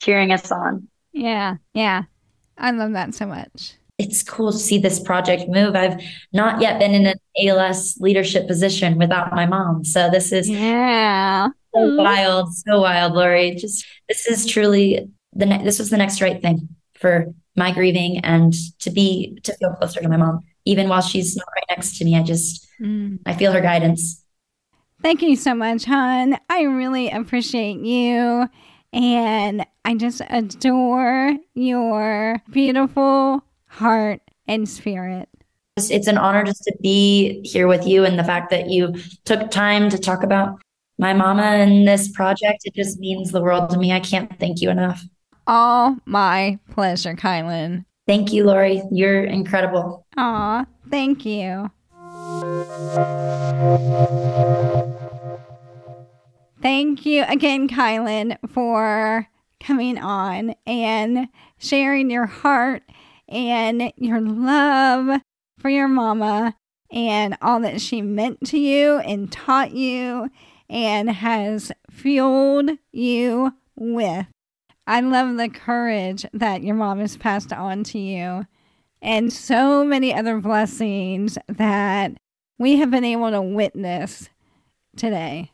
cheering 0.00 0.32
us 0.32 0.50
on 0.52 0.86
Yeah, 1.12 1.56
yeah. 1.74 2.04
I 2.56 2.70
love 2.72 2.92
that 2.92 3.14
so 3.14 3.26
much. 3.26 3.74
it's 3.98 4.22
cool 4.22 4.52
to 4.52 4.58
see 4.58 4.78
this 4.78 5.00
project 5.00 5.48
move. 5.48 5.74
I've 5.74 6.00
not 6.32 6.60
yet 6.60 6.78
been 6.78 6.94
in 6.94 7.06
an 7.06 7.18
ALS 7.44 7.96
leadership 8.00 8.46
position 8.46 8.96
without 8.98 9.34
my 9.34 9.46
mom. 9.46 9.84
So 9.84 10.08
this 10.10 10.30
is 10.32 10.48
Yeah. 10.48 11.48
so 11.74 11.80
mm-hmm. 11.80 11.96
wild, 11.98 12.54
so 12.54 12.80
wild, 12.80 13.14
Lori. 13.14 13.54
Just 13.56 13.84
this 14.08 14.26
is 14.26 14.46
truly 14.46 15.08
the 15.32 15.46
ne- 15.46 15.64
this 15.64 15.78
was 15.78 15.90
the 15.90 15.96
next 15.96 16.20
right 16.20 16.40
thing 16.40 16.68
for 16.94 17.26
my 17.56 17.72
grieving 17.72 18.18
and 18.24 18.54
to 18.80 18.90
be 18.90 19.38
to 19.42 19.52
feel 19.56 19.72
closer 19.74 20.00
to 20.00 20.08
my 20.08 20.16
mom, 20.16 20.44
even 20.68 20.88
while 20.88 21.00
she's 21.00 21.34
not 21.36 21.46
right 21.54 21.64
next 21.70 21.96
to 21.98 22.04
me. 22.04 22.16
I 22.16 22.22
just 22.22 22.68
Mm. 22.80 23.18
I 23.26 23.34
feel 23.34 23.52
her 23.52 23.60
guidance. 23.60 24.24
Thank 25.02 25.22
you 25.22 25.36
so 25.36 25.54
much, 25.54 25.84
hon. 25.84 26.38
I 26.48 26.62
really 26.62 27.10
appreciate 27.10 27.80
you. 27.80 28.48
And 28.92 29.66
I 29.84 29.94
just 29.94 30.22
adore 30.30 31.36
your 31.54 32.42
beautiful 32.50 33.42
heart 33.66 34.20
and 34.46 34.68
spirit. 34.68 35.28
It's, 35.76 35.90
it's 35.90 36.06
an 36.06 36.18
honor 36.18 36.42
just 36.42 36.62
to 36.64 36.76
be 36.82 37.40
here 37.44 37.68
with 37.68 37.86
you 37.86 38.04
and 38.04 38.18
the 38.18 38.24
fact 38.24 38.50
that 38.50 38.70
you 38.70 38.94
took 39.24 39.50
time 39.50 39.90
to 39.90 39.98
talk 39.98 40.22
about 40.22 40.60
my 40.98 41.12
mama 41.12 41.42
and 41.42 41.86
this 41.86 42.10
project. 42.10 42.62
It 42.64 42.74
just 42.74 42.98
means 42.98 43.30
the 43.30 43.42
world 43.42 43.70
to 43.70 43.78
me. 43.78 43.92
I 43.92 44.00
can't 44.00 44.36
thank 44.40 44.60
you 44.60 44.70
enough. 44.70 45.04
All 45.46 45.96
my 46.06 46.58
pleasure, 46.70 47.14
Kylan. 47.14 47.84
Thank 48.06 48.32
you, 48.32 48.44
Lori. 48.44 48.82
You're 48.90 49.24
incredible. 49.24 50.06
Aw, 50.20 50.66
thank 50.90 51.24
you. 51.24 51.70
Thank 56.60 57.06
you 57.06 57.22
again, 57.28 57.68
Kylan, 57.68 58.36
for 58.48 59.28
coming 59.60 59.96
on 59.96 60.56
and 60.66 61.28
sharing 61.58 62.10
your 62.10 62.26
heart 62.26 62.82
and 63.28 63.92
your 63.96 64.20
love 64.20 65.20
for 65.56 65.68
your 65.68 65.86
mama 65.86 66.56
and 66.90 67.38
all 67.40 67.60
that 67.60 67.80
she 67.80 68.02
meant 68.02 68.44
to 68.46 68.58
you 68.58 68.98
and 68.98 69.30
taught 69.30 69.70
you 69.70 70.30
and 70.68 71.10
has 71.10 71.70
fueled 71.92 72.70
you 72.90 73.52
with. 73.76 74.26
I 74.84 75.00
love 75.00 75.36
the 75.36 75.48
courage 75.48 76.26
that 76.32 76.64
your 76.64 76.74
mom 76.74 76.98
has 76.98 77.16
passed 77.16 77.52
on 77.52 77.84
to 77.84 78.00
you 78.00 78.46
and 79.00 79.32
so 79.32 79.84
many 79.84 80.14
other 80.14 80.40
blessings 80.40 81.38
that 81.48 82.12
we 82.58 82.76
have 82.78 82.90
been 82.90 83.04
able 83.04 83.30
to 83.30 83.40
witness 83.40 84.28
today. 84.96 85.52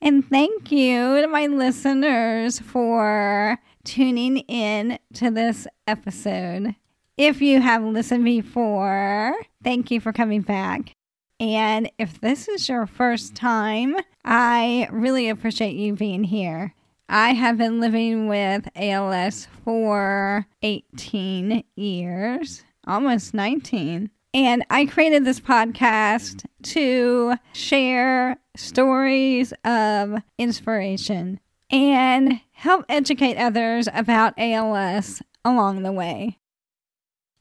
And 0.00 0.28
thank 0.28 0.70
you 0.70 1.20
to 1.20 1.26
my 1.26 1.46
listeners 1.46 2.60
for 2.60 3.58
tuning 3.84 4.38
in 4.38 4.98
to 5.14 5.30
this 5.30 5.66
episode. 5.86 6.76
If 7.16 7.42
you 7.42 7.60
have 7.60 7.82
listened 7.82 8.24
before, 8.24 9.34
thank 9.64 9.90
you 9.90 10.00
for 10.00 10.12
coming 10.12 10.42
back. 10.42 10.94
And 11.40 11.90
if 11.98 12.20
this 12.20 12.46
is 12.48 12.68
your 12.68 12.86
first 12.86 13.34
time, 13.34 13.96
I 14.24 14.88
really 14.92 15.28
appreciate 15.28 15.74
you 15.74 15.94
being 15.94 16.24
here. 16.24 16.74
I 17.08 17.32
have 17.32 17.56
been 17.56 17.80
living 17.80 18.28
with 18.28 18.68
ALS 18.76 19.48
for 19.64 20.46
18 20.62 21.64
years, 21.74 22.62
almost 22.88 23.34
19. 23.34 24.10
And 24.34 24.64
I 24.70 24.86
created 24.86 25.24
this 25.24 25.40
podcast 25.40 26.44
to 26.64 27.34
share 27.52 28.38
stories 28.56 29.52
of 29.64 30.22
inspiration 30.38 31.40
and 31.70 32.40
help 32.52 32.84
educate 32.88 33.36
others 33.36 33.88
about 33.92 34.34
ALS 34.38 35.22
along 35.44 35.82
the 35.82 35.92
way. 35.92 36.38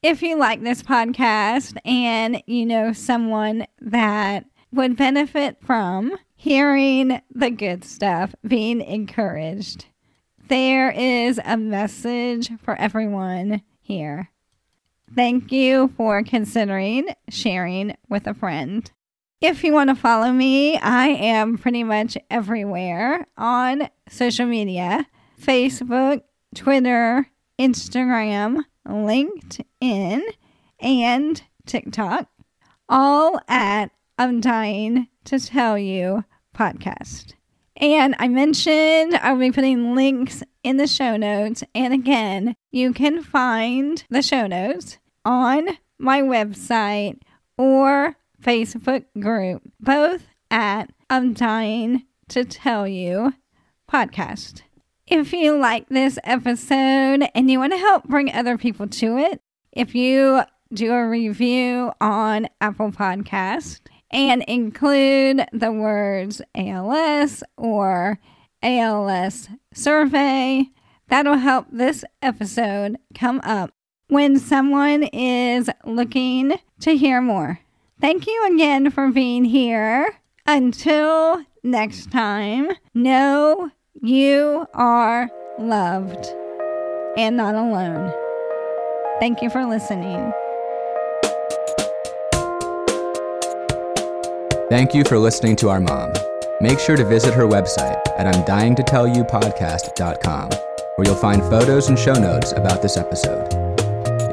If 0.04 0.22
you 0.22 0.38
like 0.38 0.62
this 0.62 0.84
podcast 0.84 1.78
and 1.84 2.42
you 2.46 2.66
know 2.66 2.94
someone 2.94 3.66
that 3.82 4.46
would 4.72 4.96
benefit 4.96 5.58
from 5.62 6.18
hearing 6.36 7.22
the 7.34 7.50
good 7.50 7.84
stuff, 7.84 8.36
being 8.48 8.80
encouraged, 8.82 9.86
there 10.48 10.92
is 10.92 11.40
a 11.44 11.58
message 11.58 12.52
for 12.62 12.76
everyone 12.76 13.62
here. 13.82 14.30
Thank 15.16 15.52
you 15.52 15.94
for 15.98 16.24
considering 16.24 17.10
sharing 17.30 17.96
with 18.10 18.28
a 18.28 18.34
friend. 18.34 18.90
If 19.40 19.64
you 19.64 19.74
want 19.74 19.90
to 19.90 19.96
follow 19.96 20.32
me, 20.32 20.78
I 20.78 21.08
am 21.08 21.58
pretty 21.58 21.84
much 21.84 22.18
everywhere 22.30 23.28
on 23.38 23.90
social 24.10 24.46
media 24.46 25.08
Facebook, 25.40 26.22
Twitter, 26.56 27.28
Instagram, 27.60 28.64
LinkedIn, 28.88 30.22
and 30.80 31.44
TikTok, 31.66 32.28
all 32.90 33.40
at 33.48 33.92
I'm 34.18 34.42
Dying 34.42 35.08
to 35.26 35.40
Tell 35.40 35.78
You 35.78 36.24
podcast. 36.56 37.34
And 37.78 38.16
I 38.18 38.28
mentioned 38.28 39.16
I'll 39.22 39.38
be 39.38 39.52
putting 39.52 39.96
links 39.96 40.44
in 40.64 40.78
the 40.78 40.88
show 40.88 41.16
notes. 41.16 41.64
And 41.76 41.94
again, 41.94 42.56
you 42.72 42.92
can 42.92 43.24
find 43.24 44.04
the 44.10 44.22
show 44.22 44.48
notes 44.48 44.98
on 45.24 45.70
my 46.00 46.22
website 46.22 47.20
or 47.58 48.16
Facebook 48.42 49.06
group, 49.20 49.62
both 49.80 50.24
at 50.50 50.92
I'm 51.10 51.34
Dying 51.34 52.04
to 52.30 52.44
Tell 52.46 52.88
You 52.88 53.34
podcast. 53.92 54.62
If 55.06 55.32
you 55.32 55.58
like 55.58 55.88
this 55.88 56.20
episode 56.24 57.24
and 57.34 57.50
you 57.50 57.60
want 57.60 57.74
to 57.74 57.80
help 57.80 58.06
bring 58.06 58.32
other 58.32 58.58
people 58.58 58.88
to 58.88 59.18
it, 59.18 59.42
if 59.72 59.96
you 59.96 60.42
do 60.74 60.92
a 60.92 61.08
review 61.08 61.94
on 62.02 62.48
Apple 62.60 62.92
Podcast 62.92 63.80
and 64.12 64.44
include 64.44 65.46
the 65.52 65.72
words 65.72 66.42
ALS 66.56 67.44
or 67.58 68.20
ALS 68.62 69.50
survey, 69.74 70.66
that'll 71.10 71.38
help 71.38 71.68
this 71.72 72.04
episode 72.22 72.98
come 73.16 73.42
up 73.44 73.72
when 74.08 74.40
someone 74.40 75.04
is 75.04 75.70
looking 75.86 76.58
to 76.82 76.96
hear 76.96 77.22
more. 77.22 77.60
Thank 78.00 78.28
you 78.28 78.50
again 78.54 78.92
for 78.92 79.10
being 79.10 79.46
here. 79.46 80.20
Until 80.46 81.44
next 81.64 82.12
time, 82.12 82.70
know 82.94 83.70
you 84.02 84.68
are 84.74 85.30
loved 85.60 86.34
and 87.18 87.36
not 87.36 87.56
alone. 87.56 88.14
Thank 89.20 89.42
you 89.42 89.50
for 89.50 89.66
listening. 89.66 90.32
Thank 94.70 94.94
you 94.94 95.04
for 95.06 95.18
listening 95.18 95.56
to 95.58 95.70
our 95.70 95.80
mom. 95.80 96.12
Make 96.60 96.80
sure 96.80 96.98
to 96.98 97.06
visit 97.06 97.34
her 97.34 97.48
website 97.48 98.02
at 98.18 98.36
I'mDyingToTellYouPodcast.com, 98.36 100.50
where 100.50 101.08
you'll 101.08 101.16
find 101.16 101.42
photos 101.44 101.88
and 101.88 101.98
show 101.98 102.16
notes 102.16 102.52
about 102.52 102.82
this 102.82 102.98
episode. 102.98 103.48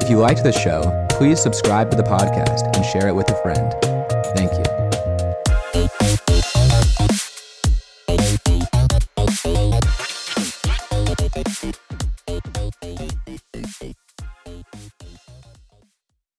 If 0.03 0.09
you 0.09 0.17
liked 0.17 0.43
this 0.43 0.61
show, 0.61 1.07
please 1.11 1.41
subscribe 1.41 1.89
to 1.91 1.95
the 1.95 2.03
podcast 2.03 2.75
and 2.75 2.85
share 2.85 3.07
it 3.07 3.15
with 3.15 3.31
a 3.31 3.41
friend. 3.43 3.73
Thank 4.35 4.51
you. 4.51 4.64